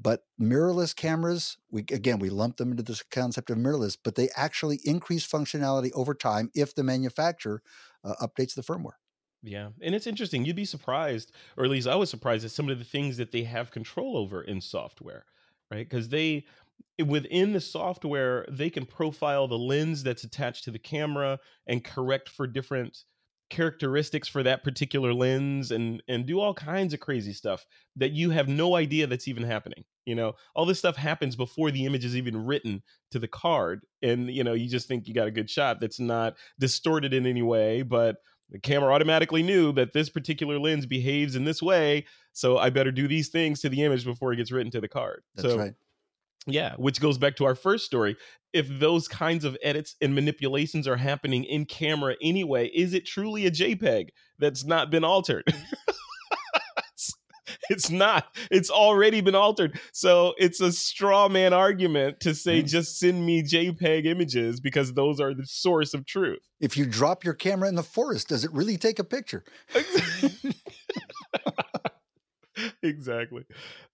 But 0.00 0.22
mirrorless 0.40 0.94
cameras, 0.94 1.56
we 1.72 1.80
again 1.80 2.20
we 2.20 2.30
lump 2.30 2.58
them 2.58 2.70
into 2.70 2.84
this 2.84 3.02
concept 3.02 3.50
of 3.50 3.58
mirrorless, 3.58 3.98
but 4.00 4.14
they 4.14 4.28
actually 4.36 4.78
increase 4.84 5.26
functionality 5.26 5.90
over 5.92 6.14
time 6.14 6.52
if 6.54 6.72
the 6.72 6.84
manufacturer 6.84 7.60
uh, 8.04 8.14
updates 8.22 8.54
the 8.54 8.62
firmware. 8.62 8.92
Yeah. 9.42 9.70
And 9.82 9.96
it's 9.96 10.06
interesting. 10.06 10.44
You'd 10.44 10.54
be 10.54 10.64
surprised, 10.64 11.32
or 11.56 11.64
at 11.64 11.70
least 11.70 11.88
I 11.88 11.96
was 11.96 12.08
surprised 12.08 12.44
at 12.44 12.52
some 12.52 12.68
of 12.68 12.78
the 12.78 12.84
things 12.84 13.16
that 13.16 13.32
they 13.32 13.42
have 13.42 13.72
control 13.72 14.16
over 14.16 14.42
in 14.42 14.60
software, 14.60 15.24
right? 15.72 15.88
Because 15.88 16.08
they, 16.08 16.44
within 17.04 17.52
the 17.52 17.60
software, 17.60 18.44
they 18.50 18.70
can 18.70 18.84
profile 18.84 19.46
the 19.46 19.58
lens 19.58 20.02
that's 20.02 20.24
attached 20.24 20.64
to 20.64 20.70
the 20.70 20.78
camera 20.78 21.38
and 21.66 21.84
correct 21.84 22.28
for 22.28 22.46
different 22.46 23.04
characteristics 23.50 24.28
for 24.28 24.42
that 24.42 24.62
particular 24.62 25.14
lens 25.14 25.70
and 25.70 26.02
and 26.06 26.26
do 26.26 26.38
all 26.38 26.52
kinds 26.52 26.92
of 26.92 27.00
crazy 27.00 27.32
stuff 27.32 27.64
that 27.96 28.12
you 28.12 28.28
have 28.28 28.46
no 28.46 28.76
idea 28.76 29.06
that's 29.06 29.26
even 29.26 29.42
happening 29.42 29.84
you 30.04 30.14
know 30.14 30.34
all 30.54 30.66
this 30.66 30.78
stuff 30.78 30.96
happens 30.96 31.34
before 31.34 31.70
the 31.70 31.86
image 31.86 32.04
is 32.04 32.14
even 32.14 32.44
written 32.44 32.82
to 33.10 33.18
the 33.18 33.26
card 33.26 33.86
and 34.02 34.28
you 34.28 34.44
know 34.44 34.52
you 34.52 34.68
just 34.68 34.86
think 34.86 35.08
you 35.08 35.14
got 35.14 35.26
a 35.26 35.30
good 35.30 35.48
shot 35.48 35.80
that's 35.80 35.98
not 35.98 36.34
distorted 36.58 37.14
in 37.14 37.26
any 37.26 37.40
way 37.40 37.80
but 37.80 38.16
the 38.50 38.58
camera 38.58 38.92
automatically 38.92 39.42
knew 39.42 39.72
that 39.72 39.94
this 39.94 40.10
particular 40.10 40.58
lens 40.58 40.84
behaves 40.84 41.34
in 41.34 41.44
this 41.44 41.62
way 41.62 42.04
so 42.34 42.58
i 42.58 42.68
better 42.68 42.92
do 42.92 43.08
these 43.08 43.30
things 43.30 43.60
to 43.60 43.70
the 43.70 43.82
image 43.82 44.04
before 44.04 44.30
it 44.30 44.36
gets 44.36 44.52
written 44.52 44.70
to 44.70 44.80
the 44.80 44.88
card 44.88 45.22
That's 45.34 45.48
so 45.48 45.58
right. 45.58 45.74
Yeah, 46.46 46.74
which 46.76 47.00
goes 47.00 47.18
back 47.18 47.36
to 47.36 47.44
our 47.44 47.54
first 47.54 47.84
story. 47.86 48.16
If 48.52 48.66
those 48.80 49.08
kinds 49.08 49.44
of 49.44 49.56
edits 49.62 49.96
and 50.00 50.14
manipulations 50.14 50.88
are 50.88 50.96
happening 50.96 51.44
in 51.44 51.66
camera 51.66 52.16
anyway, 52.22 52.68
is 52.68 52.94
it 52.94 53.04
truly 53.04 53.46
a 53.46 53.50
JPEG 53.50 54.08
that's 54.38 54.64
not 54.64 54.90
been 54.90 55.04
altered? 55.04 55.44
it's, 56.88 57.12
it's 57.68 57.90
not. 57.90 58.34
It's 58.50 58.70
already 58.70 59.20
been 59.20 59.34
altered. 59.34 59.78
So 59.92 60.34
it's 60.38 60.60
a 60.62 60.72
straw 60.72 61.28
man 61.28 61.52
argument 61.52 62.20
to 62.20 62.34
say 62.34 62.62
Mm. 62.62 62.66
just 62.68 62.98
send 62.98 63.26
me 63.26 63.42
JPEG 63.42 64.06
images 64.06 64.60
because 64.60 64.94
those 64.94 65.20
are 65.20 65.34
the 65.34 65.44
source 65.46 65.92
of 65.92 66.06
truth. 66.06 66.40
If 66.60 66.76
you 66.78 66.86
drop 66.86 67.24
your 67.24 67.34
camera 67.34 67.68
in 67.68 67.74
the 67.74 67.82
forest, 67.82 68.28
does 68.28 68.44
it 68.44 68.52
really 68.54 68.78
take 68.78 68.98
a 68.98 69.04
picture? 69.04 69.44
exactly. 72.82 73.44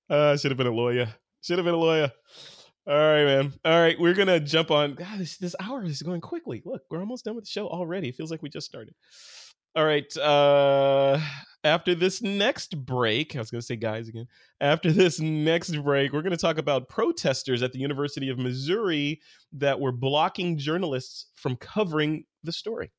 Uh, 0.08 0.36
should 0.36 0.50
have 0.50 0.58
been 0.58 0.66
a 0.66 0.72
lawyer. 0.72 1.08
Should 1.44 1.58
have 1.58 1.66
been 1.66 1.74
a 1.74 1.78
lawyer. 1.78 2.10
All 2.86 2.96
right, 2.96 3.24
man. 3.24 3.52
All 3.66 3.78
right, 3.78 4.00
we're 4.00 4.14
gonna 4.14 4.40
jump 4.40 4.70
on. 4.70 4.94
God, 4.94 5.18
this 5.18 5.36
this 5.36 5.54
hour 5.60 5.84
is 5.84 6.00
going 6.00 6.22
quickly. 6.22 6.62
Look, 6.64 6.80
we're 6.90 7.00
almost 7.00 7.26
done 7.26 7.34
with 7.34 7.44
the 7.44 7.50
show 7.50 7.68
already. 7.68 8.08
It 8.08 8.14
feels 8.14 8.30
like 8.30 8.40
we 8.42 8.48
just 8.48 8.66
started. 8.66 8.94
All 9.76 9.84
right. 9.84 10.16
Uh, 10.16 11.20
after 11.62 11.94
this 11.94 12.22
next 12.22 12.82
break, 12.86 13.36
I 13.36 13.40
was 13.40 13.50
gonna 13.50 13.60
say 13.60 13.76
guys 13.76 14.08
again. 14.08 14.26
After 14.58 14.90
this 14.90 15.20
next 15.20 15.76
break, 15.82 16.14
we're 16.14 16.22
gonna 16.22 16.38
talk 16.38 16.56
about 16.56 16.88
protesters 16.88 17.62
at 17.62 17.72
the 17.72 17.78
University 17.78 18.30
of 18.30 18.38
Missouri 18.38 19.20
that 19.52 19.78
were 19.78 19.92
blocking 19.92 20.56
journalists 20.56 21.26
from 21.34 21.56
covering 21.56 22.24
the 22.42 22.52
story. 22.52 22.90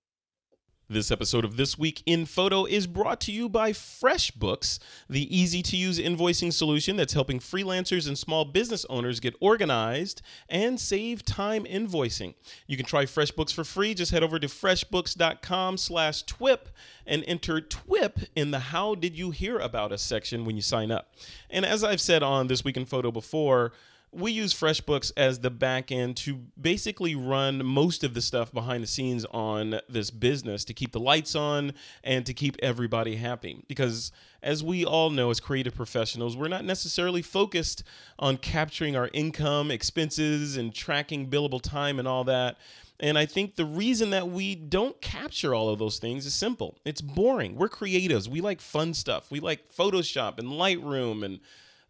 This 0.87 1.09
episode 1.09 1.43
of 1.43 1.57
This 1.57 1.79
Week 1.79 2.03
in 2.05 2.27
Photo 2.27 2.65
is 2.65 2.85
brought 2.85 3.19
to 3.21 3.31
you 3.31 3.49
by 3.49 3.71
FreshBooks, 3.71 4.77
the 5.09 5.35
easy 5.35 5.63
to 5.63 5.75
use 5.75 5.97
invoicing 5.97 6.53
solution 6.53 6.95
that's 6.95 7.13
helping 7.13 7.39
freelancers 7.39 8.07
and 8.07 8.15
small 8.15 8.45
business 8.45 8.85
owners 8.87 9.19
get 9.19 9.33
organized 9.39 10.21
and 10.47 10.79
save 10.79 11.25
time 11.25 11.63
invoicing. 11.63 12.35
You 12.67 12.77
can 12.77 12.85
try 12.85 13.05
FreshBooks 13.05 13.51
for 13.51 13.63
free. 13.63 13.95
Just 13.95 14.11
head 14.11 14.21
over 14.21 14.37
to 14.37 14.45
freshbooks.com 14.45 15.77
slash 15.77 16.21
TWIP 16.21 16.69
and 17.07 17.23
enter 17.25 17.61
TWIP 17.61 18.27
in 18.35 18.51
the 18.51 18.59
How 18.59 18.93
Did 18.93 19.17
You 19.17 19.31
Hear 19.31 19.57
About 19.57 19.91
Us 19.91 20.03
section 20.03 20.45
when 20.45 20.55
you 20.55 20.61
sign 20.61 20.91
up. 20.91 21.15
And 21.49 21.65
as 21.65 21.83
I've 21.83 21.99
said 21.99 22.21
on 22.21 22.45
This 22.45 22.63
Week 22.63 22.77
in 22.77 22.85
Photo 22.85 23.09
before, 23.11 23.71
we 24.15 24.31
use 24.31 24.53
FreshBooks 24.53 25.11
as 25.17 25.39
the 25.39 25.49
back 25.49 25.91
end 25.91 26.15
to 26.17 26.35
basically 26.59 27.15
run 27.15 27.65
most 27.65 28.03
of 28.03 28.13
the 28.13 28.21
stuff 28.21 28.51
behind 28.53 28.81
the 28.81 28.87
scenes 28.87 29.25
on 29.25 29.79
this 29.89 30.09
business 30.09 30.63
to 30.65 30.73
keep 30.73 30.93
the 30.93 30.99
lights 30.99 31.35
on 31.35 31.73
and 32.03 32.25
to 32.25 32.33
keep 32.33 32.55
everybody 32.63 33.17
happy. 33.17 33.63
Because 33.67 34.11
as 34.41 34.63
we 34.63 34.85
all 34.85 35.09
know, 35.09 35.31
as 35.31 35.39
creative 35.39 35.75
professionals, 35.75 36.37
we're 36.37 36.47
not 36.47 36.63
necessarily 36.63 37.21
focused 37.21 37.83
on 38.17 38.37
capturing 38.37 38.95
our 38.95 39.09
income, 39.11 39.69
expenses, 39.69 40.55
and 40.55 40.73
tracking 40.73 41.29
billable 41.29 41.61
time 41.61 41.99
and 41.99 42.07
all 42.07 42.23
that. 42.23 42.57
And 43.01 43.17
I 43.17 43.25
think 43.25 43.55
the 43.55 43.65
reason 43.65 44.11
that 44.11 44.29
we 44.29 44.55
don't 44.55 44.99
capture 45.01 45.53
all 45.53 45.67
of 45.67 45.79
those 45.79 45.99
things 45.99 46.25
is 46.25 46.33
simple. 46.33 46.77
It's 46.85 47.01
boring. 47.01 47.55
We're 47.55 47.67
creatives. 47.67 48.29
We 48.29 48.39
like 48.39 48.61
fun 48.61 48.93
stuff. 48.93 49.29
We 49.29 49.41
like 49.41 49.69
Photoshop 49.73 50.39
and 50.39 50.47
Lightroom 50.47 51.25
and 51.25 51.41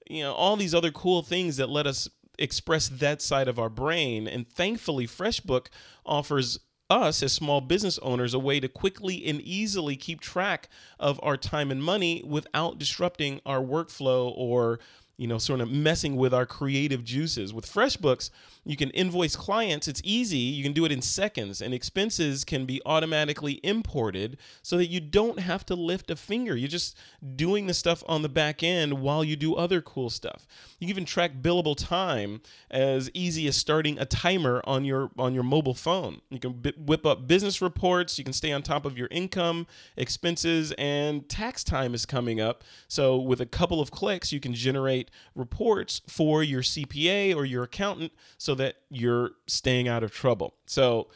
you 0.07 0.23
know 0.23 0.33
all 0.33 0.55
these 0.55 0.75
other 0.75 0.91
cool 0.91 1.21
things 1.21 1.57
that 1.57 1.69
let 1.69 1.87
us 1.87 2.09
express 2.37 2.87
that 2.87 3.21
side 3.21 3.47
of 3.47 3.59
our 3.59 3.69
brain. 3.69 4.27
And 4.27 4.47
thankfully 4.47 5.07
freshbook 5.07 5.67
offers 6.05 6.59
us 6.89 7.23
as 7.23 7.33
small 7.33 7.61
business 7.61 7.97
owners 7.99 8.33
a 8.33 8.39
way 8.39 8.59
to 8.59 8.67
quickly 8.67 9.25
and 9.25 9.41
easily 9.41 9.95
keep 9.95 10.21
track 10.21 10.69
of 10.99 11.19
our 11.23 11.35
time 11.35 11.71
and 11.71 11.83
money 11.83 12.23
without 12.25 12.77
disrupting 12.77 13.41
our 13.45 13.59
workflow 13.59 14.31
or 14.35 14.79
you 15.17 15.27
know 15.27 15.37
sort 15.37 15.61
of 15.61 15.71
messing 15.71 16.15
with 16.15 16.33
our 16.33 16.45
creative 16.45 17.03
juices. 17.03 17.53
With 17.53 17.65
freshbooks 17.65 18.29
you 18.65 18.75
can 18.75 18.89
invoice 18.91 19.35
clients 19.35 19.87
it's 19.87 20.01
easy 20.03 20.37
you 20.37 20.63
can 20.63 20.73
do 20.73 20.85
it 20.85 20.91
in 20.91 21.01
seconds 21.01 21.61
and 21.61 21.73
expenses 21.73 22.43
can 22.43 22.65
be 22.65 22.81
automatically 22.85 23.59
imported 23.63 24.37
so 24.61 24.77
that 24.77 24.87
you 24.87 24.99
don't 24.99 25.39
have 25.39 25.65
to 25.65 25.75
lift 25.75 26.09
a 26.09 26.15
finger. 26.15 26.55
You're 26.55 26.67
just 26.67 26.97
doing 27.35 27.67
the 27.67 27.73
stuff 27.73 28.03
on 28.07 28.21
the 28.21 28.29
back 28.29 28.63
end 28.63 29.01
while 29.01 29.23
you 29.23 29.35
do 29.35 29.55
other 29.55 29.81
cool 29.81 30.09
stuff. 30.09 30.45
You 30.79 30.87
can 30.87 30.89
even 30.89 31.05
track 31.05 31.41
billable 31.41 31.75
time 31.75 32.41
as 32.71 33.09
easy 33.13 33.47
as 33.47 33.55
starting 33.55 33.99
a 33.99 34.05
timer 34.05 34.61
on 34.65 34.85
your 34.85 35.11
on 35.17 35.33
your 35.33 35.43
mobile 35.43 35.73
phone. 35.73 36.21
You 36.29 36.39
can 36.39 36.53
bi- 36.53 36.73
whip 36.77 37.05
up 37.05 37.27
business 37.27 37.61
reports 37.61 38.17
you 38.17 38.23
can 38.23 38.33
stay 38.33 38.51
on 38.51 38.61
top 38.63 38.85
of 38.85 38.97
your 38.97 39.07
income 39.11 39.67
expenses 39.97 40.73
and 40.77 41.27
tax 41.29 41.63
time 41.63 41.93
is 41.93 42.05
coming 42.05 42.41
up. 42.41 42.63
So 42.87 43.17
with 43.17 43.41
a 43.41 43.45
couple 43.45 43.81
of 43.81 43.91
clicks 43.91 44.31
you 44.31 44.39
can 44.39 44.53
generate 44.53 45.11
reports 45.35 46.01
for 46.07 46.43
your 46.43 46.61
CPA 46.61 47.35
or 47.35 47.45
your 47.45 47.63
accountant 47.63 48.11
so 48.37 48.54
that 48.55 48.75
you're 48.89 49.31
staying 49.47 49.87
out 49.87 50.03
of 50.03 50.11
trouble 50.11 50.53
so 50.65 51.07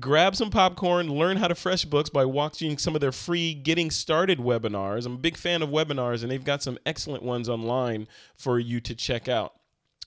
grab 0.00 0.34
some 0.34 0.50
popcorn, 0.50 1.08
learn 1.08 1.36
how 1.36 1.48
to 1.48 1.54
FreshBooks 1.54 2.12
by 2.12 2.24
watching 2.24 2.78
some 2.78 2.94
of 2.94 3.00
their 3.00 3.12
free 3.12 3.54
Getting 3.54 3.90
Started 3.90 4.38
webinars. 4.38 5.06
I'm 5.06 5.14
a 5.14 5.18
big 5.18 5.36
fan 5.36 5.62
of 5.62 5.70
webinars, 5.70 6.22
and 6.22 6.30
they've 6.30 6.44
got 6.44 6.62
some 6.62 6.78
excellent 6.84 7.22
ones 7.22 7.48
online 7.48 8.08
for 8.36 8.58
you 8.58 8.80
to 8.80 8.94
check 8.94 9.28
out. 9.28 9.54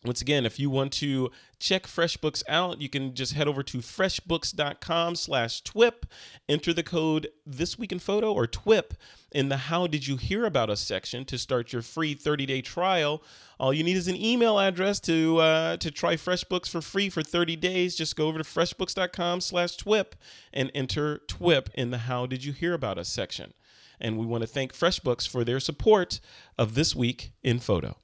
Once 0.03 0.21
again, 0.21 0.45
if 0.45 0.59
you 0.59 0.69
want 0.69 0.91
to 0.93 1.31
check 1.59 1.83
FreshBooks 1.83 2.43
out, 2.47 2.79
you 2.81 2.87
can 2.87 3.13
just 3.13 3.33
head 3.33 3.47
over 3.47 3.63
to 3.63 3.79
freshbooks.com 3.79 5.15
slash 5.15 5.63
TWIP, 5.63 6.05
enter 6.47 6.71
the 6.73 6.83
code 6.83 7.29
This 7.45 7.79
Week 7.79 7.91
in 7.91 7.99
Photo 7.99 8.31
or 8.31 8.47
TWIP 8.47 8.93
in 9.31 9.49
the 9.49 9.57
How 9.57 9.87
Did 9.87 10.07
You 10.07 10.17
Hear 10.17 10.45
About 10.45 10.69
Us 10.69 10.81
section 10.81 11.25
to 11.25 11.37
start 11.37 11.73
your 11.73 11.81
free 11.81 12.15
30-day 12.15 12.61
trial. 12.61 13.23
All 13.59 13.73
you 13.73 13.83
need 13.83 13.97
is 13.97 14.07
an 14.07 14.15
email 14.15 14.59
address 14.59 14.99
to 15.01 15.39
uh, 15.39 15.77
to 15.77 15.91
try 15.91 16.15
FreshBooks 16.15 16.69
for 16.69 16.81
free 16.81 17.09
for 17.09 17.23
30 17.23 17.55
days. 17.55 17.95
Just 17.95 18.15
go 18.15 18.27
over 18.27 18.37
to 18.37 18.43
freshbooks.com 18.43 19.41
slash 19.41 19.77
TWIP 19.77 20.13
and 20.53 20.71
enter 20.75 21.19
TWIP 21.27 21.69
in 21.73 21.91
the 21.91 21.99
How 21.99 22.25
Did 22.25 22.45
You 22.45 22.53
Hear 22.53 22.73
About 22.73 22.97
Us 22.97 23.09
section. 23.09 23.53
And 23.99 24.17
we 24.17 24.27
want 24.27 24.41
to 24.41 24.47
thank 24.47 24.73
FreshBooks 24.73 25.27
for 25.27 25.43
their 25.43 25.59
support 25.59 26.19
of 26.57 26.75
This 26.75 26.95
Week 26.95 27.31
in 27.43 27.59
Photo. 27.59 27.97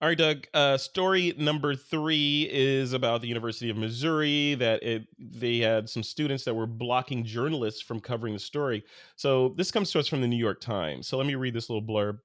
All 0.00 0.06
right, 0.06 0.16
Doug. 0.16 0.46
Uh, 0.54 0.78
story 0.78 1.34
number 1.36 1.74
three 1.74 2.48
is 2.52 2.92
about 2.92 3.20
the 3.20 3.26
University 3.26 3.68
of 3.68 3.76
Missouri. 3.76 4.54
That 4.54 4.80
it, 4.80 5.08
they 5.18 5.58
had 5.58 5.88
some 5.90 6.04
students 6.04 6.44
that 6.44 6.54
were 6.54 6.68
blocking 6.68 7.24
journalists 7.24 7.82
from 7.82 7.98
covering 7.98 8.32
the 8.32 8.38
story. 8.38 8.84
So 9.16 9.54
this 9.56 9.72
comes 9.72 9.90
to 9.90 9.98
us 9.98 10.06
from 10.06 10.20
the 10.20 10.28
New 10.28 10.36
York 10.36 10.60
Times. 10.60 11.08
So 11.08 11.18
let 11.18 11.26
me 11.26 11.34
read 11.34 11.52
this 11.52 11.68
little 11.68 11.82
blurb. 11.82 12.18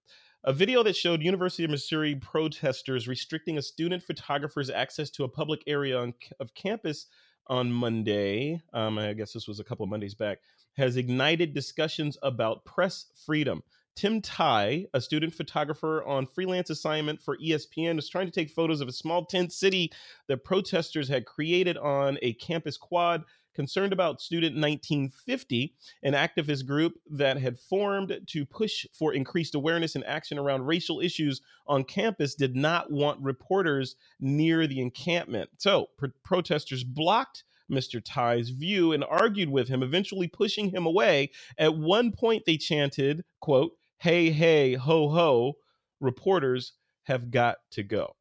A 0.43 0.53
video 0.53 0.83
that 0.83 0.95
showed 0.95 1.23
University 1.23 1.63
of 1.63 1.71
Missouri 1.71 2.13
protesters 2.13 3.07
restricting 3.07 3.57
a 3.57 3.61
student 3.63 4.03
photographer's 4.03 4.69
access 4.69 5.09
to 5.09 5.23
a 5.23 5.29
public 5.29 5.63
area 5.65 5.99
on, 5.99 6.13
of 6.39 6.53
campus 6.53 7.07
on 7.47 7.71
Monday. 7.71 8.61
Um, 8.73 8.99
I 8.99 9.13
guess 9.13 9.33
this 9.33 9.47
was 9.47 9.59
a 9.59 9.63
couple 9.63 9.83
of 9.83 9.89
Mondays 9.89 10.13
back. 10.13 10.41
Has 10.77 10.95
ignited 10.95 11.55
discussions 11.55 12.19
about 12.21 12.65
press 12.65 13.07
freedom 13.25 13.63
Tim 13.95 14.21
Tai, 14.21 14.87
a 14.93 15.01
student 15.01 15.33
photographer 15.33 16.03
on 16.03 16.25
freelance 16.25 16.69
assignment 16.69 17.21
for 17.21 17.37
ESPN, 17.37 17.95
was 17.95 18.09
trying 18.09 18.25
to 18.25 18.31
take 18.31 18.49
photos 18.49 18.81
of 18.81 18.87
a 18.87 18.93
small 18.93 19.25
tent 19.25 19.53
city 19.53 19.91
that 20.27 20.43
protesters 20.43 21.07
had 21.07 21.25
created 21.25 21.77
on 21.77 22.17
a 22.21 22.33
campus 22.33 22.77
quad 22.77 23.23
concerned 23.53 23.93
about 23.93 24.19
Student 24.19 24.55
1950, 24.55 25.75
an 26.01 26.13
activist 26.13 26.65
group 26.65 26.95
that 27.11 27.37
had 27.37 27.59
formed 27.59 28.19
to 28.27 28.45
push 28.45 28.85
for 28.93 29.13
increased 29.13 29.55
awareness 29.55 29.95
and 29.95 30.03
action 30.05 30.39
around 30.39 30.65
racial 30.65 30.99
issues 30.99 31.41
on 31.67 31.83
campus, 31.83 32.35
did 32.35 32.55
not 32.55 32.91
want 32.91 33.21
reporters 33.21 33.95
near 34.19 34.67
the 34.67 34.81
encampment. 34.81 35.49
So, 35.57 35.89
pr- 35.97 36.07
protesters 36.23 36.83
blocked 36.83 37.43
Mr. 37.71 38.01
Tai's 38.03 38.49
view 38.49 38.91
and 38.91 39.03
argued 39.03 39.49
with 39.49 39.67
him, 39.67 39.83
eventually 39.83 40.27
pushing 40.27 40.69
him 40.69 40.85
away. 40.85 41.31
At 41.57 41.77
one 41.77 42.11
point, 42.11 42.43
they 42.45 42.57
chanted, 42.57 43.23
quote, 43.39 43.73
hey, 44.03 44.31
hey, 44.31 44.73
ho, 44.73 45.07
ho, 45.07 45.53
reporters 46.01 46.73
have 47.03 47.31
got 47.31 47.59
to 47.71 47.83
go. 47.83 48.13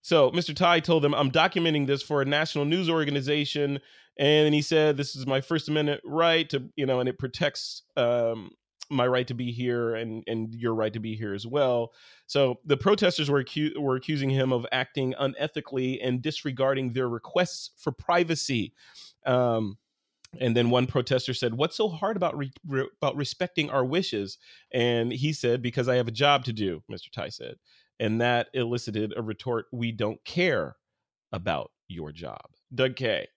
So 0.00 0.30
Mr. 0.30 0.56
Tai 0.56 0.80
told 0.80 1.04
them, 1.04 1.14
I'm 1.14 1.30
documenting 1.30 1.86
this 1.86 2.02
for 2.02 2.22
a 2.22 2.24
national 2.24 2.64
news 2.64 2.88
organization. 2.88 3.78
And 4.18 4.54
he 4.54 4.62
said, 4.62 4.96
This 4.96 5.14
is 5.14 5.26
my 5.26 5.42
First 5.42 5.68
Amendment 5.68 6.00
right 6.06 6.48
to, 6.48 6.62
you 6.76 6.86
know, 6.86 6.98
and 6.98 7.10
it 7.10 7.18
protects 7.18 7.82
um, 7.98 8.52
my 8.88 9.06
right 9.06 9.26
to 9.26 9.34
be 9.34 9.52
here 9.52 9.94
and, 9.96 10.24
and 10.26 10.54
your 10.54 10.74
right 10.74 10.94
to 10.94 11.00
be 11.00 11.14
here 11.14 11.34
as 11.34 11.46
well. 11.46 11.92
So 12.26 12.60
the 12.64 12.78
protesters 12.78 13.30
were, 13.30 13.44
acu- 13.44 13.76
were 13.76 13.96
accusing 13.96 14.30
him 14.30 14.50
of 14.50 14.66
acting 14.72 15.14
unethically 15.20 15.98
and 16.02 16.22
disregarding 16.22 16.94
their 16.94 17.10
requests 17.10 17.70
for 17.76 17.92
privacy. 17.92 18.72
Um, 19.26 19.76
and 20.40 20.56
then 20.56 20.70
one 20.70 20.86
protester 20.86 21.34
said, 21.34 21.54
"What's 21.54 21.76
so 21.76 21.88
hard 21.88 22.16
about 22.16 22.36
re- 22.36 22.52
re- 22.66 22.88
about 23.00 23.16
respecting 23.16 23.70
our 23.70 23.84
wishes?" 23.84 24.38
And 24.72 25.12
he 25.12 25.32
said, 25.32 25.62
"Because 25.62 25.88
I 25.88 25.96
have 25.96 26.08
a 26.08 26.12
job 26.12 26.44
to 26.46 26.52
do." 26.52 26.82
Mr. 26.90 27.10
Tai 27.10 27.28
said, 27.28 27.56
and 28.00 28.20
that 28.20 28.48
elicited 28.54 29.12
a 29.16 29.22
retort, 29.22 29.66
"We 29.72 29.92
don't 29.92 30.24
care 30.24 30.76
about 31.32 31.70
your 31.88 32.12
job." 32.12 32.42
Doug 32.74 32.96
Kaye, 32.96 33.28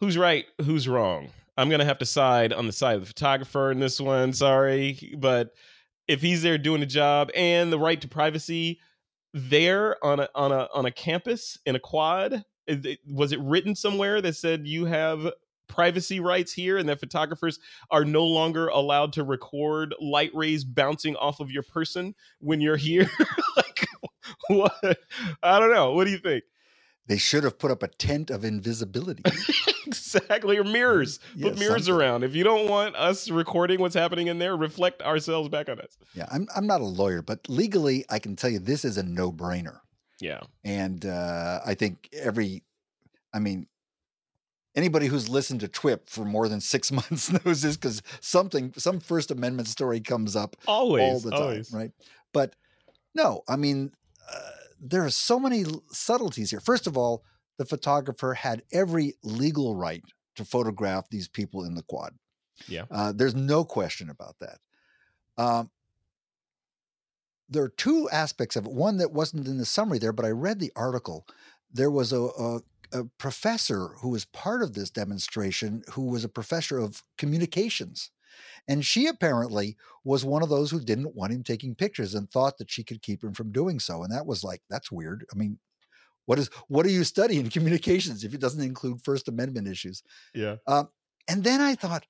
who's 0.00 0.16
right, 0.16 0.46
who's 0.62 0.88
wrong? 0.88 1.30
I'm 1.56 1.68
gonna 1.68 1.84
have 1.84 1.98
to 1.98 2.06
side 2.06 2.52
on 2.52 2.66
the 2.66 2.72
side 2.72 2.94
of 2.94 3.02
the 3.02 3.06
photographer 3.06 3.70
in 3.70 3.80
this 3.80 4.00
one. 4.00 4.32
Sorry, 4.32 5.14
but 5.18 5.54
if 6.08 6.22
he's 6.22 6.42
there 6.42 6.58
doing 6.58 6.82
a 6.82 6.86
job 6.86 7.30
and 7.34 7.72
the 7.72 7.78
right 7.78 8.00
to 8.00 8.08
privacy 8.08 8.80
there 9.34 10.02
on 10.04 10.20
a 10.20 10.28
on 10.34 10.52
a 10.52 10.68
on 10.74 10.86
a 10.86 10.90
campus 10.90 11.58
in 11.64 11.76
a 11.76 11.80
quad, 11.80 12.44
was 13.06 13.32
it 13.32 13.40
written 13.40 13.74
somewhere 13.74 14.20
that 14.20 14.36
said 14.36 14.66
you 14.66 14.84
have 14.86 15.30
privacy 15.72 16.20
rights 16.20 16.52
here 16.52 16.76
and 16.78 16.88
that 16.88 17.00
photographers 17.00 17.58
are 17.90 18.04
no 18.04 18.24
longer 18.24 18.68
allowed 18.68 19.12
to 19.14 19.24
record 19.24 19.94
light 20.00 20.30
rays 20.34 20.64
bouncing 20.64 21.16
off 21.16 21.40
of 21.40 21.50
your 21.50 21.62
person 21.62 22.14
when 22.40 22.60
you're 22.60 22.76
here? 22.76 23.10
Like 23.56 23.86
what? 24.48 24.98
I 25.42 25.58
don't 25.60 25.72
know. 25.72 25.92
What 25.92 26.04
do 26.04 26.10
you 26.10 26.18
think? 26.18 26.44
They 27.06 27.18
should 27.18 27.44
have 27.44 27.58
put 27.58 27.70
up 27.70 27.82
a 27.82 27.88
tent 27.88 28.30
of 28.30 28.44
invisibility. 28.44 29.22
Exactly 29.84 30.56
or 30.56 30.64
mirrors. 30.64 31.20
Yeah, 31.34 31.50
put 31.50 31.58
mirrors 31.58 31.86
something. 31.86 31.94
around. 31.94 32.24
If 32.24 32.34
you 32.34 32.44
don't 32.44 32.68
want 32.68 32.96
us 32.96 33.30
recording 33.30 33.78
what's 33.80 33.94
happening 33.94 34.28
in 34.28 34.38
there 34.38 34.56
reflect 34.56 35.02
ourselves 35.02 35.48
back 35.50 35.68
on 35.68 35.80
us. 35.80 35.98
Yeah 36.14 36.26
i'm, 36.30 36.46
I'm 36.56 36.66
not 36.66 36.80
a 36.80 36.86
lawyer 36.86 37.20
but 37.20 37.40
legally 37.48 38.04
i 38.08 38.18
can 38.18 38.36
tell 38.36 38.48
you 38.48 38.58
this 38.58 38.84
is 38.84 38.96
a 38.96 39.02
no-brainer. 39.02 39.80
Yeah. 40.20 40.40
And 40.64 41.04
uh, 41.04 41.60
i 41.66 41.74
think 41.74 42.08
every 42.12 42.62
i 43.34 43.38
mean 43.38 43.66
anybody 44.74 45.06
who's 45.06 45.28
listened 45.28 45.60
to 45.60 45.68
TWIP 45.68 46.08
for 46.08 46.24
more 46.24 46.48
than 46.48 46.60
six 46.60 46.90
months 46.92 47.30
knows 47.32 47.62
this 47.62 47.76
because 47.76 48.02
something, 48.20 48.72
some 48.76 49.00
First 49.00 49.30
Amendment 49.30 49.68
story 49.68 50.00
comes 50.00 50.36
up 50.36 50.56
always, 50.66 51.02
all 51.02 51.20
the 51.20 51.30
time, 51.30 51.42
always. 51.42 51.72
right? 51.72 51.90
But 52.32 52.54
no, 53.14 53.42
I 53.48 53.56
mean, 53.56 53.92
uh, 54.32 54.50
there 54.80 55.04
are 55.04 55.10
so 55.10 55.38
many 55.38 55.64
subtleties 55.90 56.50
here. 56.50 56.60
First 56.60 56.86
of 56.86 56.96
all, 56.96 57.24
the 57.58 57.64
photographer 57.64 58.34
had 58.34 58.62
every 58.72 59.14
legal 59.22 59.76
right 59.76 60.02
to 60.36 60.44
photograph 60.44 61.08
these 61.10 61.28
people 61.28 61.64
in 61.64 61.74
the 61.74 61.82
quad. 61.82 62.14
Yeah, 62.66 62.84
uh, 62.90 63.12
there's 63.14 63.34
no 63.34 63.64
question 63.64 64.08
about 64.08 64.36
that. 64.40 64.58
Um, 65.36 65.70
there 67.48 67.62
are 67.62 67.68
two 67.68 68.08
aspects 68.10 68.56
of 68.56 68.66
it. 68.66 68.72
One 68.72 68.98
that 68.98 69.12
wasn't 69.12 69.46
in 69.46 69.58
the 69.58 69.64
summary 69.64 69.98
there, 69.98 70.12
but 70.12 70.24
I 70.24 70.30
read 70.30 70.58
the 70.58 70.72
article. 70.74 71.26
There 71.72 71.90
was 71.90 72.12
a, 72.12 72.20
a 72.20 72.60
a 72.92 73.04
professor 73.18 73.94
who 74.00 74.10
was 74.10 74.24
part 74.26 74.62
of 74.62 74.74
this 74.74 74.90
demonstration 74.90 75.82
who 75.90 76.06
was 76.06 76.24
a 76.24 76.28
professor 76.28 76.78
of 76.78 77.02
communications. 77.18 78.10
And 78.68 78.84
she 78.84 79.06
apparently 79.06 79.76
was 80.04 80.24
one 80.24 80.42
of 80.42 80.48
those 80.48 80.70
who 80.70 80.80
didn't 80.80 81.14
want 81.14 81.32
him 81.32 81.42
taking 81.42 81.74
pictures 81.74 82.14
and 82.14 82.30
thought 82.30 82.58
that 82.58 82.70
she 82.70 82.84
could 82.84 83.02
keep 83.02 83.22
him 83.22 83.34
from 83.34 83.52
doing 83.52 83.78
so. 83.78 84.02
And 84.02 84.12
that 84.12 84.26
was 84.26 84.44
like, 84.44 84.62
that's 84.70 84.90
weird. 84.90 85.24
I 85.32 85.36
mean, 85.36 85.58
what 86.26 86.38
is 86.38 86.48
what 86.68 86.86
do 86.86 86.92
you 86.92 87.04
study 87.04 87.38
in 87.38 87.50
communications 87.50 88.24
if 88.24 88.34
it 88.34 88.40
doesn't 88.40 88.62
include 88.62 89.02
First 89.02 89.28
Amendment 89.28 89.68
issues? 89.68 90.02
Yeah. 90.34 90.56
Um, 90.66 90.88
and 91.28 91.44
then 91.44 91.60
I 91.60 91.74
thought, 91.74 92.06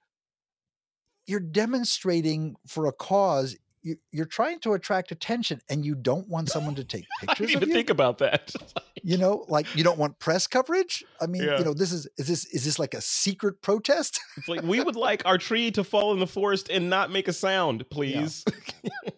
you're 1.27 1.41
demonstrating 1.41 2.57
for 2.67 2.87
a 2.87 2.93
cause 2.93 3.57
you, 3.83 3.97
are 4.19 4.25
trying 4.25 4.61
to 4.61 4.75
attract 4.75 5.11
attention 5.13 5.61
and 5.69 5.85
you 5.85 5.95
don't 5.95 6.29
want 6.29 6.49
someone 6.49 6.75
to 6.77 6.85
take 6.85 7.05
pictures 7.21 7.29
I 7.31 7.35
didn't 7.35 7.51
even 7.51 7.69
you. 7.69 7.75
think 7.75 7.91
about 7.91 8.19
that. 8.19 8.55
you 9.03 9.17
know, 9.17 9.45
like 9.49 9.75
you 9.77 9.85
don't 9.85 9.99
want 9.99 10.19
press 10.19 10.47
coverage. 10.47 11.05
I 11.21 11.27
mean, 11.27 11.43
yeah. 11.43 11.59
you 11.59 11.65
know, 11.65 11.75
this 11.75 11.93
is 11.93 12.07
is 12.17 12.29
this 12.29 12.45
is 12.47 12.65
this 12.65 12.79
like 12.79 12.95
a 12.95 13.01
secret 13.01 13.61
protest? 13.63 14.21
it's 14.37 14.49
like 14.49 14.63
we 14.63 14.81
would 14.81 14.97
like 14.97 15.23
our 15.27 15.39
tree 15.39 15.71
to 15.73 15.85
fall 15.85 16.13
in 16.13 16.21
the 16.21 16.27
forest 16.27 16.69
and 16.71 16.89
not 16.89 17.11
make 17.11 17.29
a 17.29 17.33
sound, 17.33 17.89
please. 17.91 18.45
Yeah. 18.83 19.11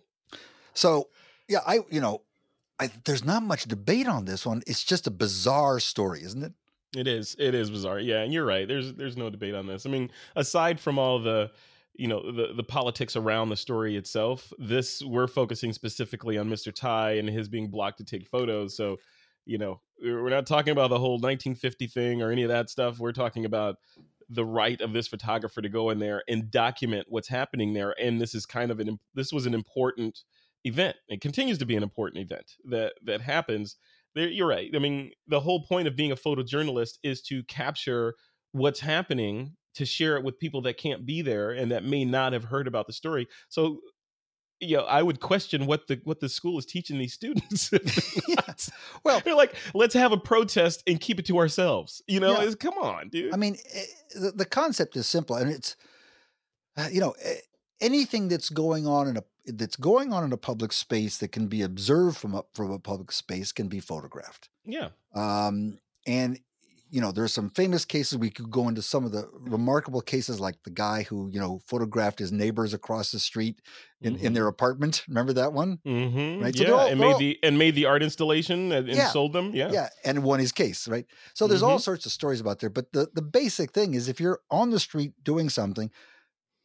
so, 0.73 1.09
yeah, 1.49 1.61
I 1.67 1.81
you 1.91 2.01
know, 2.01 2.23
I, 2.81 2.91
there's 3.05 3.25
not 3.25 3.43
much 3.43 3.65
debate 3.65 4.09
on 4.09 4.25
this 4.25 4.47
one. 4.47 4.63
It's 4.67 4.83
just 4.83 5.07
a 5.07 5.11
bizarre 5.11 5.81
story, 5.81 6.23
isn't 6.23 6.43
it? 6.43 6.53
It 6.97 7.09
is. 7.09 7.37
It 7.39 7.55
is 7.55 7.71
bizarre. 7.71 7.99
Yeah, 7.99 8.23
and 8.23 8.33
you're 8.33 8.45
right. 8.45 8.67
There's 8.67 8.95
there's 8.95 9.17
no 9.17 9.31
debate 9.31 9.55
on 9.55 9.67
this. 9.67 9.85
I 9.85 9.91
mean, 9.91 10.11
aside 10.37 10.81
from 10.81 10.99
all 10.99 11.19
the 11.19 11.51
you 11.95 12.09
know 12.09 12.33
the 12.33 12.53
the 12.55 12.65
politics 12.65 13.17
around 13.17 13.49
the 13.49 13.57
story 13.57 13.97
itself 13.97 14.53
this 14.59 15.03
we're 15.03 15.27
focusing 15.27 15.73
specifically 15.73 16.37
on 16.39 16.49
mr 16.49 16.75
Tai 16.75 17.13
and 17.13 17.29
his 17.29 17.49
being 17.49 17.69
blocked 17.69 17.99
to 17.99 18.05
take 18.05 18.29
photos 18.29 18.77
so 18.77 18.97
you 19.47 19.59
know 19.59 19.81
we're 20.03 20.31
not 20.31 20.47
talking 20.47 20.73
about 20.73 20.91
the 20.91 20.99
whole 20.99 21.15
1950 21.15 21.87
thing 21.87 22.23
or 22.23 22.31
any 22.31 22.43
of 22.43 22.49
that 22.49 22.69
stuff. 22.69 22.99
We're 22.99 23.13
talking 23.13 23.45
about 23.45 23.77
the 24.29 24.45
right 24.45 24.81
of 24.81 24.93
this 24.93 25.07
photographer 25.07 25.61
to 25.61 25.69
go 25.69 25.91
in 25.91 25.99
there 25.99 26.23
and 26.29 26.51
document 26.51 27.07
what's 27.11 27.29
happening 27.29 27.75
there 27.75 27.95
and 28.01 28.19
this 28.19 28.35
is 28.35 28.47
kind 28.47 28.71
of 28.71 28.81
an 28.81 28.99
this 29.15 29.33
was 29.33 29.47
an 29.47 29.55
important 29.55 30.21
event. 30.65 30.97
It 31.09 31.21
continues 31.21 31.59
to 31.59 31.67
be 31.67 31.77
an 31.77 31.83
important 31.83 32.25
event 32.25 32.53
that 32.65 32.95
that 33.05 33.21
happens. 33.21 33.77
There 34.15 34.29
you're 34.29 34.49
right. 34.49 34.71
I 34.75 34.79
mean 34.79 35.13
the 35.29 35.41
whole 35.41 35.65
point 35.67 35.87
of 35.89 35.97
being 35.97 36.13
a 36.13 36.17
photojournalist 36.17 36.99
is 37.03 37.21
to 37.23 37.43
capture 37.45 38.15
what's 38.53 38.81
happening 38.81 39.57
to 39.75 39.85
share 39.85 40.17
it 40.17 40.25
with 40.25 40.39
people 40.39 40.63
that 40.63 40.77
can't 40.77 41.05
be 41.05 41.23
there 41.23 41.51
and 41.51 41.71
that 41.73 41.85
may 41.85 42.05
not 42.05 42.33
have 42.33 42.45
heard 42.45 42.67
about 42.67 42.87
the 42.87 42.93
story. 42.93 43.29
So 43.49 43.81
you 44.61 44.77
know, 44.77 44.85
I 44.85 45.03
would 45.03 45.21
question 45.21 45.67
what 45.67 45.87
the 45.89 46.01
what 46.05 46.21
the 46.21 46.29
school 46.29 46.59
is 46.59 46.67
teaching 46.67 46.99
these 46.99 47.13
students. 47.13 47.71
yeah. 48.29 48.37
Well, 49.05 49.21
they're 49.25 49.35
like, 49.35 49.55
let's 49.75 49.95
have 49.95 50.13
a 50.13 50.17
protest 50.17 50.83
and 50.87 51.01
keep 51.01 51.19
it 51.19 51.27
to 51.27 51.39
ourselves. 51.39 52.03
You 52.07 52.21
know, 52.21 52.41
yeah. 52.41 52.53
come 52.59 52.75
on, 52.75 53.09
dude. 53.09 53.35
I 53.35 53.37
mean, 53.37 53.57
eh, 53.73 53.85
the, 54.15 54.33
the 54.33 54.45
concept 54.45 54.97
is 54.97 55.07
simple, 55.07 55.37
and 55.37 55.51
it's 55.51 55.77
uh, 56.77 56.89
you 56.91 57.01
know 57.01 57.15
eh, 57.23 57.37
anything 57.81 58.29
that's 58.29 58.51
going 58.51 58.87
on 58.87 59.09
in 59.09 59.17
a 59.17 59.25
that's 59.47 59.77
going 59.77 60.13
on 60.13 60.25
in 60.25 60.33
a 60.33 60.39
public 60.39 60.73
space 60.73 61.19
that 61.19 61.33
can 61.33 61.49
be 61.49 61.63
observed 61.63 62.17
from 62.17 62.35
a 62.35 62.45
from 62.55 62.71
a 62.71 62.79
public 62.79 63.13
space 63.13 63.53
can 63.53 63.69
be 63.69 63.81
photographed. 63.81 64.49
Yeah. 64.65 64.89
Um, 65.15 65.79
and 66.07 66.39
you 66.95 67.01
know, 67.01 67.11
there's 67.11 67.33
some 67.33 67.51
famous 67.51 67.85
cases. 67.85 68.19
We 68.19 68.31
could 68.31 68.53
go 68.53 68.69
into 68.69 68.81
some 68.81 69.05
of 69.05 69.11
the 69.11 69.29
remarkable 69.33 70.01
cases, 70.01 70.39
like 70.39 70.63
the 70.63 70.71
guy 70.71 71.03
who, 71.03 71.29
you 71.29 71.41
know, 71.41 71.61
photographed 71.67 72.21
his 72.21 72.31
neighbors 72.31 72.73
across 72.73 73.11
the 73.11 73.19
street 73.19 73.61
in, 74.01 74.15
mm-hmm. 74.15 74.27
in 74.27 74.33
their 74.33 74.47
apartment. 74.47 75.05
Remember 75.09 75.33
that 75.33 75.53
one? 75.53 75.81
Mm-hmm. 75.85 76.45
Right. 76.45 76.57
So 76.57 76.63
yeah, 76.63 76.71
all, 76.71 76.87
and 76.87 77.01
made 77.01 77.13
all, 77.15 77.19
the 77.19 77.37
and 77.43 77.59
made 77.59 77.75
the 77.75 77.87
art 77.87 78.05
installation 78.05 78.71
and, 78.71 78.87
yeah, 78.87 79.09
sold 79.09 79.33
them. 79.33 79.51
Yeah, 79.53 79.73
yeah, 79.73 79.89
and 80.05 80.23
won 80.23 80.39
his 80.39 80.53
case. 80.53 80.87
Right. 80.87 81.05
So 81.35 81.49
there's 81.49 81.63
mm-hmm. 81.63 81.71
all 81.71 81.79
sorts 81.81 82.07
of 82.07 82.13
stories 82.13 82.41
about 82.41 82.61
there. 82.61 82.71
But 82.71 82.93
the 82.93 83.09
the 83.13 83.23
basic 83.23 83.73
thing 83.73 83.95
is, 83.95 84.09
if 84.09 84.21
you're 84.21 84.39
on 84.49 84.71
the 84.71 84.79
street 84.79 85.15
doing 85.25 85.49
something, 85.49 85.91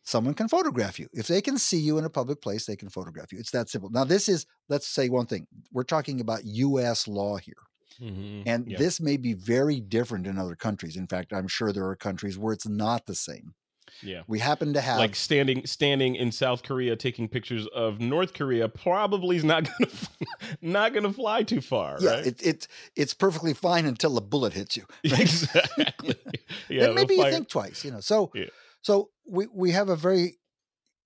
someone 0.04 0.36
can 0.36 0.48
photograph 0.48 1.00
you. 1.00 1.08
If 1.12 1.26
they 1.26 1.42
can 1.42 1.58
see 1.58 1.80
you 1.80 1.98
in 1.98 2.06
a 2.06 2.10
public 2.12 2.40
place, 2.40 2.68
they 2.68 2.76
can 2.76 2.90
photograph 2.90 3.34
you. 3.34 3.40
It's 3.40 3.52
that 3.52 3.68
simple. 3.68 3.90
Now, 3.90 4.04
this 4.04 4.30
is 4.30 4.46
let's 4.68 4.88
say 4.88 5.10
one 5.10 5.26
thing. 5.26 5.48
We're 5.72 5.86
talking 5.86 6.22
about 6.22 6.46
U.S. 6.46 7.08
law 7.08 7.38
here. 7.38 7.56
Mm-hmm. 8.02 8.44
And 8.46 8.70
yep. 8.70 8.80
this 8.80 9.00
may 9.00 9.18
be 9.18 9.34
very 9.34 9.80
different 9.80 10.28
in 10.28 10.38
other 10.38 10.56
countries. 10.56 10.96
In 10.96 11.08
fact, 11.08 11.34
I'm 11.34 11.48
sure 11.48 11.72
there 11.72 11.88
are 11.88 11.96
countries 11.96 12.38
where 12.38 12.54
it's 12.54 12.68
not 12.68 13.06
the 13.06 13.16
same. 13.16 13.54
Yeah. 14.02 14.22
We 14.28 14.40
happen 14.40 14.74
to 14.74 14.82
have 14.82 15.00
like 15.00 15.16
standing 15.16 15.66
standing 15.66 16.16
in 16.16 16.32
South 16.32 16.64
Korea 16.64 16.96
taking 16.96 17.28
pictures 17.28 17.68
of 17.74 18.00
North 18.00 18.34
Korea 18.34 18.70
probably 18.70 19.38
is 19.38 19.44
not 19.44 19.68
gonna 19.80 19.92
not 20.62 20.94
gonna 20.94 21.14
fly 21.14 21.44
too 21.44 21.62
far. 21.62 21.98
Yeah, 22.00 22.12
right? 22.12 22.28
it, 22.28 22.46
it 22.46 22.68
it's 22.96 23.14
perfectly 23.14 23.54
fine 23.54 23.86
until 23.86 24.18
a 24.18 24.22
bullet 24.22 24.54
hits 24.54 24.78
you. 24.78 24.86
Right? 25.10 25.22
Exactly. 25.22 26.16
yeah, 26.70 26.82
then 26.82 26.96
maybe 26.96 27.16
you 27.16 27.30
think 27.30 27.50
twice, 27.50 27.84
you 27.84 27.92
know. 27.92 28.00
So 28.00 28.32
yeah. 28.34 28.46
so 28.82 29.10
we 29.28 29.48
we 29.54 29.72
have 29.72 29.90
a 29.90 29.96
very 29.96 30.38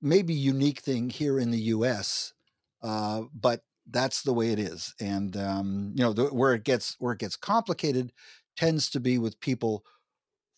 maybe 0.01 0.33
unique 0.33 0.81
thing 0.81 1.09
here 1.09 1.39
in 1.39 1.51
the 1.51 1.59
U.S., 1.59 2.33
uh, 2.81 3.21
but 3.33 3.61
that's 3.89 4.23
the 4.23 4.33
way 4.33 4.51
it 4.51 4.59
is. 4.59 4.93
And 4.99 5.35
um, 5.37 5.93
you 5.95 6.03
know, 6.03 6.13
the, 6.13 6.25
where 6.27 6.53
it 6.53 6.63
gets 6.63 6.95
where 6.99 7.13
it 7.13 7.19
gets 7.19 7.35
complicated 7.35 8.13
tends 8.55 8.89
to 8.91 8.99
be 8.99 9.17
with 9.17 9.39
people 9.39 9.85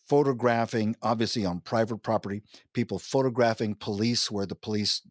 photographing, 0.08 0.96
obviously 1.02 1.44
on 1.44 1.60
private 1.60 1.98
property, 1.98 2.42
people 2.72 2.98
photographing 2.98 3.74
police 3.74 4.30
where 4.30 4.46
the 4.46 4.54
police 4.54 5.02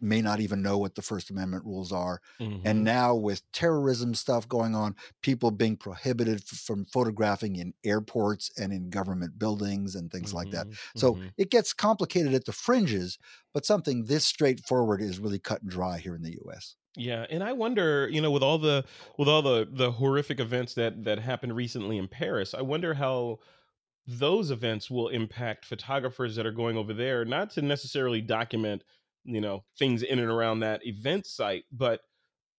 may 0.00 0.22
not 0.22 0.40
even 0.40 0.62
know 0.62 0.78
what 0.78 0.94
the 0.94 1.02
First 1.02 1.30
Amendment 1.30 1.64
rules 1.64 1.92
are. 1.92 2.20
Mhm. 2.40 2.64
And 2.64 2.84
now 2.84 3.14
with 3.14 3.42
terrorism 3.52 4.14
stuff 4.14 4.48
going 4.48 4.74
on, 4.74 4.96
people 5.22 5.50
being 5.50 5.76
prohibited 5.76 6.40
f- 6.40 6.58
from 6.58 6.84
photographing 6.86 7.56
in 7.56 7.74
airports 7.84 8.50
and 8.58 8.72
in 8.72 8.90
government 8.90 9.38
buildings 9.38 9.94
and 9.94 10.10
things 10.10 10.32
like 10.34 10.50
that. 10.50 10.68
Mhm, 10.68 10.78
So 10.94 11.18
mhm. 11.18 11.34
it 11.38 11.50
gets 11.50 11.72
complicated 11.72 12.34
at 12.34 12.44
the 12.44 12.52
fringes, 12.52 13.18
but 13.54 13.64
something 13.66 14.04
this 14.04 14.26
straightforward 14.26 15.00
is 15.00 15.18
really 15.18 15.38
cut 15.38 15.62
and 15.62 15.70
dry 15.70 15.98
here 15.98 16.14
in 16.14 16.22
the 16.22 16.32
US. 16.34 16.76
Yeah, 16.96 17.24
and 17.30 17.42
I 17.42 17.52
wonder, 17.52 18.08
you 18.10 18.20
know, 18.20 18.30
with 18.32 18.42
all 18.42 18.58
the 18.58 18.84
with 19.16 19.28
all 19.28 19.42
the 19.42 19.68
the 19.70 19.92
horrific 19.92 20.40
events 20.40 20.74
that 20.74 21.04
that 21.04 21.20
happened 21.20 21.54
recently 21.54 21.98
in 21.98 22.08
Paris, 22.08 22.52
I 22.52 22.62
wonder 22.62 22.94
how 22.94 23.38
those 24.06 24.50
events 24.50 24.90
will 24.90 25.08
impact 25.08 25.66
photographers 25.66 26.36
that 26.36 26.46
are 26.46 26.52
going 26.52 26.76
over 26.76 26.94
there, 26.94 27.24
not 27.24 27.50
to 27.52 27.62
necessarily 27.62 28.20
document, 28.22 28.84
you 29.24 29.40
know, 29.40 29.64
things 29.78 30.02
in 30.02 30.18
and 30.20 30.30
around 30.30 30.60
that 30.60 30.86
event 30.86 31.26
site, 31.26 31.64
but 31.72 32.02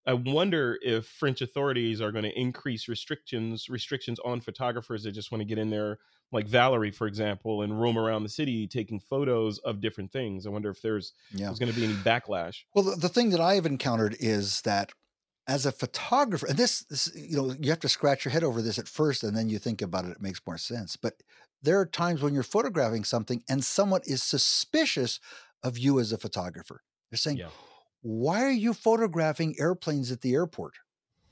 I 0.06 0.14
wonder 0.14 0.80
if 0.82 1.06
French 1.06 1.42
authorities 1.42 2.02
are 2.02 2.12
going 2.12 2.24
to 2.24 2.40
increase 2.40 2.88
restrictions 2.88 3.70
restrictions 3.70 4.20
on 4.26 4.42
photographers 4.42 5.04
that 5.04 5.12
just 5.12 5.32
want 5.32 5.42
to 5.42 5.46
get 5.46 5.58
in 5.58 5.70
there, 5.70 6.00
like 6.32 6.48
Valerie, 6.48 6.92
for 6.92 7.08
example, 7.08 7.62
and 7.62 7.80
roam 7.80 7.98
around 7.98 8.24
the 8.24 8.30
city 8.30 8.68
taking 8.68 9.00
photos 9.00 9.60
of 9.60 9.80
different 9.80 10.12
things. 10.12 10.48
I 10.48 10.50
wonder 10.50 10.70
if 10.70 10.82
there's 10.82 11.14
Yeah. 11.32 11.48
there's 11.48 11.60
going 11.60 11.72
to 11.72 11.78
be 11.78 11.86
any 11.86 11.94
backlash. 11.94 12.64
Well, 12.74 12.86
the, 12.86 12.96
the 12.96 13.10
thing 13.10 13.30
that 13.30 13.40
I've 13.40 13.66
encountered 13.66 14.16
is 14.20 14.62
that 14.62 14.92
as 15.48 15.66
a 15.66 15.72
photographer, 15.72 16.48
and 16.48 16.58
this, 16.58 16.84
this, 16.86 17.12
you 17.16 17.36
know, 17.36 17.56
you 17.60 17.70
have 17.72 17.80
to 17.82 17.90
scratch 17.90 18.26
your 18.26 18.32
head 18.32 18.44
over 18.44 18.62
this 18.62 18.80
at 18.80 18.88
first, 18.88 19.24
and 19.24 19.36
then 19.36 19.50
you 19.50 19.60
think 19.60 19.82
about 19.82 20.06
it, 20.06 20.12
it 20.12 20.22
makes 20.22 20.40
more 20.48 20.58
sense. 20.58 20.96
But 20.96 21.16
there 21.62 21.80
are 21.80 21.86
times 21.86 22.22
when 22.22 22.34
you're 22.34 22.44
photographing 22.44 23.04
something 23.04 23.44
and 23.50 23.64
someone 23.64 24.02
is 24.06 24.24
suspicious 24.24 25.20
of 25.64 25.78
you 25.78 26.00
as 26.00 26.12
a 26.12 26.18
photographer. 26.18 26.82
They're 27.12 27.18
saying, 27.18 27.38
Yeah. 27.38 27.50
Why 28.02 28.44
are 28.44 28.52
you 28.52 28.74
photographing 28.74 29.60
airplanes 29.60 30.12
at 30.12 30.22
the 30.22 30.34
airport? 30.34 30.76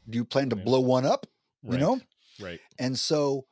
Do 0.10 0.18
you 0.18 0.26
plan 0.26 0.50
to 0.52 0.56
Yeah. 0.56 0.66
blow 0.66 0.82
one 0.82 1.06
up? 1.06 1.28
You 1.68 1.78
know? 1.78 2.02
Right. 2.40 2.62
And 2.80 2.98
so, 3.00 3.48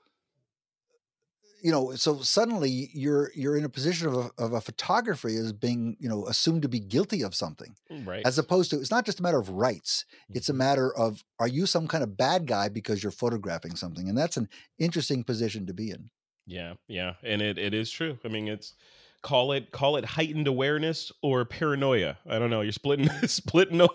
you 1.61 1.71
know, 1.71 1.95
so 1.95 2.21
suddenly 2.21 2.89
you're 2.93 3.31
you're 3.33 3.57
in 3.57 3.63
a 3.65 3.69
position 3.69 4.07
of 4.07 4.13
a, 4.15 4.31
of 4.37 4.53
a 4.53 4.61
photographer 4.61 5.27
as 5.27 5.53
being, 5.53 5.97
you 5.99 6.07
know, 6.07 6.27
assumed 6.27 6.61
to 6.61 6.69
be 6.69 6.79
guilty 6.79 7.23
of 7.23 7.33
something 7.33 7.75
Right. 7.89 8.27
as 8.27 8.37
opposed 8.37 8.69
to 8.71 8.79
it's 8.79 8.91
not 8.91 9.05
just 9.05 9.19
a 9.19 9.23
matter 9.23 9.39
of 9.39 9.49
rights 9.49 10.03
it's 10.33 10.49
a 10.49 10.53
Mhm. 10.53 10.53
matter 10.53 10.93
of 10.97 11.23
are 11.39 11.47
you 11.47 11.65
some 11.65 11.87
kind 11.87 12.03
of 12.03 12.17
bad 12.17 12.45
guy 12.47 12.67
because 12.67 13.01
you're 13.03 13.11
photographing 13.11 13.75
something 13.75 14.09
and 14.09 14.17
that's 14.17 14.37
an 14.37 14.49
interesting 14.79 15.23
position 15.23 15.65
to 15.67 15.73
be 15.73 15.91
in 15.91 16.09
Yeah, 16.45 16.75
yeah, 16.87 17.15
and 17.23 17.41
it, 17.41 17.57
it 17.57 17.73
is 17.73 17.91
true. 17.91 18.19
I 18.23 18.29
mean, 18.29 18.47
it's 18.47 18.73
call 19.27 19.51
it 19.51 19.71
call 19.71 19.97
it 19.97 20.05
heightened 20.05 20.47
awareness 20.47 21.11
or 21.21 21.43
paranoia. 21.43 22.17
I 22.29 22.39
don't 22.39 22.49
know. 22.49 22.61
You're 22.61 22.71
splitting 22.71 23.09
splitting 23.27 23.85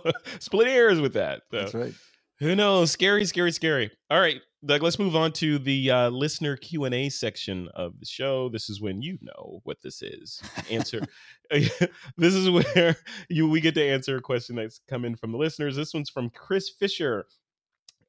split 0.40 0.66
hairs 0.66 1.00
with 1.00 1.14
that. 1.14 1.42
So, 1.50 1.56
that's 1.56 1.74
right 1.74 1.94
Who 2.40 2.54
knows? 2.54 2.90
Scary, 2.90 3.24
scary, 3.24 3.50
scary. 3.50 3.90
All 4.10 4.20
right, 4.20 4.42
Doug. 4.66 4.82
Let's 4.82 4.98
move 4.98 5.16
on 5.16 5.32
to 5.34 5.58
the 5.58 5.90
uh, 5.90 6.10
listener 6.10 6.58
Q 6.58 6.84
and 6.84 6.94
A 6.94 7.08
section 7.08 7.68
of 7.74 7.98
the 7.98 8.04
show. 8.04 8.50
This 8.50 8.68
is 8.68 8.82
when 8.82 9.00
you 9.00 9.16
know 9.22 9.60
what 9.64 9.80
this 9.82 10.02
is. 10.02 10.42
Answer. 10.70 11.00
this 11.50 12.34
is 12.34 12.50
where 12.50 12.96
you 13.30 13.48
we 13.48 13.62
get 13.62 13.74
to 13.76 13.82
answer 13.82 14.18
a 14.18 14.22
question 14.22 14.56
that's 14.56 14.80
come 14.86 15.06
in 15.06 15.16
from 15.16 15.32
the 15.32 15.38
listeners. 15.38 15.76
This 15.76 15.94
one's 15.94 16.10
from 16.10 16.28
Chris 16.28 16.68
Fisher, 16.68 17.24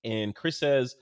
and 0.04 0.36
Chris 0.36 0.58
says. 0.58 0.96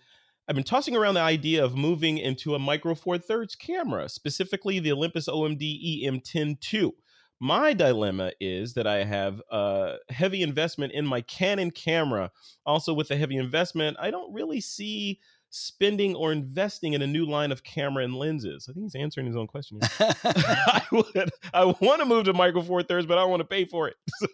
I've 0.47 0.55
been 0.55 0.63
tossing 0.63 0.95
around 0.95 1.13
the 1.13 1.21
idea 1.21 1.63
of 1.63 1.75
moving 1.75 2.17
into 2.17 2.55
a 2.55 2.59
Micro 2.59 2.95
Four 2.95 3.17
Thirds 3.17 3.55
camera, 3.55 4.09
specifically 4.09 4.79
the 4.79 4.91
Olympus 4.91 5.27
OMD 5.27 6.03
EM10 6.03 6.73
II. 6.73 6.91
My 7.39 7.73
dilemma 7.73 8.31
is 8.39 8.73
that 8.73 8.85
I 8.85 9.03
have 9.03 9.41
a 9.51 9.95
heavy 10.09 10.43
investment 10.43 10.93
in 10.93 11.05
my 11.05 11.21
Canon 11.21 11.71
camera. 11.71 12.31
Also, 12.65 12.93
with 12.93 13.07
the 13.07 13.15
heavy 13.15 13.37
investment, 13.37 13.97
I 13.99 14.11
don't 14.11 14.33
really 14.33 14.61
see 14.61 15.19
spending 15.51 16.15
or 16.15 16.31
investing 16.31 16.93
in 16.93 17.01
a 17.01 17.07
new 17.07 17.25
line 17.25 17.51
of 17.51 17.63
camera 17.63 18.03
and 18.03 18.15
lenses. 18.15 18.67
I 18.69 18.73
think 18.73 18.85
he's 18.85 18.95
answering 18.95 19.27
his 19.27 19.35
own 19.35 19.47
question. 19.47 19.79
Here. 19.97 20.09
I 20.23 20.81
would, 20.91 21.29
I 21.53 21.65
want 21.65 21.99
to 21.99 22.05
move 22.05 22.25
to 22.25 22.33
Micro 22.33 22.61
Four 22.61 22.81
Thirds, 22.83 23.05
but 23.05 23.17
I 23.17 23.21
don't 23.21 23.29
want 23.29 23.41
to 23.41 23.47
pay 23.47 23.65
for 23.65 23.87
it. 23.87 23.95
So, 24.19 24.27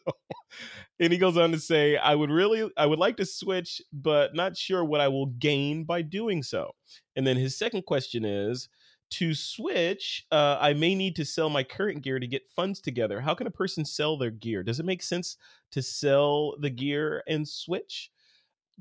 and 1.00 1.12
he 1.12 1.20
goes 1.20 1.38
on 1.38 1.52
to 1.52 1.60
say, 1.60 1.98
I 1.98 2.16
would 2.16 2.32
really, 2.32 2.70
I 2.78 2.86
would 2.86 3.00
like 3.00 3.18
to 3.18 3.26
switch, 3.26 3.82
but 3.92 4.34
not 4.34 4.58
sure 4.58 4.84
what 4.84 5.02
I 5.02 5.10
will 5.10 5.28
gain 5.28 5.84
by 5.84 6.02
doing 6.02 6.42
so. 6.42 6.72
And 7.16 7.28
then 7.28 7.36
his 7.36 7.58
second 7.58 7.86
question 7.86 8.26
is, 8.26 8.70
to 9.12 9.36
switch, 9.36 10.26
uh, 10.32 10.58
I 10.60 10.74
may 10.74 10.96
need 10.96 11.16
to 11.18 11.26
sell 11.26 11.50
my 11.50 11.64
current 11.64 12.02
gear 12.02 12.20
to 12.20 12.28
get 12.28 12.50
funds 12.50 12.80
together. 12.80 13.22
How 13.22 13.36
can 13.36 13.48
a 13.48 13.52
person 13.52 13.86
sell 13.86 14.18
their 14.18 14.32
gear? 14.32 14.64
Does 14.64 14.80
it 14.80 14.86
make 14.86 15.04
sense 15.04 15.38
to 15.72 15.82
sell 15.82 16.56
the 16.60 16.70
gear 16.70 17.24
and 17.28 17.48
switch? 17.48 18.10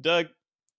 Doug, 0.01 0.27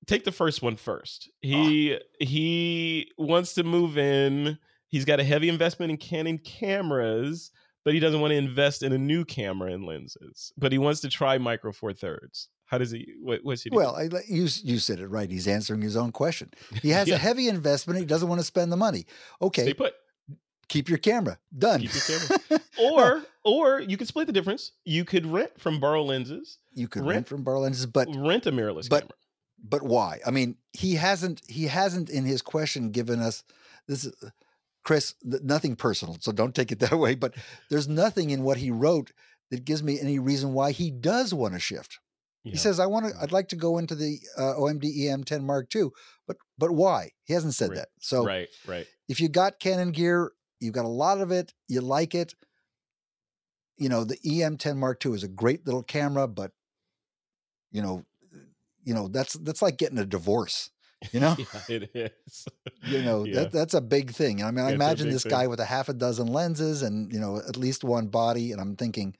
take 0.05 0.23
the 0.23 0.31
first 0.31 0.61
one 0.61 0.75
first. 0.75 1.29
He 1.41 1.97
he 2.19 3.11
wants 3.17 3.53
to 3.55 3.63
move 3.63 3.97
in. 3.97 4.57
He's 4.89 5.05
got 5.05 5.19
a 5.19 5.23
heavy 5.23 5.49
investment 5.49 5.91
in 5.91 5.97
Canon 5.97 6.37
cameras, 6.39 7.51
but 7.83 7.93
he 7.93 7.99
doesn't 7.99 8.21
want 8.21 8.31
to 8.31 8.37
invest 8.37 8.83
in 8.83 8.93
a 8.93 8.97
new 8.97 9.25
camera 9.25 9.71
and 9.73 9.85
lenses. 9.85 10.53
But 10.57 10.71
he 10.71 10.77
wants 10.77 11.01
to 11.01 11.09
try 11.09 11.37
Micro 11.37 11.71
Four 11.71 11.93
Thirds. 11.93 12.49
How 12.65 12.77
does 12.77 12.91
he? 12.91 13.07
What, 13.21 13.39
what's 13.43 13.63
he? 13.63 13.69
do? 13.69 13.75
well 13.77 13.95
I, 13.95 14.03
you 14.27 14.47
you 14.63 14.79
said 14.79 14.99
it 14.99 15.07
right 15.07 15.29
he's 15.31 15.47
answering 15.47 15.81
his 15.81 15.95
own 15.95 16.11
question 16.11 16.51
he 16.81 16.89
has 16.97 17.07
Yeah. 17.07 17.15
a 17.15 17.17
heavy 17.17 17.47
investment 17.47 17.97
he 17.99 18.05
doesn't 18.05 18.27
want 18.27 18.39
to 18.41 18.45
spend 18.45 18.71
the 18.73 18.77
money 18.77 19.05
okay 19.41 19.61
Stay 19.63 19.73
put. 19.73 19.93
keep 20.67 20.89
your 20.89 20.97
camera 20.97 21.39
done 21.57 21.79
Keep 21.81 21.91
your 21.93 22.19
camera. 22.19 22.61
Or 22.79 23.23
or 23.45 23.79
you 23.79 23.95
could 23.97 24.07
split 24.07 24.27
the 24.27 24.33
difference. 24.33 24.73
You 24.85 25.03
could 25.05 25.25
rent 25.25 25.51
from 25.57 25.79
Borrow 25.79 26.03
Lenses, 26.03 26.59
you 26.73 26.87
could 26.89 27.03
rent- 27.03 27.11
rent 27.15 27.27
from 27.29 27.43
Borrow 27.43 27.61
Lenses 27.61 27.85
but 27.85 28.07
rent 28.15 28.45
a 28.47 28.51
mirrorless 28.51 28.87
but- 28.89 29.03
camera. 29.03 29.13
But 29.63 29.83
why? 29.83 30.19
I 30.25 30.31
mean 30.31 30.55
he 30.73 30.95
hasn't 30.95 31.41
he 31.47 31.65
hasn't 31.65 32.09
in 32.09 32.25
his 32.25 32.41
question 32.41 32.91
given 32.91 33.19
us 33.19 33.43
this 33.87 34.05
is 34.05 34.13
chris 34.83 35.15
th- 35.29 35.43
nothing 35.43 35.75
personal 35.75 36.15
so 36.19 36.31
don't 36.31 36.55
take 36.55 36.71
it 36.71 36.79
that 36.85 36.97
way 36.97 37.13
but 37.15 37.33
there's 37.69 37.87
nothing 37.87 38.29
in 38.29 38.43
what 38.43 38.57
he 38.57 38.71
wrote 38.71 39.11
that 39.51 39.65
gives 39.65 39.81
me 39.83 39.99
any 39.99 40.19
reason 40.19 40.53
why 40.53 40.71
he 40.71 40.91
does 40.91 41.33
want 41.33 41.53
to 41.53 41.59
shift. 41.59 41.99
You 42.43 42.51
he 42.51 42.57
says 42.57 42.79
i 42.79 42.85
want 42.85 43.05
to 43.07 43.13
i'd 43.21 43.31
like 43.31 43.49
to 43.49 43.55
go 43.57 43.77
into 43.77 43.95
the 43.95 44.19
uh, 44.37 44.53
omd 44.57 44.83
em10 44.83 45.43
mark 45.43 45.75
ii 45.75 45.85
but 46.27 46.37
but 46.57 46.71
why? 46.71 47.11
He 47.23 47.33
hasn't 47.33 47.55
said 47.55 47.69
Right. 47.71 47.77
that. 47.77 47.89
So 47.99 48.23
right, 48.25 48.47
right. 48.65 48.85
if 49.09 49.19
you 49.19 49.27
got 49.29 49.59
canon 49.59 49.91
gear 49.91 50.31
you've 50.59 50.73
got 50.73 50.85
a 50.85 50.89
lot 51.05 51.19
of 51.21 51.31
it 51.31 51.53
you 51.67 51.81
like 51.81 52.13
it 52.15 52.33
you 53.77 53.89
know 53.89 54.03
the 54.03 54.17
em10 54.25 54.77
mark 54.77 55.05
ii 55.05 55.13
is 55.13 55.23
a 55.23 55.27
great 55.27 55.65
little 55.65 55.83
camera 55.83 56.27
but 56.27 56.51
you 57.71 57.81
know 57.81 58.05
you 58.87 58.93
know 58.93 59.07
that's 59.07 59.33
that's 59.33 59.61
like 59.61 59.77
getting 59.77 59.97
a 59.99 60.05
divorce 60.05 60.69
you 61.11 61.19
know 61.23 61.35
yeah, 61.37 61.61
it 61.75 61.89
is. 61.93 62.47
you 62.87 63.01
know 63.03 63.23
Yeah. 63.25 63.35
that 63.41 63.51
that's 63.51 63.73
a 63.73 63.81
big 63.81 64.11
thing 64.11 64.43
i 64.43 64.49
mean 64.51 64.65
i 64.65 64.69
It's 64.69 64.75
imagine 64.75 65.09
this 65.09 65.23
thing. 65.23 65.29
guy 65.31 65.47
with 65.47 65.59
a 65.59 65.65
half 65.65 65.89
a 65.89 65.93
dozen 65.93 66.27
lenses 66.27 66.81
and 66.81 67.11
you 67.13 67.19
know 67.19 67.37
at 67.37 67.57
least 67.57 67.83
one 67.83 68.07
body 68.07 68.51
and 68.51 68.59
i'm 68.61 68.75
thinking 68.75 69.15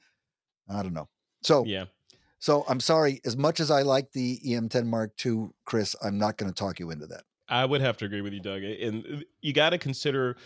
i 0.68 0.82
don't 0.82 0.94
know 0.94 1.08
so 1.42 1.64
yeah. 1.64 1.84
so 2.38 2.64
i'm 2.68 2.80
sorry 2.80 3.20
as 3.24 3.36
much 3.36 3.60
as 3.60 3.70
i 3.70 3.82
like 3.82 4.12
the 4.12 4.40
em10 4.46 4.86
mark 4.86 5.12
ii 5.26 5.46
chris 5.64 5.94
i'm 6.02 6.18
not 6.18 6.36
going 6.38 6.50
to 6.52 6.54
talk 6.58 6.80
you 6.80 6.90
into 6.90 7.06
that 7.06 7.22
I 7.50 7.64
would 7.64 7.80
have 7.80 7.96
to 7.98 8.04
agree 8.04 8.20
with 8.20 8.34
you, 8.34 8.40
Doug. 8.40 8.62
And 8.62 9.06
uh, 9.06 9.20
you 9.40 9.54
got 9.54 9.70
to 9.70 9.78
consider 9.78 10.36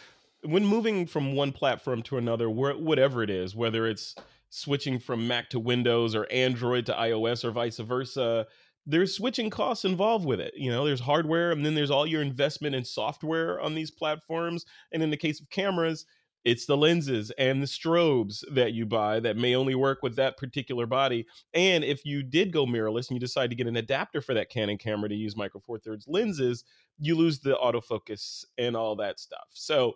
when 0.45 0.64
moving 0.64 1.05
from 1.05 1.35
one 1.35 1.51
platform 1.51 2.01
to 2.03 2.16
another, 2.16 2.49
where, 2.49 2.75
whatever 2.79 3.25
it 3.25 3.31
is, 3.31 3.57
whether 3.57 3.89
it's 3.89 4.14
switching 4.51 5.01
from 5.01 5.27
Mac 5.27 5.51
to 5.51 5.59
Windows 5.59 6.14
or 6.14 6.31
Android 6.31 6.87
to 6.87 6.93
iOS 6.93 7.43
or 7.45 7.51
vice 7.51 7.79
versa, 7.79 8.47
there's 8.87 9.14
switching 9.14 9.51
costs 9.51 9.85
involved 9.85 10.24
with 10.24 10.41
it. 10.41 10.55
You 10.57 10.70
know, 10.70 10.85
there's 10.85 11.01
hardware 11.01 11.53
and 11.53 11.64
then 11.64 11.74
there's 11.74 11.91
all 11.91 12.07
your 12.07 12.22
investment 12.22 12.74
in 12.74 12.85
software 12.85 13.61
on 13.61 13.74
these 13.74 13.91
platforms. 13.91 14.64
And 14.93 15.03
in 15.03 15.11
the 15.11 15.16
case 15.16 15.41
of 15.41 15.51
cameras, 15.51 16.05
it's 16.45 16.66
the 16.66 16.76
lenses 16.76 17.30
and 17.39 17.62
the 17.62 17.66
strobes 17.66 18.43
that 18.53 18.72
you 18.72 18.85
buy 18.85 19.20
that 19.20 19.37
may 19.37 19.55
only 19.55 19.76
work 19.76 20.01
with 20.03 20.16
that 20.16 20.37
particular 20.37 20.87
body. 20.87 21.24
And 21.55 21.85
if 21.85 22.05
you 22.05 22.24
did 22.24 22.53
go 22.53 22.66
mirrorless 22.66 23.09
and 23.09 23.16
you 23.16 23.20
decide 23.20 23.51
to 23.51 23.57
get 23.57 23.68
an 23.68 23.76
adapter 23.76 24.20
for 24.20 24.35
that 24.35 24.51
Canon 24.51 24.78
camera 24.78 25.09
to 25.09 25.14
use 25.14 25.37
Micro 25.37 25.61
Four 25.61 25.78
Thirds 25.78 26.07
lenses, 26.09 26.64
you 26.99 27.14
lose 27.14 27.39
the 27.39 27.55
autofocus 27.55 28.45
and 28.59 28.76
all 28.76 28.97
that 28.97 29.20
stuff. 29.20 29.47
So 29.53 29.95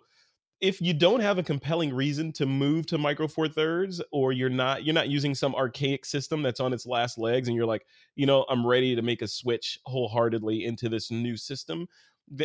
if 0.59 0.81
you 0.81 0.93
don't 0.93 1.19
have 1.19 1.37
a 1.37 1.43
compelling 1.43 1.93
reason 1.93 2.31
to 2.33 2.45
move 2.45 2.85
to 2.87 2.97
micro 2.97 3.27
four 3.27 3.47
thirds 3.47 4.01
or 4.11 4.31
you're 4.31 4.49
not 4.49 4.83
you're 4.83 4.93
not 4.93 5.07
using 5.07 5.35
some 5.35 5.53
archaic 5.55 6.05
system 6.05 6.41
that's 6.41 6.59
on 6.59 6.73
its 6.73 6.85
last 6.85 7.17
legs 7.17 7.47
and 7.47 7.55
you're 7.55 7.65
like 7.65 7.85
you 8.15 8.25
know 8.25 8.45
i'm 8.49 8.65
ready 8.65 8.95
to 8.95 9.01
make 9.01 9.21
a 9.21 9.27
switch 9.27 9.79
wholeheartedly 9.85 10.65
into 10.65 10.89
this 10.89 11.11
new 11.11 11.37
system 11.37 11.87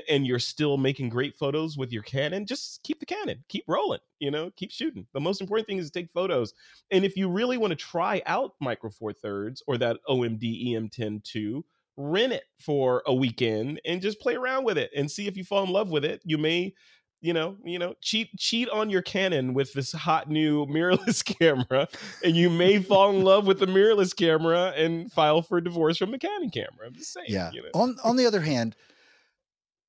and 0.09 0.27
you're 0.27 0.39
still 0.39 0.77
making 0.77 1.09
great 1.09 1.37
photos 1.37 1.77
with 1.77 1.93
your 1.93 2.03
Canon, 2.03 2.47
just 2.47 2.83
keep 2.83 3.01
the 3.01 3.07
Canon, 3.07 3.43
keep 3.49 3.65
rolling, 3.67 4.01
you 4.21 4.31
know, 4.31 4.51
keep 4.57 4.71
shooting. 4.71 5.07
The 5.13 5.21
most 5.21 5.41
important 5.41 5.67
thing 5.67 5.79
is 5.79 5.91
to 5.91 6.01
take 6.01 6.11
photos. 6.11 6.55
And 6.91 7.05
if 7.05 7.17
you 7.17 7.29
really 7.29 7.59
want 7.59 7.73
to 7.73 7.77
try 7.77 8.23
out 8.27 8.53
Micro 8.61 8.91
Four 8.91 9.13
Thirds 9.13 9.63
or 9.67 9.77
that 9.79 9.99
OMD 10.09 10.69
EM10 10.69 11.23
II, 11.35 11.63
rent 11.97 12.33
it 12.33 12.45
for 12.59 13.03
a 13.07 13.15
weekend 13.15 13.81
and 13.85 14.01
just 14.01 14.21
play 14.21 14.35
around 14.35 14.65
with 14.65 14.79
it 14.79 14.91
and 14.97 15.11
see 15.11 15.27
if 15.27 15.37
you 15.37 15.45
fall 15.45 15.65
in 15.65 15.71
love 15.71 15.91
with 15.91 16.05
it. 16.05 16.23
You 16.25 16.39
may 16.39 16.75
you 17.23 17.33
know, 17.33 17.57
you 17.64 17.79
know, 17.79 17.95
cheat 18.01 18.37
cheat 18.37 18.68
on 18.68 18.91
your 18.91 19.01
Canon 19.01 19.55
with 19.55 19.73
this 19.73 19.93
hot 19.93 20.29
new 20.29 20.66
mirrorless 20.66 21.25
camera, 21.39 21.89
and 22.23 22.37
you 22.37 22.51
may 22.51 22.83
fall 22.83 23.11
in 23.11 23.23
love 23.23 23.47
with 23.47 23.61
the 23.61 23.66
mirrorless 23.66 24.14
camera 24.14 24.75
and 24.77 25.11
file 25.11 25.41
for 25.41 25.61
divorce 25.61 25.97
from 25.97 26.11
the 26.11 26.18
Canon 26.18 26.51
camera. 26.51 26.87
I'm 26.87 26.95
just 26.95 27.12
saying. 27.12 27.29
Yeah. 27.31 27.51
You 27.53 27.62
know? 27.62 27.68
On 27.75 27.97
on 28.05 28.16
the 28.16 28.27
other 28.27 28.41
hand, 28.41 28.75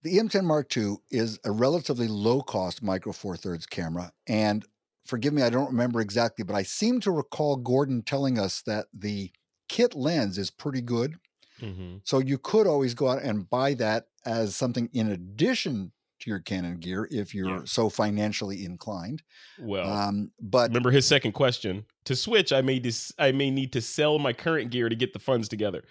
the 0.03 0.17
EM10 0.17 0.43
Mark 0.43 0.77
II 0.77 0.97
is 1.09 1.39
a 1.43 1.51
relatively 1.51 2.07
low 2.07 2.41
cost 2.41 2.83
micro 2.83 3.11
four 3.11 3.35
thirds 3.35 3.65
camera, 3.65 4.13
and 4.27 4.63
forgive 5.03 5.33
me, 5.33 5.41
I 5.41 5.49
don't 5.49 5.71
remember 5.71 6.01
exactly, 6.01 6.45
but 6.45 6.55
I 6.55 6.63
seem 6.63 6.99
to 7.01 7.11
recall 7.11 7.57
Gordon 7.57 8.03
telling 8.03 8.37
us 8.37 8.61
that 8.61 8.85
the 8.93 9.31
kit 9.67 9.95
lens 9.95 10.37
is 10.37 10.51
pretty 10.51 10.81
good. 10.81 11.15
Mm-hmm. 11.59 11.97
So 12.03 12.19
you 12.19 12.37
could 12.37 12.67
always 12.67 12.93
go 12.93 13.09
out 13.09 13.23
and 13.23 13.49
buy 13.49 13.73
that 13.75 14.07
as 14.25 14.55
something 14.55 14.89
in 14.93 15.09
addition 15.09 15.91
to 16.23 16.29
your 16.29 16.39
Canon 16.39 16.77
gear 16.77 17.07
if 17.11 17.33
you're 17.35 17.49
yeah. 17.49 17.61
so 17.65 17.89
financially 17.89 18.65
inclined. 18.65 19.21
Well, 19.59 19.91
um, 19.91 20.31
but 20.41 20.69
remember 20.69 20.91
his 20.91 21.05
second 21.05 21.33
question: 21.33 21.85
to 22.05 22.15
switch, 22.15 22.51
I 22.51 22.61
may 22.61 22.79
dis- 22.79 23.13
I 23.19 23.31
may 23.31 23.51
need 23.51 23.73
to 23.73 23.81
sell 23.81 24.19
my 24.19 24.33
current 24.33 24.71
gear 24.71 24.89
to 24.89 24.95
get 24.95 25.13
the 25.13 25.19
funds 25.19 25.47
together. 25.47 25.83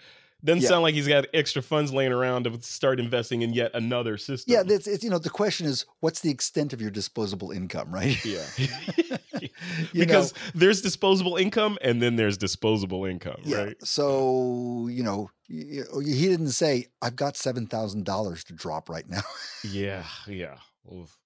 Doesn't 0.43 0.63
yeah. 0.63 0.69
sound 0.69 0.83
like 0.83 0.93
he's 0.93 1.07
got 1.07 1.25
extra 1.33 1.61
funds 1.61 1.93
laying 1.93 2.11
around 2.11 2.43
to 2.43 2.61
start 2.61 2.99
investing 2.99 3.43
in 3.43 3.53
yet 3.53 3.71
another 3.73 4.17
system. 4.17 4.53
Yeah, 4.53 4.63
it's, 4.65 4.87
it's 4.87 5.03
you 5.03 5.09
know 5.09 5.17
the 5.17 5.29
question 5.29 5.65
is 5.65 5.85
what's 6.01 6.19
the 6.19 6.29
extent 6.29 6.73
of 6.73 6.81
your 6.81 6.91
disposable 6.91 7.51
income, 7.51 7.93
right? 7.93 8.23
Yeah, 8.25 8.45
because 9.93 10.33
know, 10.33 10.39
there's 10.55 10.81
disposable 10.81 11.37
income 11.37 11.77
and 11.81 12.01
then 12.01 12.15
there's 12.15 12.37
disposable 12.37 13.05
income, 13.05 13.41
yeah, 13.43 13.57
right? 13.57 13.85
So 13.85 14.87
you 14.89 15.03
know 15.03 15.29
he 15.47 16.27
didn't 16.27 16.51
say 16.51 16.87
I've 17.01 17.15
got 17.15 17.37
seven 17.37 17.67
thousand 17.67 18.05
dollars 18.05 18.43
to 18.45 18.53
drop 18.53 18.89
right 18.89 19.07
now. 19.09 19.21
yeah, 19.63 20.05
yeah. 20.27 20.57
Oof. 20.91 21.17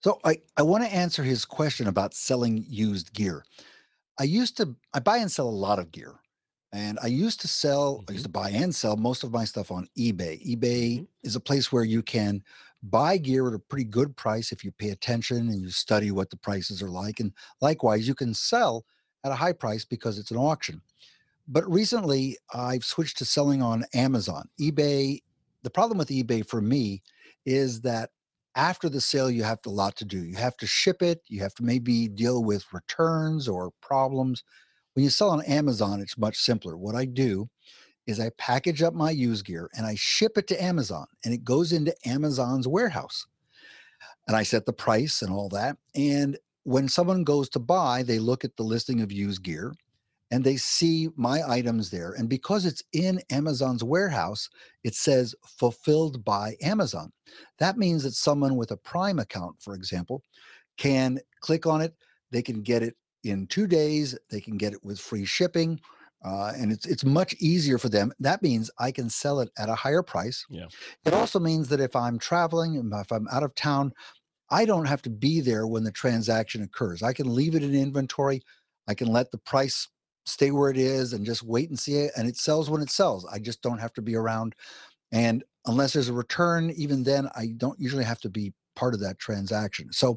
So 0.00 0.20
I 0.24 0.38
I 0.56 0.62
want 0.62 0.84
to 0.84 0.92
answer 0.92 1.22
his 1.22 1.44
question 1.44 1.86
about 1.86 2.14
selling 2.14 2.64
used 2.68 3.12
gear. 3.12 3.44
I 4.18 4.24
used 4.24 4.56
to 4.58 4.76
I 4.92 5.00
buy 5.00 5.18
and 5.18 5.30
sell 5.30 5.48
a 5.48 5.50
lot 5.50 5.78
of 5.78 5.92
gear. 5.92 6.14
And 6.74 6.98
I 7.02 7.08
used 7.08 7.42
to 7.42 7.48
sell, 7.48 7.96
mm-hmm. 7.96 8.04
I 8.08 8.12
used 8.14 8.24
mm-hmm. 8.24 8.32
to 8.32 8.50
buy 8.50 8.50
and 8.50 8.74
sell 8.74 8.96
most 8.96 9.24
of 9.24 9.32
my 9.32 9.44
stuff 9.44 9.70
on 9.70 9.88
eBay. 9.98 10.42
eBay 10.42 10.94
mm-hmm. 10.94 11.04
is 11.22 11.36
a 11.36 11.40
place 11.40 11.70
where 11.70 11.84
you 11.84 12.02
can 12.02 12.42
buy 12.82 13.16
gear 13.16 13.48
at 13.48 13.54
a 13.54 13.58
pretty 13.58 13.84
good 13.84 14.16
price 14.16 14.52
if 14.52 14.64
you 14.64 14.72
pay 14.72 14.90
attention 14.90 15.48
and 15.48 15.60
you 15.60 15.70
study 15.70 16.10
what 16.10 16.30
the 16.30 16.36
prices 16.36 16.82
are 16.82 16.90
like. 16.90 17.20
And 17.20 17.32
likewise, 17.60 18.08
you 18.08 18.14
can 18.14 18.34
sell 18.34 18.84
at 19.24 19.32
a 19.32 19.36
high 19.36 19.52
price 19.52 19.84
because 19.84 20.18
it's 20.18 20.30
an 20.30 20.36
auction. 20.36 20.82
But 21.46 21.70
recently, 21.70 22.38
I've 22.52 22.84
switched 22.84 23.18
to 23.18 23.24
selling 23.24 23.62
on 23.62 23.84
Amazon. 23.94 24.48
eBay, 24.60 25.20
the 25.62 25.70
problem 25.70 25.98
with 25.98 26.08
eBay 26.08 26.46
for 26.46 26.60
me 26.60 27.02
is 27.46 27.80
that 27.82 28.10
after 28.54 28.88
the 28.88 29.00
sale, 29.00 29.30
you 29.30 29.44
have 29.44 29.58
a 29.66 29.70
lot 29.70 29.96
to 29.96 30.04
do. 30.04 30.22
You 30.24 30.36
have 30.36 30.56
to 30.58 30.66
ship 30.66 31.02
it, 31.02 31.22
you 31.28 31.40
have 31.40 31.54
to 31.54 31.62
maybe 31.62 32.08
deal 32.08 32.44
with 32.44 32.72
returns 32.72 33.48
or 33.48 33.72
problems. 33.80 34.44
When 34.94 35.04
you 35.04 35.10
sell 35.10 35.30
on 35.30 35.42
Amazon, 35.44 36.00
it's 36.00 36.18
much 36.18 36.36
simpler. 36.36 36.76
What 36.76 36.94
I 36.94 37.06
do 37.06 37.48
is 38.06 38.20
I 38.20 38.30
package 38.38 38.82
up 38.82 38.94
my 38.94 39.10
used 39.10 39.44
gear 39.44 39.70
and 39.74 39.86
I 39.86 39.94
ship 39.94 40.36
it 40.36 40.46
to 40.48 40.62
Amazon 40.62 41.06
and 41.24 41.32
it 41.32 41.44
goes 41.44 41.72
into 41.72 41.94
Amazon's 42.06 42.66
warehouse. 42.68 43.26
And 44.26 44.36
I 44.36 44.42
set 44.42 44.66
the 44.66 44.72
price 44.72 45.22
and 45.22 45.32
all 45.32 45.48
that. 45.50 45.76
And 45.94 46.38
when 46.64 46.88
someone 46.88 47.24
goes 47.24 47.48
to 47.50 47.58
buy, 47.58 48.02
they 48.02 48.18
look 48.18 48.44
at 48.44 48.56
the 48.56 48.62
listing 48.62 49.00
of 49.00 49.10
used 49.10 49.42
gear 49.42 49.74
and 50.30 50.44
they 50.44 50.56
see 50.56 51.08
my 51.16 51.42
items 51.46 51.90
there. 51.90 52.12
And 52.12 52.28
because 52.28 52.64
it's 52.64 52.82
in 52.92 53.20
Amazon's 53.30 53.84
warehouse, 53.84 54.48
it 54.84 54.94
says 54.94 55.34
fulfilled 55.44 56.24
by 56.24 56.56
Amazon. 56.62 57.12
That 57.58 57.78
means 57.78 58.04
that 58.04 58.14
someone 58.14 58.56
with 58.56 58.70
a 58.70 58.76
Prime 58.76 59.18
account, 59.18 59.56
for 59.60 59.74
example, 59.74 60.22
can 60.78 61.18
click 61.40 61.66
on 61.66 61.80
it, 61.80 61.94
they 62.30 62.42
can 62.42 62.62
get 62.62 62.82
it 62.82 62.96
in 63.24 63.46
two 63.46 63.66
days. 63.66 64.18
They 64.30 64.40
can 64.40 64.56
get 64.56 64.72
it 64.72 64.84
with 64.84 64.98
free 64.98 65.24
shipping. 65.24 65.80
Uh, 66.24 66.52
and 66.56 66.70
it's 66.70 66.86
it's 66.86 67.04
much 67.04 67.34
easier 67.40 67.78
for 67.78 67.88
them. 67.88 68.12
That 68.20 68.42
means 68.42 68.70
I 68.78 68.92
can 68.92 69.10
sell 69.10 69.40
it 69.40 69.50
at 69.58 69.68
a 69.68 69.74
higher 69.74 70.02
price. 70.02 70.44
Yeah. 70.48 70.66
It 71.04 71.14
also 71.14 71.40
means 71.40 71.68
that 71.68 71.80
if 71.80 71.96
I'm 71.96 72.18
traveling, 72.18 72.76
if 72.92 73.12
I'm 73.12 73.26
out 73.32 73.42
of 73.42 73.54
town, 73.54 73.92
I 74.50 74.64
don't 74.64 74.84
have 74.84 75.02
to 75.02 75.10
be 75.10 75.40
there 75.40 75.66
when 75.66 75.82
the 75.82 75.90
transaction 75.90 76.62
occurs. 76.62 77.02
I 77.02 77.12
can 77.12 77.34
leave 77.34 77.54
it 77.54 77.62
in 77.62 77.74
inventory. 77.74 78.42
I 78.86 78.94
can 78.94 79.08
let 79.08 79.30
the 79.30 79.38
price 79.38 79.88
stay 80.24 80.52
where 80.52 80.70
it 80.70 80.76
is 80.76 81.12
and 81.12 81.26
just 81.26 81.42
wait 81.42 81.70
and 81.70 81.78
see 81.78 81.96
it, 81.96 82.12
and 82.16 82.28
it 82.28 82.36
sells 82.36 82.70
when 82.70 82.82
it 82.82 82.90
sells. 82.90 83.26
I 83.26 83.38
just 83.38 83.62
don't 83.62 83.78
have 83.78 83.92
to 83.94 84.02
be 84.02 84.14
around. 84.14 84.54
And 85.10 85.42
unless 85.66 85.92
there's 85.92 86.08
a 86.08 86.12
return, 86.12 86.70
even 86.76 87.02
then, 87.02 87.28
I 87.34 87.54
don't 87.56 87.80
usually 87.80 88.04
have 88.04 88.20
to 88.20 88.30
be 88.30 88.52
part 88.76 88.94
of 88.94 89.00
that 89.00 89.18
transaction. 89.18 89.92
So 89.92 90.16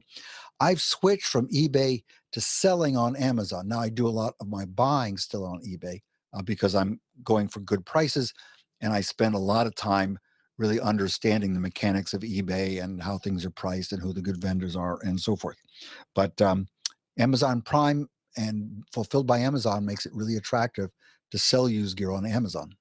I've 0.59 0.81
switched 0.81 1.27
from 1.27 1.47
eBay 1.49 2.03
to 2.31 2.41
selling 2.41 2.97
on 2.97 3.15
Amazon. 3.15 3.67
Now 3.67 3.79
I 3.79 3.89
do 3.89 4.07
a 4.07 4.09
lot 4.09 4.33
of 4.39 4.47
my 4.47 4.65
buying 4.65 5.17
still 5.17 5.45
on 5.45 5.61
eBay 5.61 5.99
uh, 6.33 6.41
because 6.41 6.75
I'm 6.75 6.99
going 7.23 7.47
for 7.47 7.59
good 7.61 7.85
prices 7.85 8.33
and 8.81 8.93
I 8.93 9.01
spend 9.01 9.35
a 9.35 9.39
lot 9.39 9.67
of 9.67 9.75
time 9.75 10.17
really 10.57 10.79
understanding 10.79 11.53
the 11.53 11.59
mechanics 11.59 12.13
of 12.13 12.21
eBay 12.21 12.81
and 12.81 13.01
how 13.03 13.17
things 13.17 13.45
are 13.45 13.51
priced 13.51 13.91
and 13.91 14.01
who 14.01 14.13
the 14.13 14.21
good 14.21 14.41
vendors 14.41 14.75
are 14.75 14.99
and 15.01 15.19
so 15.19 15.35
forth. 15.35 15.57
But 16.13 16.41
um, 16.41 16.67
Amazon 17.19 17.61
Prime 17.61 18.07
and 18.37 18.83
fulfilled 18.93 19.27
by 19.27 19.39
Amazon 19.39 19.85
makes 19.85 20.05
it 20.05 20.13
really 20.13 20.37
attractive 20.37 20.91
to 21.31 21.37
sell 21.37 21.67
used 21.67 21.97
gear 21.97 22.11
on 22.11 22.25
Amazon. 22.25 22.75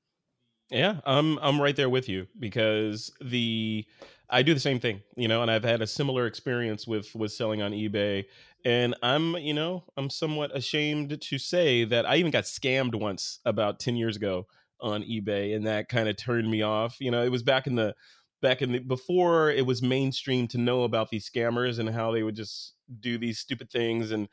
Yeah, 0.70 1.00
I'm 1.04 1.38
I'm 1.38 1.60
right 1.60 1.76
there 1.76 1.90
with 1.90 2.08
you 2.08 2.26
because 2.38 3.12
the 3.20 3.84
I 4.30 4.42
do 4.42 4.54
the 4.54 4.60
same 4.60 4.80
thing, 4.80 5.02
you 5.16 5.28
know, 5.28 5.42
and 5.42 5.50
I've 5.50 5.64
had 5.64 5.82
a 5.82 5.86
similar 5.86 6.26
experience 6.26 6.86
with 6.86 7.14
with 7.14 7.32
selling 7.32 7.62
on 7.62 7.72
eBay. 7.72 8.24
And 8.64 8.94
I'm, 9.02 9.36
you 9.36 9.52
know, 9.52 9.84
I'm 9.96 10.08
somewhat 10.08 10.56
ashamed 10.56 11.20
to 11.20 11.38
say 11.38 11.84
that 11.84 12.06
I 12.06 12.16
even 12.16 12.32
got 12.32 12.44
scammed 12.44 12.94
once 12.94 13.40
about 13.44 13.78
10 13.78 13.96
years 13.96 14.16
ago 14.16 14.46
on 14.80 15.02
eBay 15.02 15.54
and 15.54 15.66
that 15.66 15.88
kind 15.88 16.08
of 16.08 16.16
turned 16.16 16.50
me 16.50 16.62
off. 16.62 16.96
You 17.00 17.10
know, 17.10 17.22
it 17.22 17.30
was 17.30 17.42
back 17.42 17.66
in 17.66 17.74
the 17.74 17.94
back 18.40 18.62
in 18.62 18.72
the 18.72 18.78
before 18.78 19.50
it 19.50 19.66
was 19.66 19.82
mainstream 19.82 20.48
to 20.48 20.58
know 20.58 20.84
about 20.84 21.10
these 21.10 21.28
scammers 21.28 21.78
and 21.78 21.88
how 21.90 22.10
they 22.10 22.22
would 22.22 22.36
just 22.36 22.74
do 23.00 23.18
these 23.18 23.38
stupid 23.38 23.70
things 23.70 24.10
and 24.10 24.28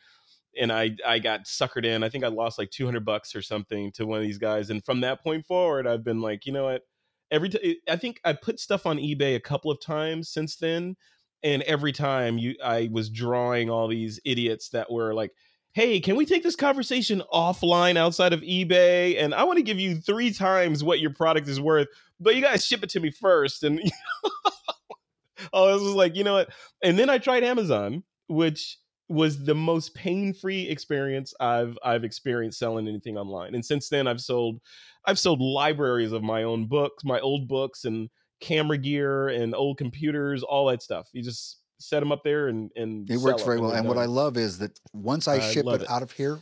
and 0.60 0.72
I 0.72 0.92
I 1.06 1.20
got 1.20 1.46
suckered 1.46 1.86
in. 1.86 2.04
I 2.04 2.10
think 2.10 2.24
I 2.24 2.28
lost 2.28 2.58
like 2.58 2.72
200 2.72 3.06
bucks 3.06 3.36
or 3.36 3.42
something 3.42 3.92
to 3.94 4.06
one 4.06 4.20
of 4.20 4.24
these 4.24 4.38
guys 4.38 4.70
and 4.70 4.84
from 4.84 5.02
that 5.02 5.24
point 5.24 5.46
forward 5.46 5.88
I've 5.88 6.04
been 6.04 6.22
like, 6.22 6.46
you 6.46 6.54
know 6.54 6.66
what? 6.66 6.84
Every 7.32 7.50
time 7.50 7.62
eh, 7.64 7.74
I 7.90 7.96
think 7.96 8.20
I 8.24 8.34
put 8.34 8.60
stuff 8.60 8.86
on 8.86 8.98
eBay 8.98 9.36
a 9.36 9.40
couple 9.40 9.72
of 9.72 9.82
times 9.82 10.30
since 10.30 10.58
then, 10.58 10.96
and 11.44 11.64
every 11.64 11.92
time 11.92 12.38
you 12.38 12.56
I 12.64 12.90
was 12.92 13.10
drawing 13.10 13.70
all 13.70 13.88
these 13.88 14.20
idiots 14.26 14.70
that 14.70 14.92
were 14.92 15.14
like, 15.14 15.32
"Hey, 15.74 16.00
can 16.00 16.16
we 16.16 16.26
take 16.26 16.44
this 16.44 16.56
conversation 16.56 17.24
offline 17.34 17.98
outside 17.98 18.34
of 18.34 18.42
eBay? 18.42 19.22
And 19.22 19.34
I 19.34 19.44
want 19.46 19.58
to 19.58 19.64
give 19.64 19.80
you 19.80 19.96
three 19.96 20.32
times 20.34 20.84
what 20.84 21.00
your 21.00 21.12
product 21.14 21.48
is 21.48 21.60
worth, 21.62 21.88
but 22.20 22.36
you 22.36 22.42
guys 22.42 22.66
ship 22.66 22.84
it 22.84 22.90
to 22.92 23.00
me 23.00 23.12
first. 23.12 23.64
And 23.64 23.80
this 23.80 25.52
was 25.54 25.96
like, 25.96 26.16
you 26.16 26.24
know 26.24 26.34
what? 26.34 26.50
And 26.84 27.00
then 27.00 27.10
I 27.10 27.18
tried 27.18 27.44
Amazon, 27.44 28.04
which 28.28 28.78
was 29.12 29.44
the 29.44 29.56
most 29.56 29.94
pain-free 29.94 30.70
experience 30.70 31.34
I've 31.40 31.78
I've 31.84 32.06
experienced 32.06 32.60
selling 32.60 32.88
anything 32.88 33.18
online. 33.18 33.56
And 33.56 33.66
since 33.66 33.90
then 33.90 34.08
I've 34.08 34.22
sold 34.22 34.62
I've 35.06 35.20
sold 35.20 35.42
libraries 35.42 36.12
of 36.12 36.24
my 36.24 36.44
own 36.44 36.68
books, 36.68 37.04
my 37.04 37.20
old 37.20 37.48
books 37.48 37.86
and 37.86 38.10
camera 38.40 38.78
gear 38.78 39.30
and 39.30 39.56
old 39.56 39.78
computers, 39.78 40.44
all 40.44 40.68
that 40.68 40.82
stuff. 40.82 41.08
You 41.14 41.24
just 41.24 41.60
set 41.80 42.00
them 42.00 42.12
up 42.12 42.24
there 42.24 42.48
and 42.48 42.72
and 42.76 43.10
it 43.10 43.18
works 43.18 43.44
very 43.44 43.60
well. 43.60 43.72
And 43.72 43.88
what 43.88 43.98
I 43.98 44.06
love 44.06 44.38
is 44.38 44.60
that 44.60 44.80
once 44.94 45.28
I, 45.28 45.36
I 45.36 45.40
ship 45.40 45.66
it, 45.68 45.82
it 45.82 45.90
out 45.90 46.04
of 46.04 46.12
here, 46.12 46.40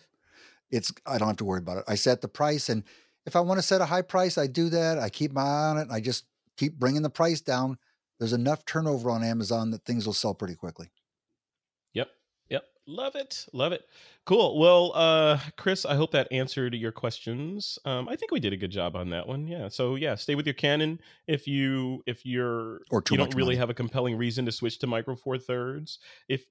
it's 0.72 0.91
I 1.05 1.18
don't 1.18 1.28
have 1.28 1.38
to 1.38 1.45
worry 1.45 1.60
about 1.60 1.78
it. 1.78 1.86
I 1.88 1.95
set 1.95 2.22
the 2.22 2.28
price 2.28 2.70
and 2.70 2.84
if 3.26 3.36
I 3.36 3.41
want 3.41 3.60
to 3.60 3.62
set 3.62 3.82
a 3.82 3.86
high 3.86 4.01
price, 4.01 4.38
I 4.38 4.47
do 4.47 4.70
that. 4.70 4.97
I 4.97 5.10
keep 5.10 5.32
my 5.32 5.41
eye 5.41 5.70
on 5.70 5.78
it. 5.78 5.88
I 5.91 5.99
just 5.99 6.26
keep 6.57 6.80
bringing 6.80 7.03
the 7.03 7.10
price 7.10 7.41
down. 7.41 7.78
There's 8.18 8.34
enough 8.34 8.66
turnover 8.66 9.12
on 9.12 9.24
Amazon 9.24 9.72
that 9.72 9.86
things 9.86 10.05
will 10.05 10.14
sell 10.14 10.34
pretty 10.34 10.55
quickly. 10.55 10.89
Love 12.90 13.16
it. 13.16 13.46
Love 13.54 13.72
it. 13.72 13.86
Cool. 14.26 14.58
Well, 14.58 14.92
uh, 14.96 15.40
Chris, 15.58 15.86
I 15.86 15.94
hope 15.94 16.12
that 16.12 16.28
answered 16.32 16.74
your 16.74 16.92
questions. 16.92 17.78
Um, 17.86 18.10
I 18.10 18.16
think 18.16 18.32
we 18.32 18.40
did 18.40 18.52
a 18.52 18.58
good 18.58 18.72
job 18.72 18.96
on 18.96 19.12
that 19.12 19.28
one. 19.28 19.48
Yeah. 19.48 19.68
So 19.68 19.94
yeah, 19.94 20.16
stay 20.16 20.34
with 20.34 20.48
your 20.48 20.56
Canon 20.56 21.00
if 21.28 21.48
you 21.48 22.02
if 22.08 22.26
you're 22.26 22.82
or 22.90 23.04
you 23.12 23.18
don't 23.18 23.36
really 23.36 23.50
money. 23.50 23.58
have 23.58 23.70
a 23.70 23.76
compelling 23.76 24.18
reason 24.18 24.44
to 24.48 24.52
switch 24.52 24.80
to 24.80 24.88
micro 24.88 25.16
four 25.16 25.38
thirds. 25.38 26.00
If 26.28 26.46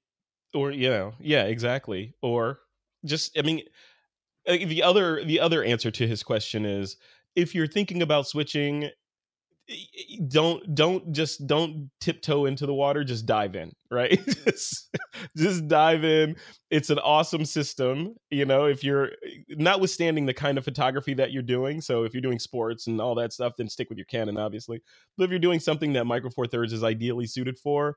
or 0.54 0.70
you 0.70 0.88
know, 0.88 1.14
yeah, 1.18 1.44
exactly. 1.44 2.14
Or 2.22 2.60
just 3.04 3.36
I 3.36 3.42
mean 3.42 3.62
uh, 4.46 4.58
the 4.58 4.84
other 4.84 5.24
the 5.24 5.40
other 5.40 5.64
answer 5.64 5.90
to 5.90 6.06
his 6.06 6.22
question 6.22 6.64
is 6.64 6.96
if 7.34 7.52
you're 7.52 7.66
thinking 7.66 8.00
about 8.00 8.28
switching 8.28 8.90
don't 10.28 10.74
don't 10.74 11.12
just 11.12 11.46
don't 11.46 11.90
tiptoe 12.00 12.46
into 12.46 12.66
the 12.66 12.74
water 12.74 13.04
just 13.04 13.26
dive 13.26 13.54
in 13.54 13.72
right? 13.90 14.20
Just, 14.44 14.94
just 15.34 15.66
dive 15.66 16.04
in. 16.04 16.36
It's 16.70 16.90
an 16.90 16.98
awesome 16.98 17.44
system 17.44 18.14
you 18.30 18.44
know 18.44 18.66
if 18.66 18.84
you're 18.84 19.10
notwithstanding 19.50 20.26
the 20.26 20.34
kind 20.34 20.58
of 20.58 20.64
photography 20.64 21.14
that 21.14 21.32
you're 21.32 21.42
doing 21.42 21.80
so 21.80 22.04
if 22.04 22.12
you're 22.12 22.20
doing 22.20 22.38
sports 22.38 22.86
and 22.86 23.00
all 23.00 23.14
that 23.14 23.32
stuff 23.32 23.54
then 23.56 23.68
stick 23.68 23.88
with 23.88 23.98
your 23.98 24.04
canon 24.06 24.38
obviously. 24.38 24.82
But 25.16 25.24
if 25.24 25.30
you're 25.30 25.38
doing 25.38 25.60
something 25.60 25.92
that 25.94 26.04
micro 26.04 26.30
four 26.30 26.46
thirds 26.46 26.72
is 26.72 26.84
ideally 26.84 27.26
suited 27.26 27.58
for 27.58 27.96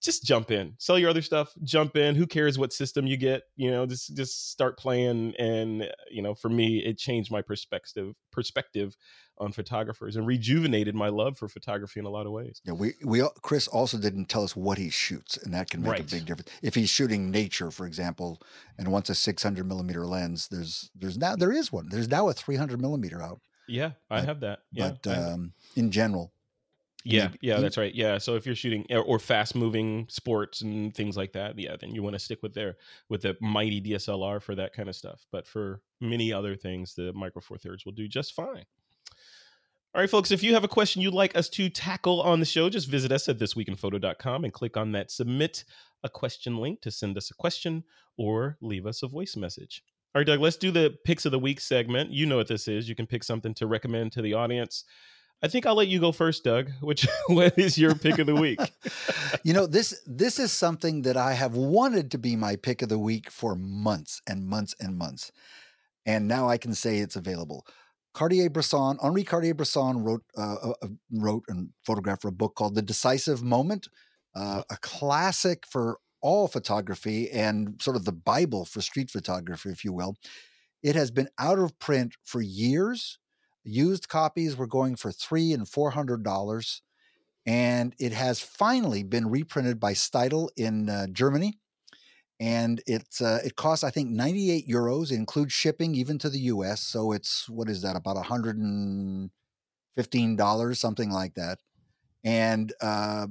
just 0.00 0.24
jump 0.24 0.50
in 0.50 0.74
sell 0.78 0.98
your 0.98 1.10
other 1.10 1.22
stuff 1.22 1.52
jump 1.62 1.96
in 1.96 2.14
who 2.14 2.26
cares 2.26 2.58
what 2.58 2.72
system 2.72 3.06
you 3.06 3.16
get 3.16 3.42
you 3.56 3.70
know 3.70 3.84
just 3.84 4.16
just 4.16 4.50
start 4.50 4.78
playing 4.78 5.34
and 5.38 5.90
you 6.10 6.22
know 6.22 6.34
for 6.34 6.48
me 6.48 6.78
it 6.78 6.96
changed 6.96 7.30
my 7.30 7.42
perspective 7.42 8.14
perspective 8.32 8.96
on 9.40 9.52
photographers 9.52 10.16
and 10.16 10.26
rejuvenated 10.26 10.94
my 10.94 11.08
love 11.08 11.38
for 11.38 11.48
photography 11.48 11.98
in 11.98 12.06
a 12.06 12.10
lot 12.10 12.26
of 12.26 12.32
ways. 12.32 12.60
Yeah, 12.64 12.74
we 12.74 12.92
we 13.02 13.22
Chris 13.42 13.66
also 13.66 13.98
didn't 13.98 14.26
tell 14.26 14.44
us 14.44 14.54
what 14.54 14.78
he 14.78 14.90
shoots, 14.90 15.38
and 15.38 15.52
that 15.54 15.70
can 15.70 15.82
make 15.82 15.92
right. 15.92 16.00
a 16.00 16.04
big 16.04 16.26
difference. 16.26 16.50
If 16.62 16.74
he's 16.74 16.90
shooting 16.90 17.30
nature, 17.30 17.70
for 17.70 17.86
example, 17.86 18.40
and 18.78 18.92
wants 18.92 19.08
a 19.08 19.14
600 19.14 19.66
millimeter 19.66 20.06
lens, 20.06 20.48
there's 20.48 20.90
there's 20.94 21.16
now 21.16 21.34
there 21.34 21.52
is 21.52 21.72
one. 21.72 21.88
There's 21.88 22.08
now 22.08 22.28
a 22.28 22.34
300 22.34 22.80
millimeter 22.80 23.22
out. 23.22 23.40
Yeah, 23.66 23.92
I 24.10 24.20
have 24.20 24.40
that. 24.40 24.60
Yeah, 24.72 24.92
but 25.02 25.16
um, 25.16 25.52
in 25.74 25.90
general. 25.90 26.32
Yeah, 27.04 27.30
yeah, 27.40 27.60
that's 27.60 27.78
right. 27.78 27.94
Yeah, 27.94 28.18
so 28.18 28.34
if 28.36 28.44
you're 28.44 28.54
shooting 28.54 28.84
eh, 28.90 28.98
or 28.98 29.18
fast 29.18 29.54
moving 29.54 30.06
sports 30.10 30.60
and 30.60 30.94
things 30.94 31.16
like 31.16 31.32
that, 31.32 31.58
yeah, 31.58 31.76
then 31.80 31.94
you 31.94 32.02
want 32.02 32.14
to 32.14 32.18
stick 32.18 32.42
with 32.42 32.52
their 32.52 32.76
with 33.08 33.22
the 33.22 33.36
mighty 33.40 33.80
DSLR 33.80 34.42
for 34.42 34.54
that 34.54 34.74
kind 34.74 34.88
of 34.88 34.94
stuff. 34.94 35.24
But 35.32 35.46
for 35.46 35.80
many 36.00 36.32
other 36.32 36.54
things, 36.56 36.94
the 36.94 37.12
Micro 37.14 37.40
Four 37.40 37.56
Thirds 37.56 37.86
will 37.86 37.92
do 37.92 38.06
just 38.06 38.34
fine. 38.34 38.66
All 39.92 40.00
right, 40.00 40.10
folks, 40.10 40.30
if 40.30 40.42
you 40.42 40.54
have 40.54 40.62
a 40.62 40.68
question 40.68 41.02
you'd 41.02 41.14
like 41.14 41.36
us 41.36 41.48
to 41.50 41.68
tackle 41.68 42.22
on 42.22 42.38
the 42.38 42.46
show, 42.46 42.68
just 42.68 42.88
visit 42.88 43.10
us 43.10 43.28
at 43.28 43.38
thisweekinphoto.com 43.38 44.44
and 44.44 44.52
click 44.52 44.76
on 44.76 44.92
that 44.92 45.10
submit 45.10 45.64
a 46.04 46.08
question 46.08 46.58
link 46.58 46.80
to 46.82 46.92
send 46.92 47.16
us 47.16 47.30
a 47.30 47.34
question 47.34 47.82
or 48.16 48.56
leave 48.60 48.86
us 48.86 49.02
a 49.02 49.08
voice 49.08 49.36
message. 49.36 49.82
All 50.14 50.20
right, 50.20 50.26
Doug, 50.26 50.40
let's 50.40 50.56
do 50.56 50.70
the 50.70 50.96
picks 51.04 51.24
of 51.24 51.32
the 51.32 51.38
week 51.38 51.60
segment. 51.60 52.10
You 52.12 52.26
know 52.26 52.36
what 52.36 52.46
this 52.46 52.68
is. 52.68 52.88
You 52.88 52.94
can 52.94 53.06
pick 53.06 53.24
something 53.24 53.54
to 53.54 53.66
recommend 53.66 54.12
to 54.12 54.22
the 54.22 54.34
audience. 54.34 54.84
I 55.42 55.48
think 55.48 55.64
I'll 55.64 55.74
let 55.74 55.88
you 55.88 56.00
go 56.00 56.12
first, 56.12 56.44
Doug. 56.44 56.70
Which 56.80 57.06
what 57.28 57.58
is 57.58 57.78
your 57.78 57.94
pick 57.94 58.18
of 58.18 58.26
the 58.26 58.34
week? 58.34 58.60
you 59.42 59.52
know, 59.52 59.66
this 59.66 60.00
this 60.06 60.38
is 60.38 60.52
something 60.52 61.02
that 61.02 61.16
I 61.16 61.32
have 61.32 61.54
wanted 61.54 62.10
to 62.12 62.18
be 62.18 62.36
my 62.36 62.56
pick 62.56 62.82
of 62.82 62.88
the 62.88 62.98
week 62.98 63.30
for 63.30 63.54
months 63.54 64.20
and 64.26 64.46
months 64.46 64.74
and 64.80 64.96
months. 64.96 65.32
And 66.06 66.28
now 66.28 66.48
I 66.48 66.58
can 66.58 66.74
say 66.74 66.98
it's 66.98 67.16
available. 67.16 67.66
Cartier-Bresson, 68.12 68.98
Henri 69.00 69.22
Cartier-Bresson 69.22 70.02
wrote 70.02 70.24
uh, 70.36 70.56
uh, 70.62 70.72
uh, 70.82 70.88
wrote 71.12 71.44
and 71.48 71.70
photographed 71.84 72.22
for 72.22 72.28
a 72.28 72.32
book 72.32 72.54
called 72.54 72.74
The 72.74 72.82
Decisive 72.82 73.42
Moment, 73.42 73.88
uh, 74.34 74.62
a 74.68 74.76
classic 74.78 75.64
for 75.66 75.98
all 76.20 76.48
photography 76.48 77.30
and 77.30 77.80
sort 77.80 77.96
of 77.96 78.04
the 78.04 78.12
Bible 78.12 78.64
for 78.64 78.80
street 78.80 79.10
photography, 79.10 79.70
if 79.70 79.84
you 79.84 79.92
will. 79.92 80.16
It 80.82 80.96
has 80.96 81.10
been 81.10 81.28
out 81.38 81.58
of 81.58 81.78
print 81.78 82.16
for 82.24 82.40
years. 82.40 83.18
Used 83.70 84.08
copies 84.08 84.56
were 84.56 84.66
going 84.66 84.96
for 84.96 85.12
three 85.12 85.52
and 85.52 85.68
four 85.68 85.90
hundred 85.90 86.22
dollars, 86.22 86.82
and 87.46 87.94
it 87.98 88.12
has 88.12 88.40
finally 88.40 89.02
been 89.02 89.30
reprinted 89.30 89.80
by 89.80 89.94
Steidl 89.94 90.48
in 90.56 90.88
uh, 90.88 91.06
Germany 91.08 91.58
and 92.40 92.82
it's 92.86 93.20
uh, 93.20 93.38
it 93.44 93.54
costs 93.54 93.84
I 93.84 93.90
think 93.90 94.08
98 94.10 94.66
euros. 94.66 95.12
It 95.12 95.16
includes 95.16 95.52
shipping 95.52 95.94
even 95.94 96.18
to 96.18 96.30
the 96.30 96.38
U.S. 96.40 96.80
So 96.80 97.12
it's 97.12 97.48
what 97.48 97.68
is 97.68 97.82
that 97.82 97.94
about 97.96 98.16
115 98.16 100.36
dollars, 100.36 100.80
something 100.80 101.10
like 101.10 101.34
that. 101.34 101.58
And 102.24 102.72
uh, 102.80 103.26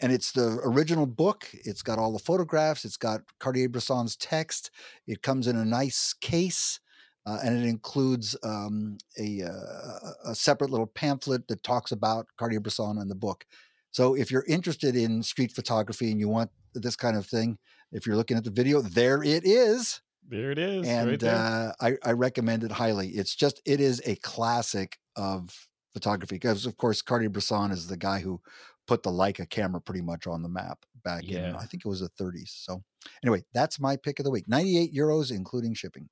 and 0.00 0.12
it's 0.12 0.32
the 0.32 0.60
original 0.64 1.06
book. 1.06 1.48
It's 1.52 1.82
got 1.82 1.98
all 1.98 2.12
the 2.12 2.18
photographs. 2.18 2.84
It's 2.84 2.96
got 2.96 3.22
Cartier-Bresson's 3.40 4.16
text. 4.16 4.70
It 5.06 5.22
comes 5.22 5.46
in 5.46 5.56
a 5.56 5.64
nice 5.64 6.14
case. 6.14 6.80
Uh, 7.28 7.38
and 7.44 7.62
it 7.62 7.68
includes 7.68 8.34
um, 8.42 8.96
a, 9.18 9.42
uh, 9.42 10.30
a 10.30 10.34
separate 10.34 10.70
little 10.70 10.86
pamphlet 10.86 11.46
that 11.48 11.62
talks 11.62 11.92
about 11.92 12.26
Cartier-Bresson 12.38 12.96
and 12.96 13.10
the 13.10 13.14
book. 13.14 13.44
So 13.90 14.14
if 14.14 14.30
you're 14.30 14.46
interested 14.48 14.96
in 14.96 15.22
street 15.22 15.52
photography 15.52 16.10
and 16.10 16.18
you 16.18 16.28
want 16.28 16.50
this 16.74 16.96
kind 16.96 17.18
of 17.18 17.26
thing, 17.26 17.58
if 17.92 18.06
you're 18.06 18.16
looking 18.16 18.38
at 18.38 18.44
the 18.44 18.50
video, 18.50 18.80
there 18.80 19.22
it 19.22 19.44
is. 19.44 20.00
There 20.26 20.50
it 20.50 20.58
is. 20.58 20.86
And 20.88 21.10
right 21.10 21.22
uh, 21.22 21.72
I, 21.80 21.96
I 22.02 22.12
recommend 22.12 22.64
it 22.64 22.72
highly. 22.72 23.08
It's 23.08 23.34
just, 23.34 23.60
it 23.66 23.78
is 23.78 24.00
a 24.06 24.16
classic 24.16 24.98
of 25.14 25.68
photography 25.92 26.36
because, 26.36 26.64
of 26.64 26.78
course, 26.78 27.02
Cartier 27.02 27.28
Bresson 27.28 27.72
is 27.72 27.88
the 27.88 27.96
guy 27.98 28.20
who 28.20 28.40
put 28.86 29.02
the 29.02 29.10
Leica 29.10 29.48
camera 29.50 29.82
pretty 29.82 30.02
much 30.02 30.26
on 30.26 30.42
the 30.42 30.48
map 30.48 30.78
back 31.04 31.24
yeah. 31.26 31.50
in, 31.50 31.56
I 31.56 31.64
think 31.64 31.84
it 31.84 31.88
was 31.88 32.00
the 32.00 32.08
30s. 32.08 32.64
So, 32.64 32.82
anyway, 33.22 33.44
that's 33.52 33.78
my 33.78 33.96
pick 33.96 34.18
of 34.18 34.24
the 34.24 34.30
week 34.30 34.48
98 34.48 34.94
euros, 34.94 35.30
including 35.30 35.74
shipping. 35.74 36.08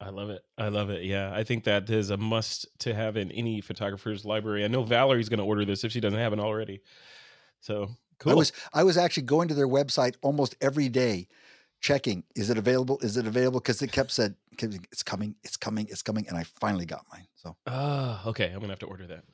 I 0.00 0.08
love 0.08 0.30
it. 0.30 0.42
I 0.56 0.68
love 0.68 0.90
it. 0.90 1.04
Yeah, 1.04 1.30
I 1.34 1.44
think 1.44 1.64
that 1.64 1.90
is 1.90 2.10
a 2.10 2.16
must 2.16 2.66
to 2.80 2.94
have 2.94 3.16
in 3.16 3.30
any 3.32 3.60
photographer's 3.60 4.24
library. 4.24 4.64
I 4.64 4.68
know 4.68 4.82
Valerie's 4.82 5.28
going 5.28 5.40
to 5.40 5.44
order 5.44 5.64
this 5.64 5.84
if 5.84 5.92
she 5.92 6.00
doesn't 6.00 6.18
have 6.18 6.32
it 6.32 6.40
already. 6.40 6.80
So 7.60 7.90
Cool. 8.20 8.32
I 8.32 8.34
was 8.34 8.52
I 8.74 8.84
was 8.84 8.96
actually 8.96 9.24
going 9.24 9.48
to 9.48 9.54
their 9.54 9.66
website 9.66 10.14
almost 10.20 10.54
every 10.60 10.90
day, 10.90 11.26
checking 11.80 12.22
is 12.36 12.50
it 12.50 12.58
available? 12.58 12.98
Is 13.00 13.16
it 13.16 13.26
available? 13.26 13.60
Because 13.60 13.80
it 13.80 13.92
kept 13.92 14.12
said 14.12 14.34
it's 14.52 15.02
coming, 15.02 15.36
it's 15.42 15.56
coming, 15.56 15.86
it's 15.90 16.02
coming, 16.02 16.28
and 16.28 16.36
I 16.36 16.44
finally 16.44 16.84
got 16.84 17.06
mine. 17.10 17.26
So 17.34 17.56
ah, 17.66 18.22
uh, 18.24 18.28
okay, 18.28 18.50
I'm 18.52 18.60
gonna 18.60 18.68
have 18.68 18.78
to 18.80 18.86
order 18.86 19.06
that. 19.06 19.24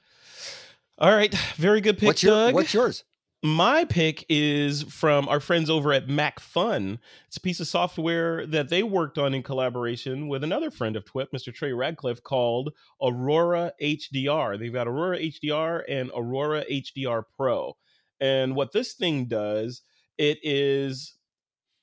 All 0.98 1.14
right, 1.14 1.34
very 1.56 1.80
good 1.80 1.98
pick, 1.98 2.06
what's 2.06 2.22
your, 2.22 2.32
Doug. 2.32 2.54
What's 2.54 2.72
yours? 2.72 3.02
My 3.46 3.84
pick 3.84 4.26
is 4.28 4.82
from 4.82 5.28
our 5.28 5.38
friends 5.38 5.70
over 5.70 5.92
at 5.92 6.08
Macphun. 6.08 6.98
It's 7.28 7.36
a 7.36 7.40
piece 7.40 7.60
of 7.60 7.68
software 7.68 8.44
that 8.44 8.70
they 8.70 8.82
worked 8.82 9.18
on 9.18 9.34
in 9.34 9.44
collaboration 9.44 10.26
with 10.26 10.42
another 10.42 10.68
friend 10.68 10.96
of 10.96 11.04
TWIP, 11.04 11.30
Mr. 11.32 11.54
Trey 11.54 11.70
Ratcliff, 11.70 12.24
called 12.24 12.72
Aurora 13.00 13.70
HDR. 13.80 14.58
They've 14.58 14.72
got 14.72 14.88
Aurora 14.88 15.20
HDR 15.20 15.84
and 15.88 16.10
Aurora 16.16 16.64
HDR 16.68 17.22
Pro. 17.36 17.76
And 18.18 18.56
what 18.56 18.72
this 18.72 18.94
thing 18.94 19.26
does, 19.26 19.82
it 20.18 20.38
is 20.42 21.14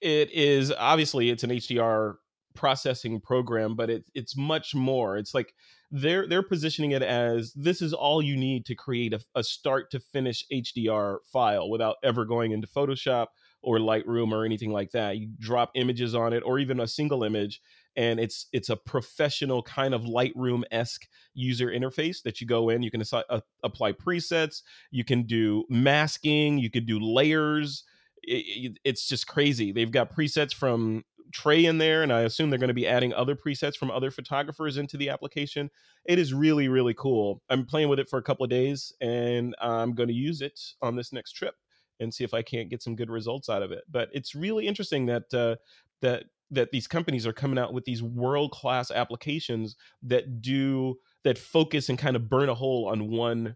it 0.02 0.32
is 0.32 0.70
obviously 0.78 1.30
it's 1.30 1.46
an 1.46 1.52
HDR 1.52 2.16
processing 2.56 3.22
program, 3.22 3.78
but 3.78 3.90
it, 3.90 4.04
it's 4.14 4.36
much 4.36 4.76
more. 4.76 5.18
It's 5.18 5.34
like 5.34 5.54
they're 5.96 6.28
they're 6.28 6.42
positioning 6.42 6.92
it 6.92 7.04
as 7.04 7.54
this 7.54 7.80
is 7.80 7.94
all 7.94 8.20
you 8.20 8.36
need 8.36 8.66
to 8.66 8.74
create 8.74 9.14
a, 9.14 9.22
a 9.36 9.44
start 9.44 9.92
to 9.92 10.00
finish 10.00 10.44
HDR 10.52 11.18
file 11.32 11.70
without 11.70 11.98
ever 12.04 12.26
going 12.26 12.52
into 12.52 12.68
Photoshop 12.68 13.28
or 13.62 13.78
Lightroom 13.78 14.32
or 14.32 14.44
anything 14.44 14.72
like 14.72 14.90
that. 14.92 15.18
You 15.18 15.30
drop 15.40 15.70
images 15.76 16.16
on 16.16 16.34
it 16.34 16.42
or 16.44 16.58
even 16.58 16.80
a 16.80 16.88
single 16.88 17.24
image 17.24 17.62
and 17.96 18.20
it's 18.20 18.48
it's 18.52 18.70
a 18.70 18.76
professional 18.76 19.62
kind 19.62 19.94
of 19.94 20.02
Lightroom 20.02 20.64
esque 20.72 21.08
user 21.36 21.68
interface 21.68 22.24
that 22.24 22.42
you 22.42 22.48
go 22.48 22.70
in. 22.70 22.82
You 22.82 22.90
can 22.90 23.02
assi- 23.02 23.24
uh, 23.30 23.42
apply 23.62 23.92
presets, 23.92 24.64
you 24.90 25.04
can 25.04 25.24
do 25.28 25.64
masking, 25.70 26.58
you 26.58 26.72
could 26.72 26.88
do 26.88 27.00
layers. 27.00 27.84
It, 28.24 28.80
it's 28.84 29.08
just 29.08 29.28
crazy. 29.28 29.72
They've 29.72 29.92
got 29.92 30.16
presets 30.16 30.56
from 30.56 31.04
Trey 31.32 31.66
in 31.66 31.78
there, 31.78 32.04
and 32.04 32.12
I 32.12 32.22
assume 32.22 32.50
they're 32.50 32.60
going 32.60 32.68
to 32.68 32.74
be 32.74 32.88
adding 32.88 33.14
other 33.14 33.36
presets 33.36 33.76
from 33.76 33.92
other 33.92 34.12
photographers 34.12 34.78
into 34.78 34.98
the 34.98 35.10
application. 35.10 35.70
It 36.06 36.20
is 36.20 36.34
really, 36.34 36.68
really 36.68 36.94
cool. 36.94 37.42
I'm 37.50 37.66
playing 37.66 37.90
with 37.90 38.00
it 38.00 38.10
for 38.10 38.20
a 38.20 38.24
couple 38.24 38.44
of 38.44 38.50
days, 38.50 38.94
and 39.02 39.56
I'm 39.62 39.94
going 39.94 40.10
to 40.10 40.16
use 40.16 40.42
it 40.42 40.60
on 40.82 40.96
this 40.96 41.14
next 41.14 41.34
trip 41.34 41.56
and 42.00 42.14
see 42.14 42.24
if 42.24 42.34
I 42.34 42.42
can't 42.42 42.70
get 42.70 42.84
some 42.84 42.96
good 42.96 43.10
results 43.10 43.50
out 43.50 43.64
of 43.64 43.72
it. 43.72 43.84
But 43.90 44.10
it's 44.14 44.36
really 44.36 44.68
interesting 44.68 45.06
that 45.08 45.34
uh, 45.34 45.56
that 46.02 46.26
that 46.52 46.72
these 46.72 46.88
companies 46.88 47.26
are 47.26 47.34
coming 47.34 47.58
out 47.58 47.74
with 47.74 47.86
these 47.86 48.04
world 48.04 48.52
class 48.52 48.92
applications 48.92 49.76
that 50.04 50.42
do 50.42 50.96
that 51.24 51.38
focus 51.38 51.90
and 51.90 51.98
kind 51.98 52.16
of 52.16 52.30
burn 52.30 52.50
a 52.50 52.54
hole 52.56 52.88
on 52.88 53.10
one 53.10 53.56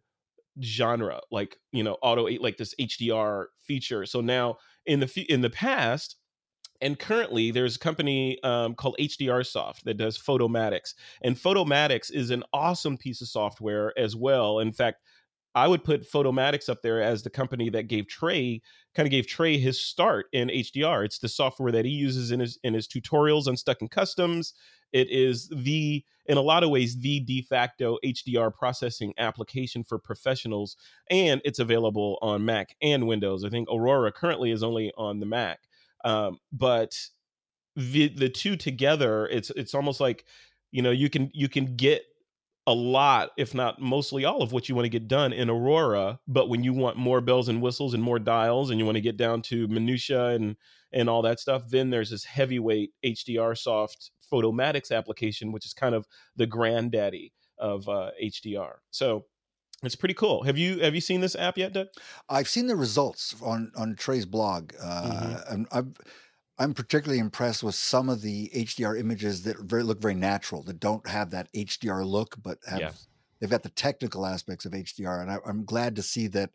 genre 0.64 1.20
like 1.30 1.58
you 1.72 1.84
know 1.84 1.98
auto 2.02 2.28
like 2.40 2.58
this 2.58 2.74
hdr 2.82 3.46
feature 3.62 4.08
so 4.08 4.22
now 4.22 4.58
in 4.88 5.00
the 5.00 5.26
in 5.30 5.42
the 5.42 5.50
past 5.52 6.16
and 6.82 7.00
currently 7.00 7.52
there's 7.52 7.76
a 7.76 7.80
company 7.80 8.42
um, 8.44 8.76
called 8.76 8.96
HDRsoft 9.00 9.84
that 9.84 9.98
does 9.98 10.18
Photomatix. 10.18 10.94
and 11.22 11.36
Photomatix 11.36 12.12
is 12.12 12.30
an 12.30 12.44
awesome 12.54 12.98
piece 12.98 13.22
of 13.22 13.28
software 13.28 13.98
as 13.98 14.16
well 14.16 14.60
in 14.60 14.72
fact 14.72 15.02
I 15.58 15.68
would 15.68 15.84
put 15.84 16.08
Photomatix 16.08 16.70
up 16.70 16.84
there 16.84 17.02
as 17.02 17.24
the 17.24 17.32
company 17.32 17.72
that 17.72 17.88
gave 17.88 18.08
Trey 18.08 18.62
kind 18.94 19.08
of 19.08 19.12
gave 19.12 19.26
Trey 19.26 19.58
his 19.58 19.82
start 19.82 20.28
in 20.32 20.50
HDR. 20.50 21.04
It's 21.04 21.18
the 21.18 21.28
software 21.28 21.72
that 21.72 21.84
he 21.84 21.90
uses 21.90 22.30
in 22.30 22.40
his 22.40 22.60
in 22.64 22.76
his 22.76 22.88
tutorials 22.88 23.48
on 23.48 23.58
Stuck 23.58 23.82
in 23.82 23.88
Customs. 23.88 24.54
It 24.94 25.10
is 25.10 25.50
the 25.50 26.04
in 26.28 26.38
a 26.38 26.42
lot 26.42 26.64
of 26.64 26.70
ways 26.70 27.00
the 27.00 27.22
de 27.22 27.42
facto 27.42 27.98
HDR 28.06 28.54
processing 28.54 29.16
application 29.18 29.84
for 29.84 29.98
professionals, 29.98 30.78
and 31.10 31.42
it's 31.44 31.58
available 31.58 32.20
on 32.22 32.46
Mac 32.46 32.76
and 32.80 33.08
Windows. 33.08 33.44
I 33.44 33.50
think 33.50 33.68
Aurora 33.68 34.12
currently 34.12 34.52
is 34.52 34.62
only 34.62 34.92
on 34.96 35.20
the 35.20 35.26
Mac, 35.26 35.62
um, 36.08 36.40
but 36.54 36.98
the 37.76 38.08
the 38.08 38.30
two 38.30 38.56
together, 38.56 39.28
it's 39.28 39.50
it's 39.52 39.76
almost 39.76 40.00
like 40.00 40.24
you 40.72 40.82
know 40.82 40.92
you 40.92 41.10
can 41.10 41.30
you 41.34 41.50
can 41.50 41.76
get 41.76 42.04
a 42.66 42.74
lot, 42.74 43.32
if 43.38 43.54
not 43.54 43.82
mostly 43.82 44.24
all 44.24 44.42
of 44.42 44.54
what 44.54 44.70
you 44.70 44.76
want 44.76 44.86
to 44.86 44.90
get 44.90 45.10
done 45.10 45.34
in 45.34 45.50
Aurora. 45.50 46.20
But 46.26 46.48
when 46.48 46.64
you 46.64 46.74
want 46.74 46.96
more 46.96 47.20
bells 47.20 47.50
and 47.50 47.62
whistles 47.62 47.94
and 47.94 48.02
more 48.02 48.20
dials, 48.20 48.70
and 48.70 48.80
you 48.80 48.86
want 48.86 48.96
to 48.96 49.02
get 49.02 49.18
down 49.18 49.42
to 49.44 49.68
minutia 49.68 50.28
and 50.28 50.56
and 50.94 51.10
all 51.10 51.22
that 51.24 51.42
stuff, 51.42 51.64
then 51.68 51.90
there's 51.90 52.12
this 52.12 52.24
heavyweight 52.24 52.92
HDR 53.06 53.58
soft 53.58 54.12
Photomatix 54.32 54.96
application, 54.96 55.52
which 55.52 55.66
is 55.66 55.74
kind 55.74 55.94
of 55.94 56.08
the 56.38 56.48
granddaddy 56.48 57.34
of 57.58 57.90
uh, 57.90 58.12
HDR. 58.24 58.76
So 58.92 59.26
it's 59.84 59.96
pretty 59.96 60.16
cool. 60.16 60.44
Have 60.44 60.58
you 60.58 60.80
have 60.80 60.96
you 60.96 61.02
seen 61.02 61.22
this 61.22 61.36
app 61.36 61.58
yet, 61.58 61.74
Doug? 61.74 61.88
I've 62.30 62.50
seen 62.50 62.68
the 62.68 62.76
results 62.76 63.36
on 63.42 63.72
on 63.76 63.96
Trey's 63.96 64.26
blog. 64.26 64.74
Uh, 64.82 65.04
mm-hmm. 65.04 65.64
I'm, 65.72 65.94
I'm, 66.58 66.74
particularly 66.74 67.20
impressed 67.20 67.62
with 67.62 67.76
some 67.76 68.10
of 68.10 68.22
the 68.22 68.50
HDR 68.56 69.00
images 69.00 69.44
that 69.44 69.60
very, 69.60 69.84
look 69.84 70.02
very 70.02 70.16
natural, 70.16 70.64
that 70.64 70.80
don't 70.80 71.08
have 71.08 71.30
that 71.32 71.54
HDR 71.54 72.04
look, 72.04 72.36
but 72.42 72.58
have 72.68 72.80
yeah. 72.80 72.92
they've 73.40 73.50
got 73.50 73.62
the 73.62 73.70
technical 73.70 74.26
aspects 74.26 74.66
of 74.66 74.72
HDR. 74.72 75.22
And 75.22 75.30
I, 75.30 75.38
am 75.48 75.64
glad 75.64 75.96
to 75.98 76.02
see 76.02 76.26
that 76.30 76.50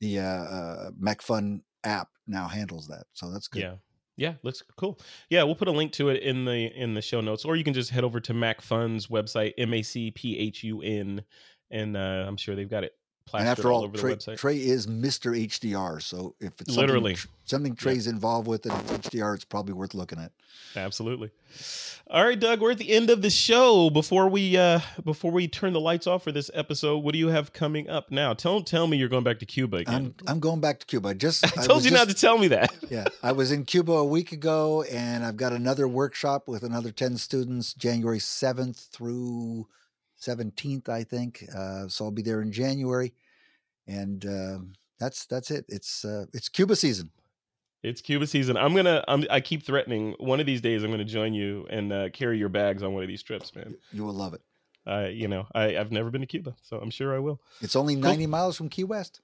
the 0.00 0.18
uh, 0.18 0.24
uh, 0.24 0.90
Macphun 1.00 1.60
app 1.84 2.08
now 2.26 2.48
handles 2.48 2.88
that. 2.88 3.04
So 3.12 3.30
that's 3.30 3.46
good. 3.46 3.62
Yeah. 3.62 3.74
Yeah, 4.16 4.34
looks 4.44 4.62
cool. 4.76 5.00
Yeah, 5.28 5.42
we'll 5.42 5.56
put 5.56 5.66
a 5.66 5.72
link 5.72 5.90
to 5.94 6.08
it 6.08 6.22
in 6.22 6.44
the 6.44 6.66
in 6.66 6.94
the 6.94 7.02
show 7.02 7.20
notes, 7.20 7.44
or 7.44 7.56
you 7.56 7.64
can 7.64 7.74
just 7.74 7.90
head 7.90 8.04
over 8.04 8.20
to 8.20 8.32
Macphun's 8.32 9.08
website, 9.08 9.54
M 9.58 9.74
A 9.74 9.82
C 9.82 10.12
P 10.12 10.38
H 10.38 10.62
U 10.62 10.82
N, 10.82 11.24
and 11.74 11.96
uh, 11.96 12.24
I'm 12.26 12.36
sure 12.36 12.54
they've 12.54 12.70
got 12.70 12.84
it 12.84 12.94
plastered 13.26 13.48
and 13.48 13.58
after 13.58 13.72
all, 13.72 13.88
Trey, 13.88 14.10
the 14.10 14.16
website. 14.16 14.38
Trey, 14.38 14.56
is 14.56 14.86
Mr. 14.86 15.36
HDR. 15.36 16.00
So 16.00 16.34
if 16.40 16.60
it's 16.60 16.76
literally 16.76 17.16
something, 17.16 17.30
something 17.44 17.76
Trey's 17.76 18.06
yeah. 18.06 18.12
involved 18.12 18.46
with 18.46 18.64
and 18.66 18.74
it's 18.90 19.08
HDR, 19.08 19.34
it's 19.34 19.44
probably 19.44 19.74
worth 19.74 19.94
looking 19.94 20.18
at. 20.18 20.32
Absolutely. 20.76 21.30
All 22.10 22.24
right, 22.24 22.38
Doug, 22.38 22.60
we're 22.60 22.72
at 22.72 22.78
the 22.78 22.90
end 22.90 23.08
of 23.08 23.22
the 23.22 23.30
show. 23.30 23.88
Before 23.88 24.28
we 24.28 24.56
uh 24.56 24.80
before 25.04 25.32
we 25.32 25.48
turn 25.48 25.72
the 25.72 25.80
lights 25.80 26.06
off 26.06 26.22
for 26.22 26.32
this 26.32 26.50
episode, 26.52 26.98
what 26.98 27.12
do 27.12 27.18
you 27.18 27.28
have 27.28 27.52
coming 27.52 27.88
up 27.88 28.10
now? 28.10 28.34
Don't 28.34 28.66
tell 28.66 28.86
me 28.86 28.98
you're 28.98 29.08
going 29.08 29.24
back 29.24 29.38
to 29.38 29.46
Cuba 29.46 29.78
again. 29.78 29.94
I'm, 29.94 30.14
I'm 30.26 30.40
going 30.40 30.60
back 30.60 30.80
to 30.80 30.86
Cuba. 30.86 31.08
I 31.08 31.14
just 31.14 31.44
I 31.58 31.64
told 31.64 31.82
I 31.82 31.84
you 31.84 31.90
just, 31.90 31.94
not 31.94 32.08
to 32.08 32.14
tell 32.14 32.36
me 32.36 32.48
that. 32.48 32.74
yeah, 32.90 33.06
I 33.22 33.32
was 33.32 33.50
in 33.50 33.64
Cuba 33.64 33.92
a 33.92 34.04
week 34.04 34.32
ago, 34.32 34.82
and 34.82 35.24
I've 35.24 35.38
got 35.38 35.52
another 35.52 35.88
workshop 35.88 36.46
with 36.46 36.62
another 36.62 36.92
ten 36.92 37.16
students, 37.16 37.72
January 37.72 38.18
seventh 38.18 38.78
through 38.92 39.66
17th, 40.24 40.88
I 40.88 41.04
think. 41.04 41.44
Uh, 41.54 41.88
so 41.88 42.04
I'll 42.04 42.10
be 42.10 42.22
there 42.22 42.42
in 42.42 42.52
January, 42.52 43.12
and 43.86 44.24
uh, 44.24 44.58
that's 44.98 45.26
that's 45.26 45.50
it. 45.50 45.64
It's 45.68 46.04
uh, 46.04 46.26
it's 46.32 46.48
Cuba 46.48 46.76
season. 46.76 47.10
It's 47.82 48.00
Cuba 48.00 48.26
season. 48.26 48.56
I'm 48.56 48.74
gonna. 48.74 49.04
I'm, 49.08 49.24
i 49.30 49.40
keep 49.40 49.62
threatening. 49.62 50.14
One 50.18 50.40
of 50.40 50.46
these 50.46 50.60
days, 50.60 50.82
I'm 50.82 50.90
gonna 50.90 51.04
join 51.04 51.34
you 51.34 51.66
and 51.68 51.92
uh, 51.92 52.08
carry 52.10 52.38
your 52.38 52.48
bags 52.48 52.82
on 52.82 52.94
one 52.94 53.02
of 53.02 53.08
these 53.08 53.22
trips, 53.22 53.54
man. 53.54 53.76
You 53.92 54.04
will 54.04 54.14
love 54.14 54.34
it. 54.34 54.40
I, 54.86 55.08
you 55.08 55.28
know, 55.28 55.46
I, 55.54 55.76
I've 55.76 55.92
never 55.92 56.10
been 56.10 56.20
to 56.20 56.26
Cuba, 56.26 56.54
so 56.62 56.78
I'm 56.78 56.90
sure 56.90 57.14
I 57.14 57.18
will. 57.18 57.40
It's 57.60 57.76
only 57.76 57.96
90 57.96 58.26
miles 58.26 58.56
from 58.56 58.68
Key 58.68 58.84
West. 58.84 59.20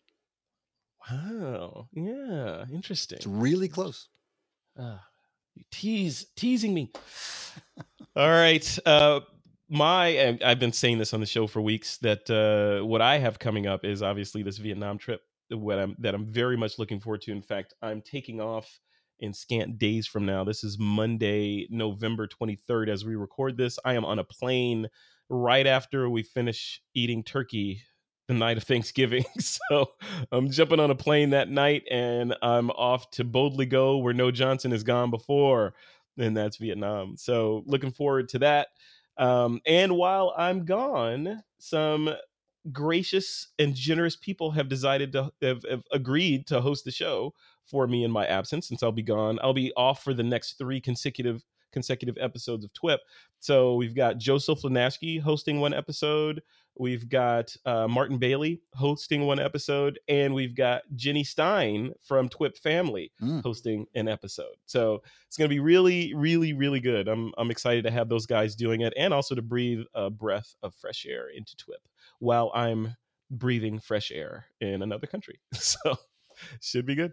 Wow. 1.10 1.88
Yeah. 1.92 2.64
Interesting. 2.72 3.16
It's 3.16 3.26
really 3.26 3.68
close. 3.68 4.08
Uh, 4.78 4.98
you 5.54 5.64
tease 5.70 6.26
teasing 6.36 6.72
me. 6.72 6.92
All 8.16 8.28
right. 8.28 8.78
Uh, 8.86 9.20
my 9.70 10.38
I've 10.44 10.58
been 10.58 10.72
saying 10.72 10.98
this 10.98 11.14
on 11.14 11.20
the 11.20 11.26
show 11.26 11.46
for 11.46 11.62
weeks 11.62 11.96
that 11.98 12.28
uh, 12.28 12.84
what 12.84 13.00
I 13.00 13.18
have 13.18 13.38
coming 13.38 13.66
up 13.66 13.84
is 13.84 14.02
obviously 14.02 14.42
this 14.42 14.58
Vietnam 14.58 14.98
trip 14.98 15.22
what 15.50 15.78
I'm 15.78 15.96
that 15.98 16.14
I'm 16.14 16.26
very 16.26 16.56
much 16.56 16.78
looking 16.78 17.00
forward 17.00 17.22
to. 17.22 17.32
In 17.32 17.42
fact, 17.42 17.74
I'm 17.82 18.02
taking 18.02 18.40
off 18.40 18.80
in 19.18 19.32
scant 19.32 19.78
days 19.78 20.06
from 20.06 20.26
now. 20.26 20.44
This 20.44 20.64
is 20.64 20.78
Monday, 20.78 21.66
November 21.70 22.26
23rd 22.26 22.88
as 22.88 23.04
we 23.04 23.16
record 23.16 23.56
this. 23.56 23.78
I 23.84 23.94
am 23.94 24.04
on 24.04 24.18
a 24.18 24.24
plane 24.24 24.88
right 25.28 25.66
after 25.66 26.08
we 26.08 26.22
finish 26.22 26.80
eating 26.94 27.22
turkey 27.22 27.82
the 28.28 28.34
night 28.34 28.56
of 28.56 28.64
Thanksgiving. 28.64 29.24
So 29.40 29.92
I'm 30.32 30.50
jumping 30.50 30.80
on 30.80 30.90
a 30.90 30.94
plane 30.96 31.30
that 31.30 31.50
night 31.50 31.84
and 31.90 32.34
I'm 32.42 32.70
off 32.70 33.10
to 33.12 33.24
boldly 33.24 33.66
go 33.66 33.98
where 33.98 34.14
No 34.14 34.30
Johnson 34.30 34.70
has 34.72 34.82
gone 34.82 35.10
before, 35.10 35.74
and 36.18 36.36
that's 36.36 36.56
Vietnam. 36.56 37.16
So 37.16 37.62
looking 37.66 37.92
forward 37.92 38.28
to 38.30 38.38
that. 38.40 38.68
Um, 39.16 39.60
and 39.66 39.96
while 39.96 40.34
I'm 40.36 40.64
gone, 40.64 41.42
some 41.58 42.10
gracious 42.72 43.48
and 43.58 43.74
generous 43.74 44.16
people 44.16 44.50
have 44.52 44.68
decided 44.68 45.12
to 45.12 45.32
have, 45.42 45.64
have, 45.68 45.82
agreed 45.92 46.46
to 46.46 46.60
host 46.60 46.84
the 46.84 46.90
show 46.90 47.32
for 47.64 47.86
me 47.86 48.04
in 48.04 48.10
my 48.10 48.26
absence 48.26 48.68
since 48.68 48.82
I'll 48.82 48.92
be 48.92 49.02
gone. 49.02 49.38
I'll 49.42 49.54
be 49.54 49.72
off 49.76 50.02
for 50.02 50.14
the 50.14 50.22
next 50.22 50.58
three 50.58 50.80
consecutive 50.80 51.42
consecutive 51.72 52.16
episodes 52.20 52.64
of 52.64 52.72
TWIP. 52.72 52.98
So 53.38 53.74
we've 53.74 53.94
got 53.94 54.18
Joseph 54.18 54.62
Linaschke 54.62 55.20
hosting 55.20 55.60
one 55.60 55.72
episode. 55.72 56.42
We've 56.78 57.08
got 57.08 57.54
uh, 57.66 57.88
Martin 57.88 58.18
Bailey 58.18 58.62
hosting 58.74 59.26
one 59.26 59.38
episode, 59.38 59.98
and 60.08 60.34
we've 60.34 60.54
got 60.54 60.82
Jenny 60.94 61.24
Stein 61.24 61.92
from 62.06 62.28
TWIP 62.28 62.56
Family 62.56 63.12
mm. 63.20 63.42
hosting 63.42 63.86
an 63.94 64.08
episode. 64.08 64.54
So 64.66 65.02
it's 65.26 65.36
going 65.36 65.48
to 65.48 65.54
be 65.54 65.60
really, 65.60 66.14
really, 66.14 66.52
really 66.52 66.80
good. 66.80 67.08
I'm 67.08 67.32
I'm 67.36 67.50
excited 67.50 67.84
to 67.84 67.90
have 67.90 68.08
those 68.08 68.26
guys 68.26 68.54
doing 68.54 68.80
it, 68.80 68.94
and 68.96 69.12
also 69.12 69.34
to 69.34 69.42
breathe 69.42 69.84
a 69.94 70.10
breath 70.10 70.54
of 70.62 70.74
fresh 70.74 71.06
air 71.06 71.28
into 71.28 71.56
TWIP 71.56 71.82
while 72.18 72.50
I'm 72.54 72.96
breathing 73.30 73.78
fresh 73.78 74.10
air 74.10 74.46
in 74.60 74.82
another 74.82 75.06
country. 75.06 75.40
So 75.54 75.96
should 76.60 76.86
be 76.86 76.94
good. 76.94 77.12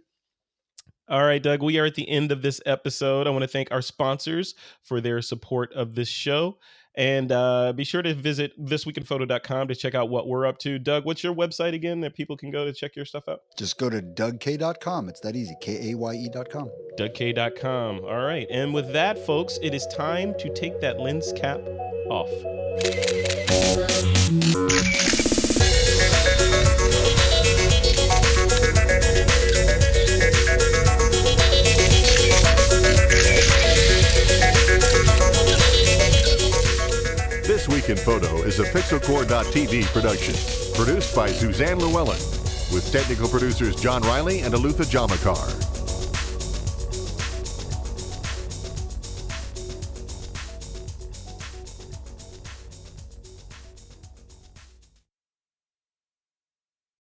All 1.09 1.23
right, 1.23 1.41
Doug, 1.41 1.63
we 1.63 1.79
are 1.79 1.85
at 1.85 1.95
the 1.95 2.09
end 2.09 2.33
of 2.33 2.41
this 2.41 2.59
episode. 2.65 3.27
I 3.27 3.29
want 3.29 3.43
to 3.43 3.47
thank 3.47 3.71
our 3.71 3.81
sponsors 3.81 4.55
for 4.83 4.99
their 4.99 5.21
support 5.21 5.71
of 5.73 5.95
this 5.95 6.09
show. 6.09 6.59
And 6.97 7.31
uh, 7.31 7.73
be 7.73 7.83
sure 7.83 8.01
to 8.01 8.15
visit 8.15 8.59
thisweekinphoto.com 8.65 9.67
to 9.67 9.75
check 9.75 9.93
out 9.93 10.09
what 10.09 10.27
we're 10.27 10.47
up 10.47 10.57
to. 10.59 10.79
Doug, 10.79 11.05
what's 11.05 11.23
your 11.23 11.33
website 11.33 11.73
again 11.73 12.01
that 12.01 12.15
people 12.15 12.35
can 12.35 12.49
go 12.49 12.65
to 12.65 12.73
check 12.73 12.95
your 12.95 13.05
stuff 13.05 13.29
out? 13.29 13.43
Just 13.55 13.77
go 13.77 13.89
to 13.89 14.01
dougkaye.com. 14.01 15.07
It's 15.07 15.19
that 15.19 15.35
easy. 15.35 15.55
K 15.61 15.91
A 15.91 15.95
Y 15.95 16.13
E.com. 16.15 16.71
Dougkaye.com. 16.97 17.99
All 18.03 18.25
right. 18.25 18.47
And 18.49 18.73
with 18.73 18.91
that, 18.93 19.19
folks, 19.19 19.59
it 19.61 19.75
is 19.75 19.85
time 19.87 20.33
to 20.39 20.51
take 20.53 20.81
that 20.81 20.99
lens 20.99 21.31
cap 21.33 21.59
off. 22.09 22.29
Week 37.87 37.97
Photo 37.99 38.43
is 38.43 38.59
a 38.59 38.65
Pixelcore.tv 38.65 39.85
production, 39.93 40.33
produced 40.75 41.15
by 41.15 41.27
Suzanne 41.27 41.79
Llewellyn, 41.79 42.17
with 42.73 42.89
technical 42.91 43.29
producers 43.29 43.75
John 43.77 44.01
Riley 44.01 44.41
and 44.41 44.53
Alutha 44.53 44.83
Jamakar. 44.83 45.76